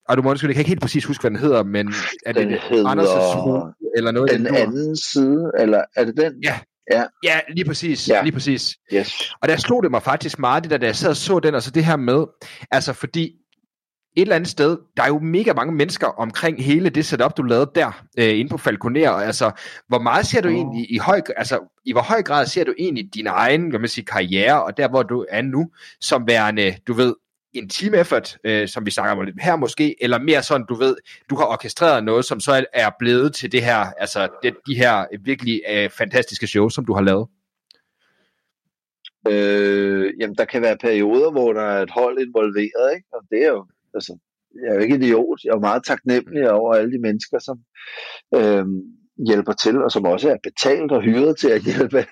[0.10, 1.94] og du må undskylde, jeg kan ikke helt præcis huske, hvad den hedder, men
[2.26, 2.90] er den det hedder...
[2.90, 4.32] Anders' eller noget?
[4.32, 6.34] Den anden side, eller er det den?
[6.44, 6.60] Ja,
[6.92, 8.10] Ja, ja lige præcis.
[8.10, 8.24] Ja.
[8.24, 8.76] Lige præcis.
[8.94, 9.34] Yes.
[9.42, 11.56] Og der slog det mig faktisk meget, det der, da jeg sad og så den,
[11.56, 12.26] og så det her med,
[12.72, 13.36] altså fordi
[14.18, 17.44] et eller andet sted, der er jo mega mange mennesker omkring hele det setup, du
[17.44, 19.12] lavede der, øh, inde på Falconer.
[19.12, 19.52] Altså,
[19.88, 20.54] hvor meget ser du oh.
[20.54, 23.90] egentlig i høj, altså, i hvor høj grad ser du egentlig din egen, kan man
[23.90, 25.72] sige, karriere, og der, hvor du er nu,
[26.02, 27.16] som værende, du ved,
[27.54, 30.96] en team effort, øh, som vi snakker om her måske, eller mere sådan, du ved,
[31.30, 35.06] du har orkestreret noget, som så er blevet til det her, altså det, de her
[35.24, 37.28] virkelig øh, fantastiske shows, som du har lavet?
[39.28, 43.08] Øh, jamen, der kan være perioder, hvor der er et hold involveret, ikke?
[43.14, 44.18] Og det er jo, altså,
[44.56, 45.40] jeg er jo ikke idiot.
[45.44, 47.58] Jeg er jo meget taknemmelig over alle de mennesker, som
[48.36, 48.66] øh,
[49.28, 52.06] hjælper til, og som også er betalt og hyret til at hjælpe.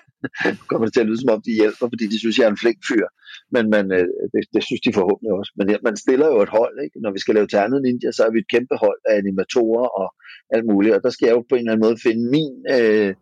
[0.68, 2.62] kommer det til at lyde som om, de hjælper, fordi de synes, jeg er en
[2.62, 3.06] flink fyr
[3.54, 5.52] men man, øh, det, det synes de forhåbentlig også.
[5.58, 7.00] Men man stiller jo et hold, ikke?
[7.04, 10.08] når vi skal lave Ternet Ninja, så er vi et kæmpe hold af animatorer og
[10.54, 13.12] alt muligt, og der skal jeg jo på en eller anden måde finde min, øh,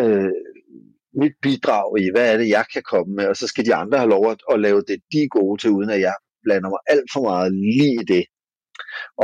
[0.00, 0.32] øh,
[1.22, 3.98] mit bidrag i, hvad er det, jeg kan komme med, og så skal de andre
[3.98, 6.82] have lov at, at lave det, de er gode til, uden at jeg blander mig
[6.94, 8.24] alt for meget lige i det.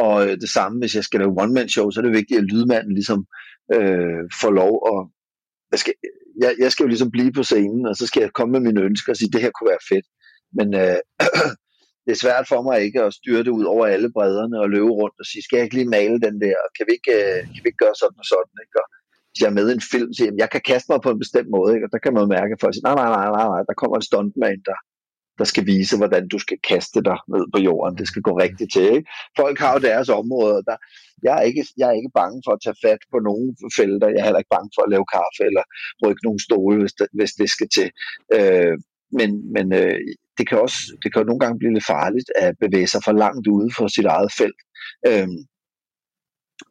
[0.03, 2.95] Og øh, det samme, hvis jeg skal lave one-man-show, så er det vigtigt, at lydmanden
[2.95, 3.21] ligesom
[3.77, 5.01] øh, får lov at
[5.73, 5.95] jeg skal,
[6.43, 8.81] jeg, jeg skal jo ligesom blive på scenen, og så skal jeg komme med mine
[8.89, 10.07] ønsker og sige, det her kunne være fedt.
[10.59, 10.99] Men øh,
[12.05, 14.93] det er svært for mig ikke at styre det ud over alle bredderne og løbe
[15.01, 16.59] rundt og sige, skal jeg ikke lige male den der?
[16.77, 18.55] Kan vi ikke, øh, kan vi ikke gøre sådan og sådan?
[18.65, 18.77] Ikke?
[18.83, 18.87] Og
[19.31, 21.51] hvis jeg er med i en film, så jeg kan kaste mig på en bestemt
[21.57, 21.87] måde, ikke?
[21.87, 23.97] og der kan man mærke, at folk siger, nej, nej, nej, nej, nej, der kommer
[23.97, 24.79] en stuntman, der,
[25.39, 27.99] der skal vise, hvordan du skal kaste dig ned på jorden.
[27.99, 28.87] Det skal gå rigtigt til.
[28.97, 29.11] Ikke?
[29.37, 30.61] Folk har jo deres områder.
[30.69, 30.77] Der,
[31.23, 33.47] jeg, er ikke, jeg er ikke bange for at tage fat på nogle
[33.77, 34.09] felter.
[34.09, 35.65] Jeg er heller ikke bange for at lave kaffe eller
[36.05, 37.89] rykke nogle stole, hvis det, hvis det skal til.
[38.37, 38.77] Øh,
[39.19, 39.99] men men øh,
[40.39, 43.47] det kan også det kan nogle gange blive lidt farligt at bevæge sig for langt
[43.47, 44.61] ude for sit eget felt.
[45.09, 45.29] Øh,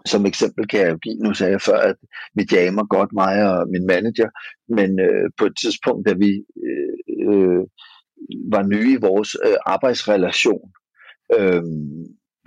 [0.06, 1.96] som eksempel kan jeg jo give, nu sagde jeg før, at
[2.36, 4.30] vi jammer godt mig og min manager,
[4.78, 6.32] men øh, på et tidspunkt, da vi
[6.68, 6.96] øh,
[7.30, 7.64] øh,
[8.52, 10.66] var nye i vores øh, arbejdsrelation,
[11.38, 11.64] øh,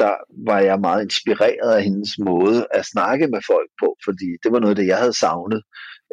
[0.03, 0.15] der
[0.49, 4.61] var jeg meget inspireret af hendes måde at snakke med folk på, fordi det var
[4.61, 5.61] noget af det, jeg havde savnet,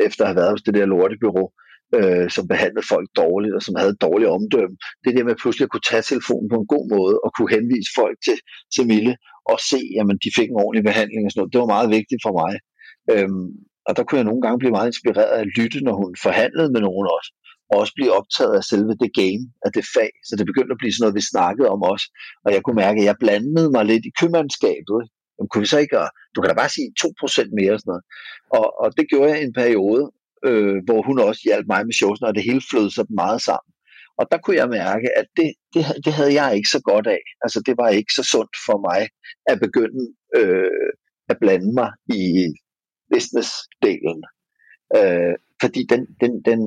[0.07, 1.45] efter at have været hos det der lortebyrå,
[1.97, 4.75] øh, som behandlede folk dårligt, og som havde dårlig dårligt omdømme.
[5.03, 7.91] Det der med pludselig at kunne tage telefonen på en god måde, og kunne henvise
[8.01, 8.37] folk til,
[8.73, 9.13] til Mille,
[9.51, 11.53] og se, at de fik en ordentlig behandling og sådan noget.
[11.53, 12.53] Det var meget vigtigt for mig.
[13.13, 13.47] Øhm,
[13.87, 16.69] og der kunne jeg nogle gange blive meget inspireret af at lytte, når hun forhandlede
[16.73, 17.31] med nogen også
[17.73, 20.11] og også blive optaget af selve det game, af det fag.
[20.27, 22.07] Så det begyndte at blive sådan noget, vi snakkede om også.
[22.45, 25.01] Og jeg kunne mærke, at jeg blandede mig lidt i købmandskabet.
[25.35, 25.97] Jamen, kunne vi så ikke,
[26.33, 28.05] du kan da bare sige 2% mere og sådan noget.
[28.59, 30.03] Og, og det gjorde jeg i en periode,
[30.47, 33.71] øh, hvor hun også hjalp mig med shows, og det hele flød så meget sammen.
[34.19, 37.23] Og der kunne jeg mærke, at det, det, det havde jeg ikke så godt af.
[37.43, 39.01] Altså det var ikke så sundt for mig
[39.51, 40.03] at begynde
[40.39, 40.89] øh,
[41.31, 41.91] at blande mig
[42.21, 42.23] i
[43.13, 44.21] business-delen.
[44.97, 46.59] Øh, fordi den, den, den,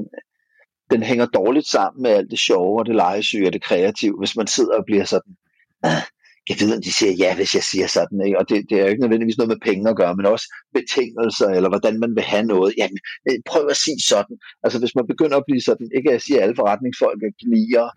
[0.91, 4.37] den hænger dårligt sammen med alt det sjove og det legesyge og det kreative, hvis
[4.37, 5.33] man sidder og bliver sådan,
[5.83, 6.03] ah,
[6.49, 8.39] jeg ved, om de siger ja, hvis jeg siger sådan, ikke?
[8.39, 11.49] og det, det er jo ikke nødvendigvis noget med penge at gøre, men også betingelser,
[11.57, 12.75] eller hvordan man vil have noget.
[12.79, 12.99] Jamen,
[13.29, 14.37] øh, prøv at sige sådan.
[14.65, 17.89] Altså, hvis man begynder at blive sådan, ikke at sige, at alle forretningsfolk er gnier,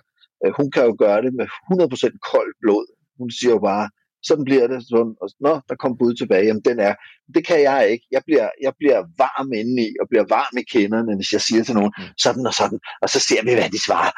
[0.44, 2.86] øh, hun kan jo gøre det med 100% koldt blod.
[3.20, 3.86] Hun siger jo bare,
[4.28, 6.94] sådan bliver det, sådan, og nå, der kom bud tilbage, jamen den er,
[7.36, 11.16] det kan jeg ikke, jeg bliver, jeg bliver varm indeni, og bliver varm i kinderne,
[11.20, 12.04] hvis jeg siger til nogen, mm.
[12.26, 14.12] sådan og sådan, og så ser vi, hvad de svarer.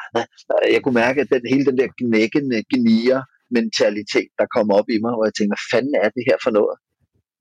[0.74, 3.20] Jeg kunne mærke, at den, hele den der knækkende, gnier
[3.58, 6.52] mentalitet, der kom op i mig, hvor jeg tænkte, hvad fanden er det her for
[6.58, 6.76] noget?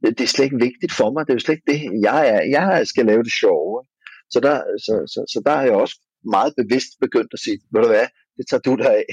[0.02, 2.22] Det, det er slet ikke vigtigt for mig, det er jo slet ikke det, jeg
[2.36, 3.76] er, jeg skal lave det sjove.
[4.34, 4.56] Så der,
[4.86, 5.98] så, så, så der har jeg også
[6.36, 9.08] meget bevidst begyndt at sige, ved du hvad, det tager du dig af.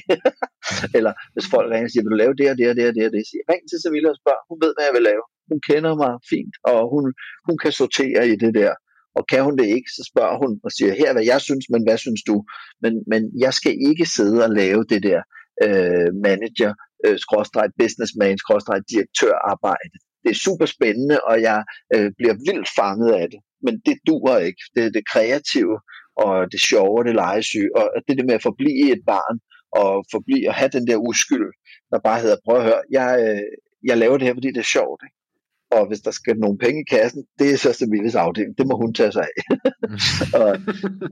[0.99, 2.95] Eller hvis folk ringer og siger, vil du lave det og det og det og
[2.97, 5.25] det og det, siger ring til Sevilla og spørg, hun ved, hvad jeg vil lave.
[5.51, 7.05] Hun kender mig fint, og hun,
[7.47, 8.73] hun kan sortere i det der.
[9.19, 11.83] Og kan hun det ikke, så spørger hun og siger, her hvad jeg synes, men
[11.87, 12.37] hvad synes du?
[12.83, 15.21] Men, men jeg skal ikke sidde og lave det der
[15.67, 16.73] øh, manager
[17.05, 19.97] øh, skråstreg businessman, skråstreg direktørarbejde.
[20.23, 21.61] Det er super spændende, og jeg
[21.95, 23.41] øh, bliver vildt fanget af det.
[23.65, 24.63] Men det duer ikke.
[24.75, 25.77] Det er det kreative,
[26.25, 29.37] og det sjove, det legesyge, og det det med at forblive et barn,
[29.81, 31.49] og forblive at have den der uskyld,
[31.91, 33.43] der bare hedder, prøv at høre, jeg, øh,
[33.89, 35.01] jeg laver det her, fordi det er sjovt.
[35.07, 35.19] Ikke?
[35.77, 38.75] og hvis der skal nogle penge i kassen, det er så Semiles afdeling, det må
[38.83, 39.37] hun tage sig af.
[40.43, 40.51] og,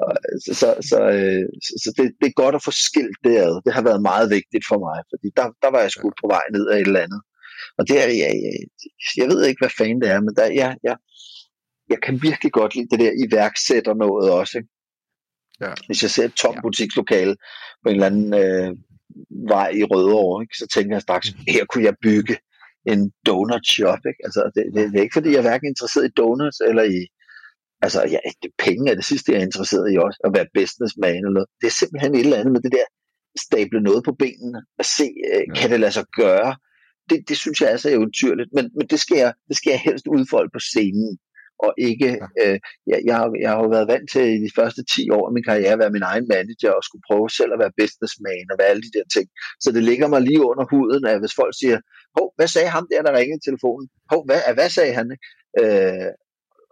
[0.05, 0.13] og,
[0.45, 1.45] så så, så, øh,
[1.83, 3.55] så det, det er godt at få skilt det ad.
[3.65, 6.45] Det har været meget vigtigt for mig, fordi der, der var jeg sgu på vej
[6.57, 7.23] ned af et eller andet.
[7.79, 8.55] Og det er, jeg, jeg,
[9.21, 10.97] jeg ved ikke, hvad fanden det er, men der, jeg, jeg,
[11.89, 14.59] jeg kan virkelig godt lide det der iværksætter noget også.
[14.59, 14.71] Ikke?
[15.61, 15.73] Ja.
[15.87, 17.37] Hvis jeg ser et tom butikslokale
[17.83, 18.71] på en eller anden øh,
[19.55, 22.37] vej i Rødovre, ikke, så tænker jeg straks, her kunne jeg bygge
[22.93, 24.03] en donut shop.
[24.11, 24.21] Ikke?
[24.27, 27.01] Altså, det, det, det, er ikke, fordi jeg er hverken interesseret i donuts eller i...
[27.83, 30.19] Altså, ja, det, penge er det sidste, jeg er interesseret i også.
[30.25, 31.49] At være businessman eller noget.
[31.61, 32.87] Det er simpelthen et eller andet med det der
[33.47, 35.55] stable noget på benene og se, øh, ja.
[35.59, 36.57] kan det lade sig gøre?
[37.11, 39.81] Det, det synes jeg er så eventyrligt, men, men det, skal jeg, det skal jeg
[39.81, 41.19] helst udfolde på scenen
[41.65, 42.11] og ikke,
[42.43, 42.59] øh,
[42.91, 45.49] jeg, jeg, jeg har jo været vant til i de første 10 år af min
[45.51, 48.71] karriere at være min egen manager og skulle prøve selv at være businessman og være
[48.73, 49.27] alle de der ting.
[49.65, 51.79] Så det ligger mig lige under huden, at hvis folk siger,
[52.17, 53.87] hov, hvad sagde ham der, der ringede i telefonen?
[54.13, 55.07] Hov, hvad, hvad sagde han?
[55.61, 56.11] Øh,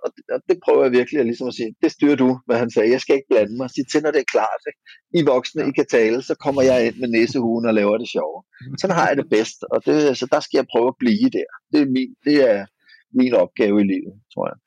[0.05, 2.59] og det, og det prøver jeg virkelig at, ligesom at sige, det styrer du, hvad
[2.63, 2.95] han sagde.
[2.95, 3.69] Jeg skal ikke blande mig.
[3.71, 4.61] Sig til, når det er klart.
[4.69, 4.81] Ikke?
[5.19, 8.39] I voksne, I kan tale, så kommer jeg ind med næsehuen og laver det sjove.
[8.81, 11.51] Sådan har jeg det bedst, og det, så der skal jeg prøve at blive der.
[11.73, 12.67] Det er min, det er
[13.21, 14.59] min opgave i livet, tror jeg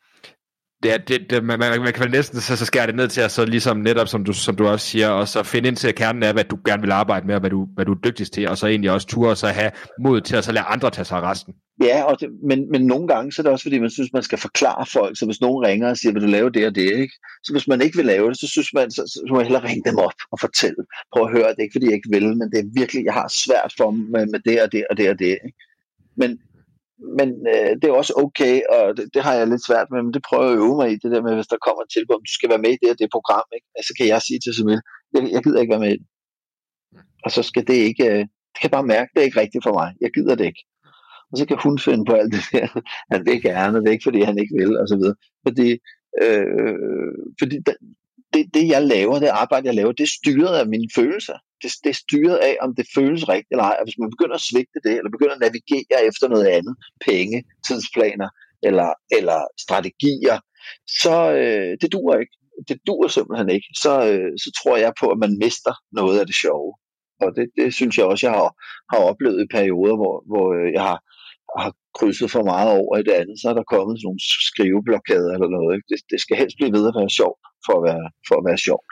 [0.84, 3.22] det, det, det man, man, man kan vel næsten så, så skære det ned til
[3.22, 5.96] at så ligesom netop, som du, som du også siger, og så finde ind til
[5.96, 8.34] kernen af, hvad du gerne vil arbejde med, og hvad du, hvad du er dygtigst
[8.34, 9.72] til, og så egentlig også ture og så have
[10.04, 11.54] mod til at så lade andre tage sig af resten.
[11.82, 14.24] Ja, og det, men, men nogle gange så er det også, fordi man synes, man
[14.24, 16.92] skal forklare folk, så hvis nogen ringer og siger, vil du lave det og det,
[16.94, 17.14] ikke?
[17.44, 19.68] så hvis man ikke vil lave det, så synes man, så, så må man hellere
[19.68, 20.84] ringe dem op og fortælle.
[21.14, 23.14] Prøv at høre, det er ikke, fordi jeg ikke vil, men det er virkelig, jeg
[23.14, 25.38] har svært for med, med det og det og det og det.
[25.46, 25.58] Ikke?
[26.18, 26.40] Men,
[27.18, 30.14] men øh, det er også okay, og det, det har jeg lidt svært med, men
[30.14, 32.16] det prøver jeg at øve mig i, det der med, hvis der kommer et tilbud,
[32.16, 33.68] om du skal være med i det og det program, ikke?
[33.88, 34.82] så kan jeg sige til Samil,
[35.14, 36.08] jeg, jeg gider ikke være med i det.
[37.26, 39.74] Og så skal det ikke, øh, det kan bare mærke, det er ikke rigtigt for
[39.80, 40.64] mig, jeg gider det ikke.
[41.32, 42.68] Og så kan hun finde på alt det der,
[43.12, 45.18] han vil gerne, det er ikke fordi han ikke vil, og så videre.
[45.48, 45.70] Fordi,
[46.24, 47.58] øh, fordi
[48.34, 51.38] det, det, jeg laver, det arbejde, jeg laver, det er styret af mine følelser.
[51.62, 53.76] Det, det er styret af, om det føles rigtigt eller ej.
[53.80, 56.76] Og hvis man begynder at svigte det, eller begynder at navigere efter noget andet,
[57.10, 58.30] penge, tidsplaner
[58.68, 60.38] eller, eller strategier,
[61.02, 62.36] så øh, det duer ikke.
[62.68, 63.68] Det duer simpelthen ikke.
[63.84, 66.74] Så, øh, så tror jeg på, at man mister noget af det sjove.
[67.24, 68.50] Og det, det synes jeg også, jeg har,
[68.92, 71.00] har oplevet i perioder, hvor, hvor øh, jeg har,
[71.62, 75.32] har krydset for meget over i det andet, så er der kommet sådan nogle skriveblokader
[75.36, 75.72] eller noget.
[75.76, 75.88] Ikke?
[75.92, 78.62] Det, det skal helst blive ved at være sjovt for at være, for at være
[78.68, 78.90] sjovt.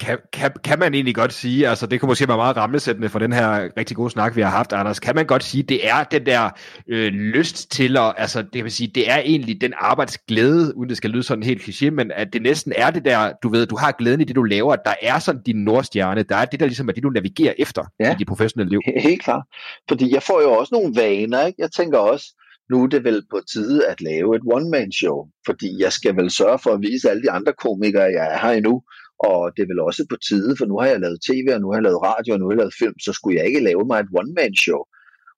[0.00, 3.18] Kan, kan, kan man egentlig godt sige, altså det kunne måske være meget rammesættende for
[3.18, 6.04] den her rigtig gode snak, vi har haft, Anders, kan man godt sige, det er
[6.04, 6.50] den der
[6.88, 10.96] øh, lyst til at, altså det vil sige, det er egentlig den arbejdsglæde, uden det
[10.96, 13.76] skal lyde sådan helt kliché, men at det næsten er det der, du ved, du
[13.76, 16.60] har glæden i det, du laver, at der er sådan din nordstjerne, der er det
[16.60, 18.12] der ligesom er det, du navigerer efter ja.
[18.12, 18.80] i dit professionelle liv.
[19.02, 19.42] Helt klart,
[19.88, 21.62] fordi jeg får jo også nogle vaner, ikke?
[21.62, 22.26] jeg tænker også,
[22.70, 26.58] nu er det vel på tide at lave et one-man-show, fordi jeg skal vel sørge
[26.58, 28.82] for at vise alle de andre komikere, jeg er her endnu,
[29.28, 31.68] og det er vel også på tide, for nu har jeg lavet tv, og nu
[31.70, 33.84] har jeg lavet radio, og nu har jeg lavet film, så skulle jeg ikke lave
[33.90, 34.80] mig et one-man-show.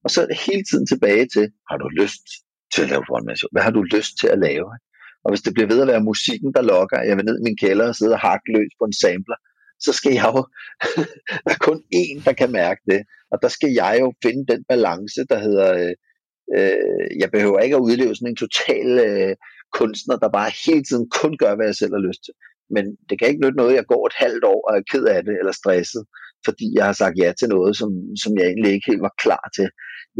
[0.04, 2.24] Og så er det hele tiden tilbage til, har du lyst
[2.74, 3.48] til at lave et one-man-show?
[3.52, 4.68] Hvad har du lyst til at lave?
[5.24, 7.60] Og hvis det bliver ved at være musikken, der lokker, jeg vil ned i min
[7.62, 9.38] kælder og sidde og hakke løs på en sampler,
[9.84, 10.42] så skal jeg jo,
[11.44, 13.00] der er kun én, der kan mærke det.
[13.32, 15.94] Og der skal jeg jo finde den balance, der hedder, øh,
[16.56, 19.36] øh, jeg behøver ikke at udleve sådan en total øh,
[19.78, 22.34] kunstner, der bare hele tiden kun gør, hvad jeg selv har lyst til.
[22.74, 25.04] Men det kan ikke nytte noget, at jeg går et halvt år og er ked
[25.14, 26.02] af det eller stresset,
[26.46, 27.90] fordi jeg har sagt ja til noget, som,
[28.22, 29.68] som jeg egentlig ikke helt var klar til.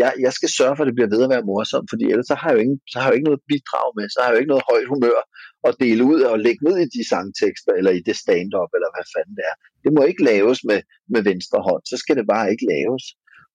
[0.02, 2.36] Jeg, jeg skal sørge for, at det bliver ved at være morsomt, fordi ellers så
[2.40, 4.34] har, jeg jo ingen, så har jeg jo ikke noget bidrag med, så har jeg
[4.34, 5.20] jo ikke noget højt humør
[5.68, 9.06] at dele ud og lægge ned i de sangtekster, eller i det stand-up, eller hvad
[9.14, 9.56] fanden det er.
[9.84, 10.80] Det må ikke laves med,
[11.14, 13.04] med venstre hånd, så skal det bare ikke laves.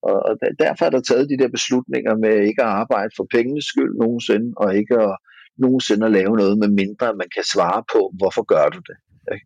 [0.09, 3.65] Og, og derfor er der taget de der beslutninger med ikke at arbejde for pengenes
[3.71, 5.15] skyld nogensinde, og ikke at
[5.57, 8.97] nogensinde at lave noget, med mindre man kan svare på, hvorfor gør du det?
[9.33, 9.45] Ikke?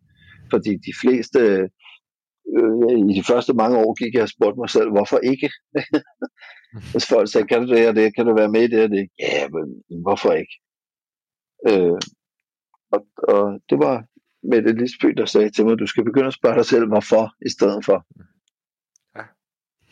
[0.50, 1.40] Fordi de fleste,
[2.56, 5.50] øh, i de første mange år gik jeg og spurgte mig selv, hvorfor ikke?
[6.92, 8.90] Hvis folk sagde, kan du det og det, kan du være med i det og
[8.90, 9.08] det?
[9.18, 10.56] Ja, men hvorfor ikke?
[11.68, 11.98] Øh,
[12.94, 14.04] og, og det var
[14.50, 17.24] med det Lisby, der sagde til mig, du skal begynde at spørge dig selv, hvorfor,
[17.46, 18.06] i stedet for.
[19.16, 19.24] Ja.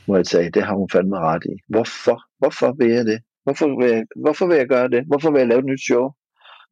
[0.05, 1.55] Hvor jeg sagde, det har hun fandme ret i.
[1.69, 2.19] Hvorfor?
[2.39, 3.21] Hvorfor vil jeg det?
[3.45, 5.03] Hvorfor vil, jeg, hvorfor vil jeg gøre det?
[5.11, 6.05] Hvorfor vil jeg lave et nyt show?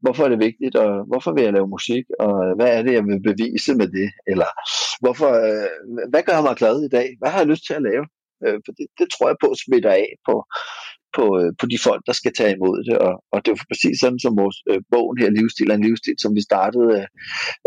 [0.04, 0.74] Hvorfor er det vigtigt?
[0.76, 2.04] Og hvorfor vil jeg lave musik?
[2.24, 4.08] Og hvad er det, jeg vil bevise med det?
[4.32, 4.50] Eller
[5.02, 5.68] hvorfor, øh,
[6.10, 7.08] hvad gør mig glad i dag?
[7.20, 8.04] Hvad har jeg lyst til at lave?
[8.44, 10.34] Øh, for det, det tror jeg på smitter af på,
[11.16, 12.96] på, øh, på de folk, der skal tage imod det.
[13.06, 15.86] Og, og det er jo præcis sådan som vores øh, bogen her, Livsstil er en
[15.86, 16.88] livsstil, som vi startede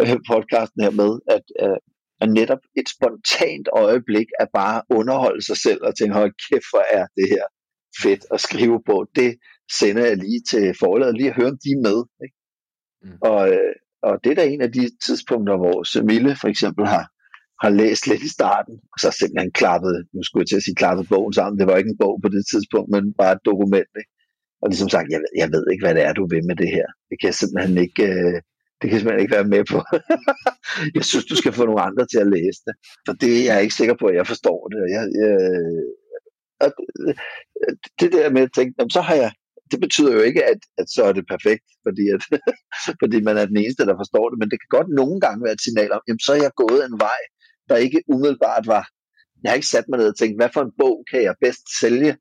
[0.02, 1.80] øh, podcasten her med, at, øh,
[2.24, 6.86] at netop et spontant øjeblik er bare underholde sig selv og tænke, hold kæft, hvor
[6.98, 7.46] er det her
[8.04, 9.06] fedt at skrive på.
[9.16, 9.36] Det
[9.80, 12.00] sender jeg lige til forladet, lige at høre, om de er med.
[12.26, 12.38] Ikke?
[13.04, 13.18] Mm.
[13.32, 13.74] Og, øh,
[14.08, 15.78] og det er da en af de tidspunkter, hvor
[16.12, 17.06] Mille for eksempel har,
[17.64, 20.82] har læst lidt i starten, og så simpelthen klappet, nu skulle jeg til at sige
[20.82, 23.92] klappet bogen sammen, det var ikke en bog på det tidspunkt, men bare et dokument,
[24.02, 24.12] ikke?
[24.62, 26.88] og ligesom sagt, jeg jeg ved ikke, hvad det er, du vil med det her.
[27.10, 28.38] Det kan jeg simpelthen ikke, øh,
[28.78, 29.80] det kan jeg simpelthen ikke være med på.
[30.98, 33.64] jeg synes, du skal få nogle andre til at læse det, for det er jeg
[33.64, 34.82] ikke sikker på, at jeg forstår det.
[34.96, 35.34] Jeg, jeg,
[36.64, 36.70] og
[38.00, 39.32] det der med at tænke, så har jeg,
[39.72, 42.22] det betyder jo ikke, at, at så er det perfekt, fordi, at,
[43.02, 45.58] fordi man er den eneste, der forstår det, men det kan godt nogle gange være
[45.58, 47.22] et signal om, jamen så er jeg gået en vej,
[47.70, 48.84] der ikke umiddelbart var,
[49.42, 51.66] jeg har ikke sat mig ned og tænkt, hvad for en bog kan jeg bedst
[51.82, 52.12] sælge,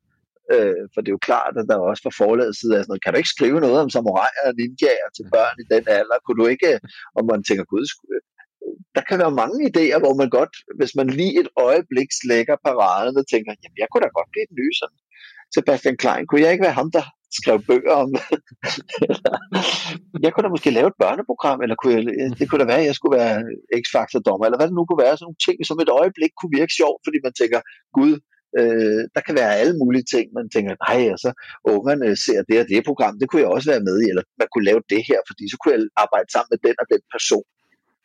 [0.54, 3.04] øh, for det er jo klart, at der også fra forladet side er sådan noget,
[3.04, 6.40] kan du ikke skrive noget om samuraier og ninjaer til børn i den alder, kunne
[6.42, 6.70] du ikke,
[7.16, 7.86] og man tænker, gud,
[8.96, 13.14] der kan være mange idéer, hvor man godt, hvis man lige et øjeblik slækker paraden
[13.20, 14.98] og tænker, jamen jeg kunne da godt blive den nye sådan.
[15.54, 17.04] Sebastian Klein, kunne jeg ikke være ham, der
[17.38, 18.10] skrev bøger om.
[20.24, 22.02] jeg kunne da måske lave et børneprogram, eller kunne jeg,
[22.38, 23.36] det kunne da være, at jeg skulle være
[23.82, 26.56] X-Factor dommer, eller hvad det nu kunne være, sådan nogle ting, som et øjeblik kunne
[26.58, 27.60] virke sjovt, fordi man tænker,
[27.98, 28.12] gud,
[28.58, 31.30] øh, der kan være alle mulige ting, man tænker, nej, altså,
[31.74, 34.48] ungerne ser det og det program, det kunne jeg også være med i, eller man
[34.50, 37.46] kunne lave det her, fordi så kunne jeg arbejde sammen med den og den person.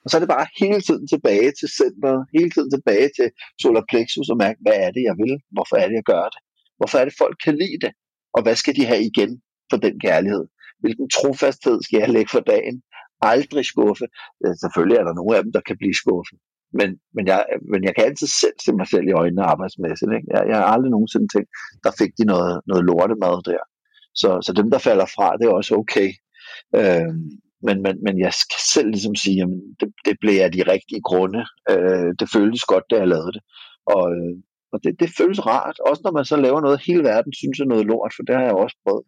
[0.04, 3.28] Og så er det bare hele tiden tilbage til centret, hele tiden tilbage til
[3.62, 5.34] solar plexus og mærke, hvad er det, jeg vil?
[5.56, 6.42] Hvorfor er det, jeg gør det?
[6.80, 7.92] Hvorfor er det, folk kan lide det?
[8.36, 9.32] Og hvad skal de have igen
[9.70, 10.46] for den kærlighed?
[10.84, 12.76] Hvilken trofasthed skal jeg lægge for dagen?
[13.34, 14.06] Aldrig skuffe.
[14.64, 16.40] Selvfølgelig er der nogle af dem, der kan blive skuffet.
[16.80, 20.12] Men, men, jeg, men jeg kan altid selv se mig selv i øjnene arbejdsmæssigt.
[20.18, 20.28] Ikke?
[20.34, 21.50] Jeg, jeg har aldrig nogensinde tænkt,
[21.86, 23.64] der fik de noget, noget lortemad der.
[24.22, 26.10] Så, så dem, der falder fra, det er også okay.
[26.80, 27.14] Øh,
[27.68, 29.50] men, men, men jeg skal selv ligesom sige, at
[29.80, 31.42] det, det blev af de rigtige grunde.
[31.72, 33.44] Øh, det føltes godt, da jeg lavede det.
[33.96, 34.36] Og, øh,
[34.74, 37.72] og det, det føles rart, også når man så laver noget, hele verden synes er
[37.74, 39.06] noget lort, for det har jeg også prøvet.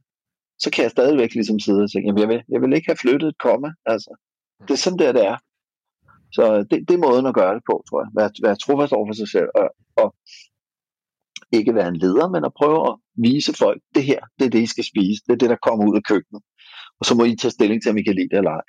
[0.63, 3.03] Så kan jeg stadigvæk ligesom sidde og tænke, jamen jeg vil, jeg vil ikke have
[3.03, 3.69] flyttet et komma.
[3.85, 4.11] Altså,
[4.67, 5.37] det er sådan der, det er.
[6.37, 8.09] Så øh, det, det er måden at gøre det på, tror jeg.
[8.19, 9.67] Være, være trofast over for sig selv, og,
[10.01, 10.07] og
[11.57, 12.93] ikke være en leder, men at prøve at
[13.27, 15.19] vise folk, det her, det er det, I skal spise.
[15.25, 16.41] Det er det, der kommer ud af køkkenet
[17.01, 18.67] og så må I tage stilling til, om I kan lide det eller ej.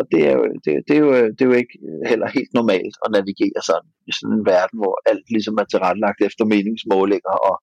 [0.00, 2.52] Og det er, jo, det, det, er jo, det er jo ikke øh, heller helt
[2.58, 7.36] normalt at navigere sådan i sådan en verden, hvor alt ligesom er tilrettelagt efter meningsmålinger
[7.48, 7.56] og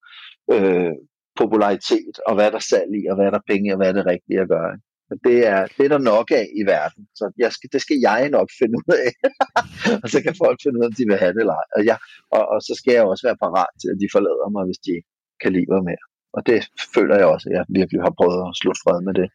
[0.56, 0.94] øh,
[1.42, 3.98] popularitet, og hvad er der salg i, og hvad er der penge, og hvad er
[3.98, 4.74] det rigtige at gøre.
[5.10, 7.98] Men det er, det er der nok af i verden, så jeg skal, det skal
[8.08, 9.12] jeg nok finde ud af.
[10.04, 11.68] og så kan folk finde ud af, om de vil have det eller ej.
[11.78, 11.98] Og, jeg,
[12.36, 14.94] og, og så skal jeg også være parat til, at de forlader mig, hvis de
[15.42, 16.06] kan lide mig mere.
[16.36, 16.60] Og det
[16.96, 19.28] føler jeg også, at jeg virkelig har prøvet at slutte fred med det.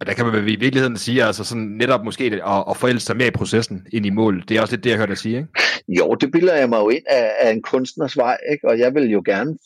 [0.00, 3.16] Og der kan man i virkeligheden sige, altså sådan netop måske at, at forælde sig
[3.16, 4.48] mere i processen ind i målet.
[4.48, 5.48] Det er også lidt det, jeg hørte dig sige, ikke?
[5.88, 8.68] Jo, det bilder jeg mig jo ind af, af en kunstners vej, ikke?
[8.68, 9.58] og jeg vil jo gerne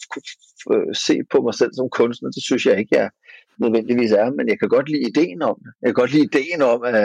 [0.94, 2.30] se på mig selv som kunstner.
[2.30, 3.10] Det synes jeg ikke, jeg
[3.58, 5.72] nødvendigvis er, men jeg kan godt lide ideen om det.
[5.82, 6.96] Jeg kan godt lide ideen om, at,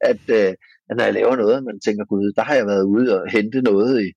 [0.00, 0.30] at,
[0.90, 3.62] at når jeg laver noget, man tænker, gud, der har jeg været ude og hente
[3.62, 4.08] noget i,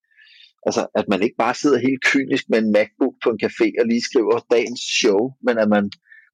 [0.68, 3.86] Altså, at man ikke bare sidder helt kynisk med en MacBook på en café og
[3.88, 5.92] lige skriver dagens show, men at man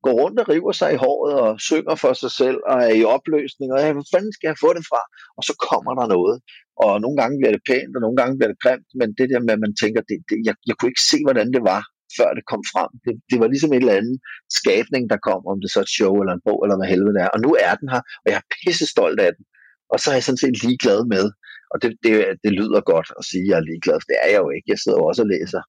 [0.07, 3.03] går rundt og river sig i håret og synger for sig selv og er i
[3.15, 5.01] opløsning, og ja, hvor fanden skal jeg få det fra?
[5.37, 6.35] Og så kommer der noget.
[6.83, 9.41] Og nogle gange bliver det pænt, og nogle gange bliver det grimt, men det der
[9.45, 11.81] med, at man tænker, det, det, jeg, jeg kunne ikke se, hvordan det var,
[12.17, 12.91] før det kom frem.
[13.05, 14.17] Det, det var ligesom en eller anden
[14.59, 17.15] skabning, der kom, om det så er et show eller en bog, eller hvad helvede
[17.15, 17.31] det er.
[17.35, 19.43] Og nu er den her, og jeg er pisse stolt af den.
[19.91, 21.25] Og så er jeg sådan set ligeglad med,
[21.71, 22.13] og det, det,
[22.43, 24.67] det lyder godt at sige, at jeg er ligeglad, for det er jeg jo ikke.
[24.73, 25.61] Jeg sidder jo også og læser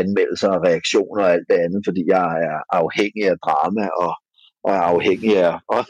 [0.00, 4.12] anmeldelser og reaktioner og alt det andet, fordi jeg er afhængig af drama og,
[4.64, 5.82] og er afhængig af, og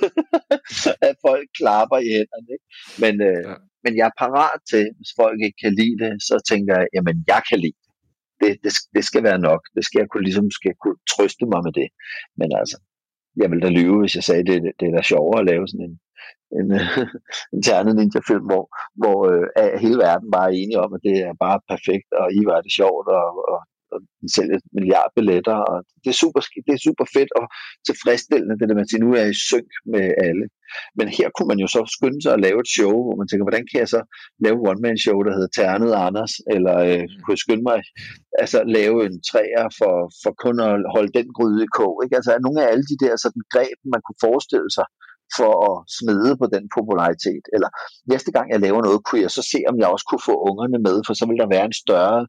[1.08, 2.50] at folk klapper i hænderne.
[2.56, 2.66] Ikke?
[3.02, 3.54] Men, øh, ja.
[3.84, 7.16] men jeg er parat til, hvis folk ikke kan lide det, så tænker jeg, jamen
[7.32, 7.86] jeg kan lide det.
[8.42, 9.62] Det, det, det skal være nok.
[9.76, 11.88] Det skal jeg kunne, ligesom, skal kunne trøste mig med det.
[12.40, 12.76] Men altså,
[13.40, 15.86] jeg ville da lyve, hvis jeg sagde, det, det, er da sjovere at lave sådan
[15.88, 15.96] en,
[16.58, 16.68] en,
[17.54, 18.64] en ternet ninja-film, hvor,
[19.00, 22.42] hvor øh, hele verden bare er enige om, at det er bare perfekt, og I
[22.50, 23.58] var det sjovt, og, og
[23.92, 27.44] og den sælger et milliard billetter, og det er super, det er super fedt og
[27.88, 30.46] tilfredsstillende, det der man siger, nu er i synk med alle.
[30.98, 33.44] Men her kunne man jo så skynde sig at lave et show, hvor man tænker,
[33.46, 34.00] hvordan kan jeg så
[34.44, 37.18] lave one-man-show, der hedder Ternet Anders, eller øh, mm.
[37.20, 37.78] kunne jeg skynde mig
[38.42, 41.94] altså lave en træer for, for kun at holde den gryde i kog.
[42.04, 42.16] Ikke?
[42.18, 44.86] Altså nogle af alle de der sådan, greb, man kunne forestille sig,
[45.38, 47.44] for at smide på den popularitet.
[47.54, 47.70] Eller
[48.12, 50.78] næste gang jeg laver noget, kunne jeg så se, om jeg også kunne få ungerne
[50.86, 52.20] med, for så vil der være en større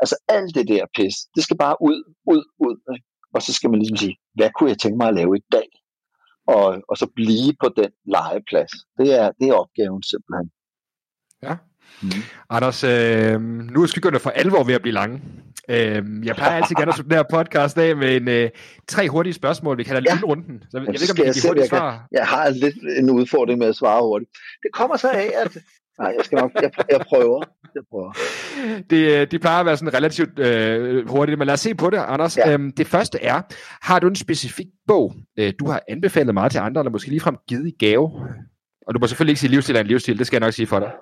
[0.00, 2.76] Altså alt det der pis, det skal bare ud, ud, ud.
[2.94, 3.06] Ikke?
[3.34, 5.68] Og så skal man ligesom sige, hvad kunne jeg tænke mig at lave i dag?
[6.46, 8.72] Og, og så blive på den legeplads.
[8.98, 10.50] Det er, det er opgaven simpelthen.
[11.42, 11.56] Ja.
[12.02, 12.22] Mm.
[12.50, 15.22] Anders, øh, nu er skyggerne for alvor ved at blive lange.
[15.70, 18.50] Øh, jeg plejer altid gerne at slutte den her podcast af med en, øh,
[18.88, 19.78] tre hurtige spørgsmål.
[19.78, 20.26] Vi kalder det ja.
[20.26, 20.62] runden.
[20.70, 21.92] Så jeg, jeg ved ikke, om jeg, kan hurtigt svar.
[21.92, 24.30] Jeg, jeg har lidt en udfordring med at svare hurtigt.
[24.62, 25.58] Det kommer så af, at...
[25.98, 27.42] Nej, jeg, skal nok, jeg, jeg prøver.
[27.74, 28.12] Jeg prøver.
[28.90, 31.90] Det, øh, de plejer at være sådan relativt øh, hurtigt, men lad os se på
[31.90, 32.36] det, Anders.
[32.36, 32.52] Ja.
[32.52, 33.42] Øhm, det første er,
[33.82, 37.36] har du en specifik bog, øh, du har anbefalet meget til andre, eller måske ligefrem
[37.48, 38.10] givet i gave?
[38.86, 40.66] Og du må selvfølgelig ikke sige livsstil er en livsstil, det skal jeg nok sige
[40.66, 40.92] for dig.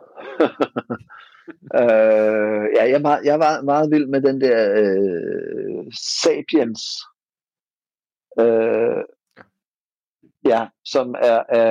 [1.81, 5.85] øh, ja, jeg, var, jeg var meget vild med den der øh,
[6.23, 6.83] Sapiens.
[8.41, 9.03] Øh,
[10.53, 11.71] ja, som er, er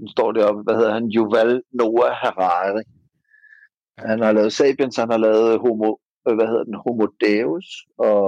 [0.00, 2.84] nu står det op, hvad hedder han, Yuval Noah Harari.
[3.98, 5.90] Han har lavet Sapiens, han har lavet Homo,
[6.26, 7.66] øh, hvad hedder den, Homo Deus,
[8.08, 8.22] og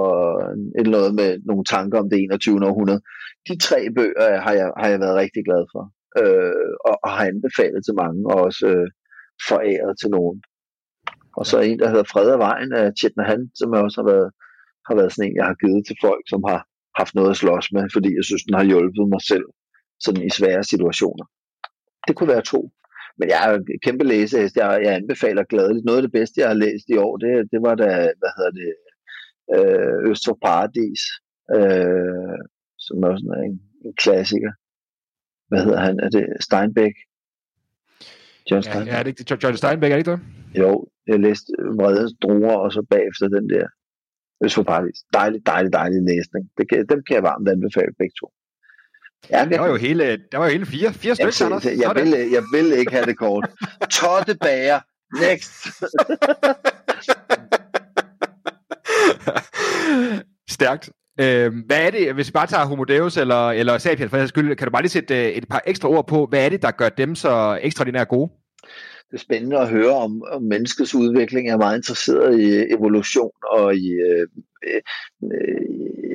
[0.79, 2.67] et noget med nogle tanker om det 21.
[2.69, 3.01] århundrede.
[3.47, 5.83] De tre bøger har jeg, har jeg været rigtig glad for,
[6.21, 8.87] øh, og, og har anbefalet til mange, og også øh,
[9.49, 10.37] foræret til nogen.
[11.37, 13.23] Og så en, der hedder Fred af Vejen af Chetna
[13.59, 14.29] som jeg også har været,
[14.87, 16.59] har været sådan en, jeg har givet til folk, som har
[16.99, 19.47] haft noget at slås med, fordi jeg synes, den har hjulpet mig selv
[19.99, 21.25] sådan i svære situationer.
[22.07, 22.71] Det kunne være to.
[23.19, 24.55] Men jeg er en kæmpe læsehest.
[24.55, 25.85] Jeg, jeg anbefaler gladeligt.
[25.85, 28.53] Noget af det bedste, jeg har læst i år, det, det var da, hvad hedder
[28.61, 28.71] det,
[29.55, 31.01] øh, Øst for Paradis,
[31.55, 32.37] øh,
[32.77, 34.51] som er en, en klassiker.
[35.49, 35.99] Hvad hedder han?
[35.99, 36.95] Er det Steinbeck?
[38.51, 38.91] John Steinbeck.
[38.91, 40.19] Ja, er det ikke John Steinbeck, er det ikke det?
[40.61, 43.67] Jo, jeg læste Vredens Druer, og så bagefter den der
[44.43, 44.99] Øst for Paradis.
[45.13, 46.43] Dejlig, dejlig, dejlig læsning.
[46.57, 48.27] Det kan, dem kan jeg varmt anbefale begge to.
[49.29, 51.65] Ja, der var jo hele, der var jo hele fire, fire stykker, Anders.
[51.65, 53.49] Jeg, vil, jeg vil ikke have det kort.
[53.99, 54.79] Totte bager.
[55.21, 55.67] Next.
[60.55, 60.89] Stærkt.
[61.19, 64.55] Øh, hvad er det, hvis vi bare tager Homo Deus eller, eller Sapiens for skyld,
[64.55, 66.71] kan du bare lige sætte øh, et par ekstra ord på, hvad er det, der
[66.71, 68.29] gør dem så ekstraordinært gode?
[69.11, 71.47] det er spændende at høre om, om menneskets udvikling.
[71.47, 74.27] Jeg er meget interesseret i evolution og i øh,
[74.67, 74.81] øh,
[75.23, 76.06] øh,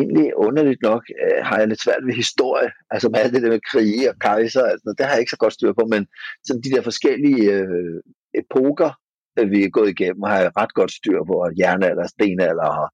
[0.00, 2.70] egentlig underligt nok øh, har jeg lidt svært ved historie.
[2.90, 5.42] Altså med alt det der med krige og kejser, altså, det har jeg ikke så
[5.44, 6.02] godt styr på, men
[6.46, 7.98] sådan de der forskellige øh,
[8.40, 8.90] epoker,
[9.38, 12.88] øh, vi er gået igennem, har jeg ret godt styr på, og jernalder, stenalder og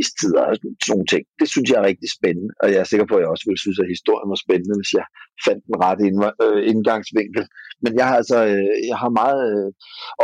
[0.00, 1.24] istider og sådan nogle ting.
[1.40, 3.64] Det synes jeg er rigtig spændende, og jeg er sikker på, at jeg også ville
[3.64, 5.06] synes, at historien var spændende, hvis jeg
[5.46, 6.04] fandt den rette
[6.44, 7.42] øh, indgangsvinkel.
[7.82, 9.68] Men jeg har altså øh, jeg har meget øh,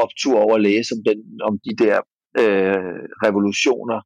[0.05, 1.97] optur over at læse om, den, om de der
[2.43, 3.99] øh, revolutioner,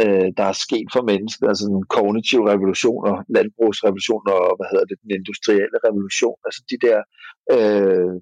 [0.00, 4.86] øh, der er sket for mennesket, altså den kognitive revolution og landbrugsrevolution og hvad hedder
[4.90, 6.98] det, den industrielle revolution, altså de der
[7.56, 8.14] øh,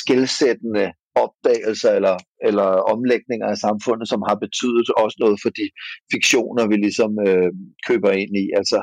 [0.00, 0.86] skældsættende
[1.24, 2.16] opdagelser eller,
[2.48, 5.66] eller omlægninger af samfundet, som har betydet også noget for de
[6.12, 7.50] fiktioner, vi ligesom øh,
[7.88, 8.78] køber ind i, altså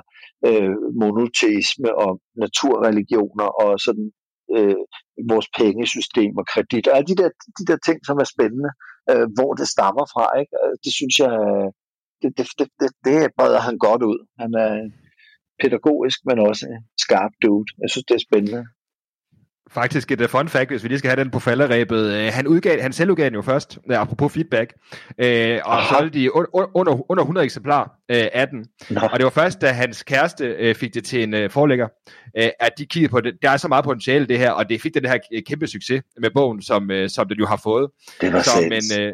[0.47, 2.11] øh, monoteisme og
[2.43, 4.07] naturreligioner og sådan
[4.55, 4.81] øh,
[5.31, 7.29] vores pengesystem og kredit, og alle de der,
[7.59, 8.71] de der ting, som er spændende,
[9.11, 10.53] øh, hvor det stammer fra, ikke?
[10.63, 11.33] Øh, det synes jeg,
[12.23, 14.27] det, det, det, det, det breder han godt ud.
[14.39, 14.89] Han er
[15.61, 16.67] pædagogisk, men også
[16.99, 17.65] skarp dude.
[17.81, 18.65] Jeg synes, det er spændende.
[19.71, 22.05] Faktisk et uh, fun fact, hvis vi lige skal have den på falderæbet.
[22.05, 25.25] Uh, han, udgav, han selv udgav den jo først, uh, apropos feedback, uh,
[25.65, 25.95] og Aha.
[25.95, 28.65] solgte de under, under 100 eksemplar uh, af den.
[28.89, 28.99] Nå.
[29.11, 31.87] Og det var først, da hans kæreste uh, fik det til en uh, forlægger,
[32.39, 33.33] uh, at de kiggede på det.
[33.41, 35.17] Der er så meget potentiale det her, og det fik den her
[35.47, 37.89] kæmpe succes med bogen, som, uh, som den jo har fået.
[38.21, 39.13] Det var så, men, uh,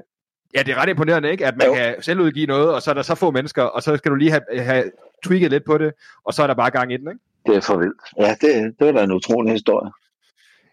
[0.56, 1.46] Ja, det er ret imponerende, ikke?
[1.46, 1.74] At man jo.
[1.74, 4.16] kan selv udgive noget, og så er der så få mennesker, og så skal du
[4.16, 4.92] lige have, have
[5.26, 5.94] tweaked lidt på det,
[6.24, 7.20] og så er der bare gang i den, ikke?
[7.46, 8.02] Det er for vildt.
[8.20, 9.92] Ja, det, det var da en utrolig historie.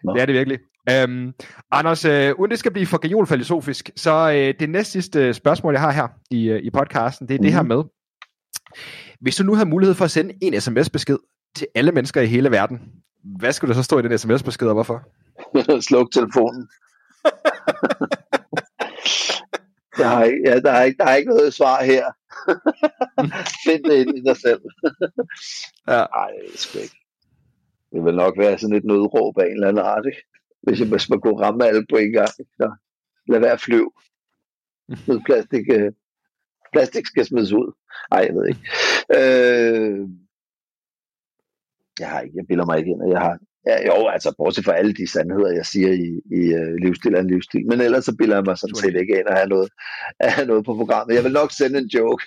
[0.04, 0.14] Nå.
[0.14, 0.58] Det er det virkelig.
[1.04, 1.34] Um,
[1.70, 5.80] Anders, uh, uden det skal blive for filosofisk, så uh, det næste sidste spørgsmål, jeg
[5.80, 7.44] har her i, uh, i podcasten, det er mm.
[7.44, 7.68] det her mhm.
[7.68, 7.82] med,
[9.20, 11.18] hvis du nu havde mulighed for at sende en sms-besked
[11.54, 12.80] til alle mennesker i hele verden,
[13.38, 15.02] hvad skulle der så stå i den sms-besked, og hvorfor?
[15.88, 16.68] Sluk telefonen.
[19.98, 22.04] der, er ja, der, er ikke, der er ikke noget svar her.
[23.66, 24.62] Find det ind i dig selv.
[25.88, 26.02] ja.
[26.22, 26.96] Ej, det er ikke.
[27.92, 30.22] Det vil nok være sådan et nødråb af en eller anden art, ikke?
[30.62, 32.28] Hvis, jeg, man kunne ramme alle på en gang.
[32.28, 32.76] Så
[33.28, 33.90] lad være at flyve.
[35.06, 35.92] Noget plastik, øh,
[36.72, 37.72] plastik skal smides ud.
[38.10, 38.62] Nej, jeg ved ikke.
[39.16, 40.08] Øh,
[42.00, 43.38] jeg har ikke, jeg bilder mig ikke ind, at jeg har
[43.70, 47.20] Ja, jo, altså bortset fra alle de sandheder, jeg siger i, i uh, livsstil er
[47.20, 47.66] en livsstil.
[47.70, 49.68] Men ellers så bilder jeg mig sådan set ikke ind at have noget,
[50.24, 51.14] at have noget på programmet.
[51.16, 52.24] Jeg vil nok sende en joke.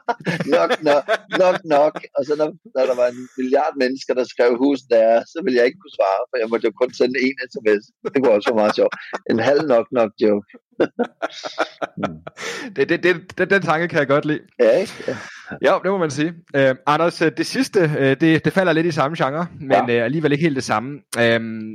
[0.56, 1.04] nok, nok,
[1.42, 1.94] nok, nok.
[2.16, 5.58] Og så når, når der var en milliard mennesker, der skrev husen der, så ville
[5.58, 7.84] jeg ikke kunne svare, for jeg måtte jo kun sende en sms.
[8.12, 8.94] Det kunne også være meget sjovt.
[9.30, 10.48] En halv nok nok joke.
[12.76, 14.40] Det, det, det, den, den tanke kan jeg godt lide.
[14.58, 14.92] Ja, ikke?
[15.08, 15.16] Ja.
[15.62, 16.34] Ja, det må man sige.
[16.56, 19.82] Uh, Anders, det sidste, uh, det, det falder lidt i samme genre, men ja.
[19.82, 21.02] uh, alligevel ikke helt det samme.
[21.16, 21.72] Uh,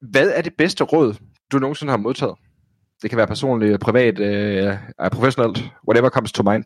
[0.00, 1.14] hvad er det bedste råd,
[1.52, 2.34] du nogensinde har modtaget?
[3.02, 6.64] Det kan være personligt, privat, uh, professionelt, whatever comes to mind.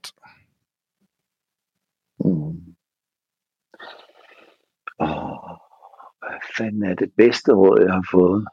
[2.24, 2.56] Mm.
[4.98, 5.50] Oh,
[6.18, 8.46] hvad fanden er det bedste råd, jeg har fået?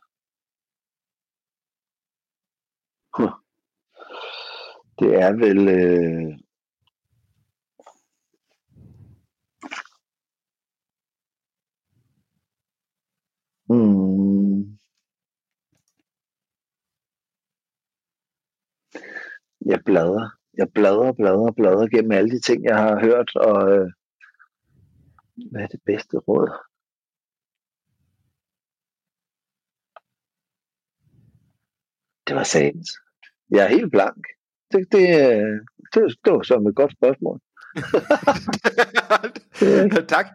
[4.99, 5.67] Det er vel...
[5.69, 6.39] Øh...
[13.69, 14.77] Mm.
[19.65, 20.29] Jeg bladrer.
[20.57, 23.91] Jeg bladrer, bladrer, bladrer gennem alle de ting, jeg har hørt, og øh,
[25.51, 26.49] hvad er det bedste råd?
[32.27, 33.02] Det var sagens.
[33.53, 34.23] Jeg er helt blank.
[34.71, 35.03] Det, det,
[35.93, 37.39] det, det var som et godt spørgsmål.
[40.15, 40.27] tak.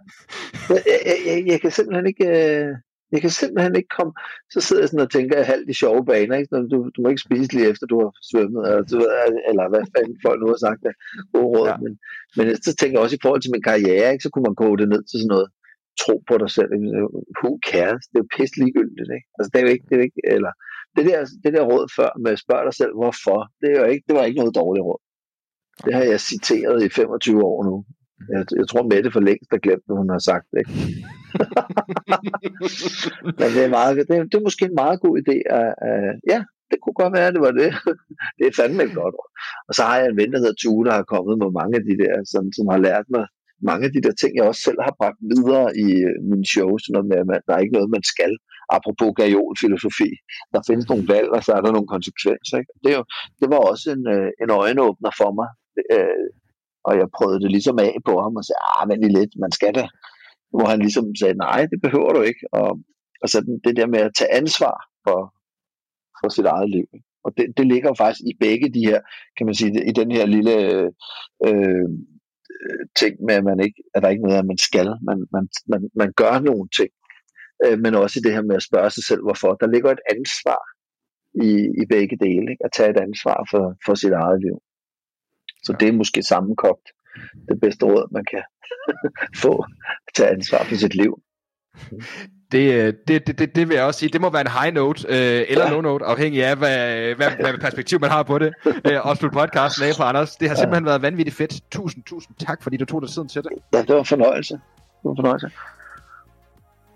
[0.69, 2.27] Jeg, jeg, jeg, jeg kan simpelthen ikke...
[2.27, 2.75] øh,
[3.13, 4.13] Jeg kan simpelthen ikke komme...
[4.55, 6.37] Så sidder jeg sådan og tænker halvt i sjove baner.
[6.37, 6.57] Ikke?
[6.73, 8.63] Du, du må ikke spise lige efter, du har svømmet.
[8.69, 9.09] Eller, du, ved,
[9.51, 10.95] eller hvad fanden folk nu har sagt af
[11.35, 11.69] gode råd.
[11.69, 11.77] Ja.
[11.85, 11.93] Men,
[12.37, 14.25] men så tænker jeg også i forhold til min karriere, ikke?
[14.25, 15.49] så kunne man koge det ned til sådan noget
[16.03, 16.71] tro på dig selv.
[17.39, 18.03] Who cares?
[18.11, 19.11] Det er jo pisse ligegyldigt.
[19.17, 19.29] Ikke?
[19.37, 20.53] Altså, det er jo ikke, det er jo ikke, eller,
[20.97, 24.05] det der, det der råd før med spørg dig selv, hvorfor, det, er jo ikke,
[24.09, 25.03] det var ikke noget dårligt råd.
[25.85, 27.85] Det har jeg citeret i 25 år nu.
[28.33, 30.49] Jeg, jeg tror, Mette for længst har glemt, hvad hun har sagt.
[30.61, 30.71] Ikke?
[33.39, 35.37] Men det er, meget, det, er, det er måske en meget god idé.
[35.59, 36.39] At, at, ja,
[36.71, 37.71] det kunne godt være, at det var det.
[38.39, 39.31] det er fandme et godt råd.
[39.69, 41.85] Og så har jeg en ven, der hedder Tue, der har kommet med mange af
[41.89, 43.25] de der, som, som har lært mig
[43.71, 46.83] mange af de der ting, jeg også selv har bragt videre i øh, mine shows.
[46.99, 48.33] At man, der er ikke noget, man skal.
[48.77, 50.11] Apropos gajol-filosofi.
[50.55, 52.57] Der findes nogle valg, og så er der nogle konsekvenser.
[52.61, 52.73] Ikke?
[52.85, 53.05] Det, er jo,
[53.41, 55.49] det var også en, øh, en øjenåbner for mig.
[55.95, 56.27] Øh,
[56.89, 59.53] og jeg prøvede det ligesom af på ham og sagde, ah, vent lige lidt, man
[59.59, 59.85] skal da.
[60.55, 62.43] Hvor han ligesom sagde, nej, det behøver du ikke.
[62.53, 62.71] Og,
[63.23, 64.77] og så den- det der med at tage ansvar
[65.07, 65.21] for,
[66.21, 66.87] for sit eget liv.
[66.95, 67.07] ikke?
[67.25, 69.01] Og det, det ligger jo faktisk i begge de her,
[69.37, 70.89] kan man sige, i den her lille øh,
[71.47, 71.89] øh,
[72.97, 74.89] ting med, at man ikke, at der ikke er noget, at man skal.
[75.09, 76.91] Man, man, man, man gør nogle ting.
[77.65, 79.55] Øh, men også i det her med at spørge sig selv, hvorfor.
[79.55, 80.63] Der ligger et ansvar
[81.49, 81.51] i,
[81.83, 82.51] i begge dele.
[82.53, 82.65] Ikke?
[82.65, 84.57] At tage et ansvar for, for sit eget liv.
[85.65, 86.87] Så det er måske sammenkogt
[87.49, 88.43] det bedste råd, man kan
[89.45, 89.65] få.
[90.15, 91.13] Tage ansvar for sit liv.
[92.53, 94.11] Det, øh, det, det, det, det vil jeg også sige.
[94.13, 95.15] Det må være en high note, øh,
[95.49, 95.71] eller Ja.
[95.71, 98.53] low note, afhængig af, hvad, hvad, hvad perspektiv man har på det.
[98.67, 100.37] Øh, og slutte podcasten af på Anders.
[100.37, 101.61] Det har simpelthen været vanvittigt fedt.
[101.71, 103.51] Tusind, tusind tak, fordi du tog dig tiden til det.
[103.73, 104.55] Ja, det var en fornøjelse.
[104.55, 104.61] Det
[105.05, 105.51] var en fornøjelse.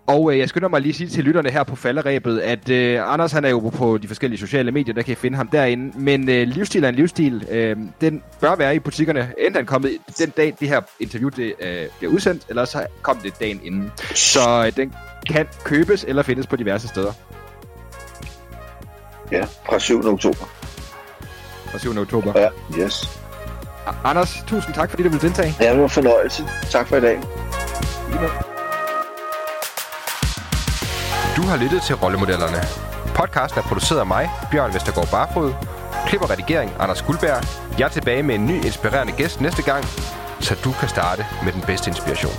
[0.07, 3.13] Og øh, jeg skynder mig lige at sige til lytterne her på falderæbet, at øh,
[3.13, 5.99] Anders han er jo på de forskellige sociale medier, der kan I finde ham derinde.
[5.99, 7.47] Men øh, livsstil er en livsstil.
[7.51, 9.33] Øh, den bør være i butikkerne.
[9.37, 13.17] Enten den kommet den dag, det her interview det, øh, bliver udsendt, eller så kom
[13.17, 13.91] det dagen inden.
[14.15, 14.93] Så øh, den
[15.27, 17.11] kan købes eller findes på diverse steder.
[19.31, 20.05] Ja, fra 7.
[20.05, 20.45] oktober.
[21.65, 21.97] Fra 7.
[21.97, 22.39] oktober.
[22.39, 22.49] Ja,
[22.83, 23.19] yes.
[24.03, 25.55] Anders, tusind tak, fordi du ville deltage.
[25.59, 26.43] Ja, det var fornøjelse.
[26.71, 27.19] Tak for i dag.
[31.35, 32.61] Du har lyttet til Rollemodellerne.
[33.15, 35.53] Podcasten er produceret af mig, Bjørn Vestergaard Barfod.
[36.07, 37.43] Klip og redigering, Anders Guldberg.
[37.79, 39.85] Jeg er tilbage med en ny inspirerende gæst næste gang,
[40.39, 42.33] så du kan starte med den bedste inspiration.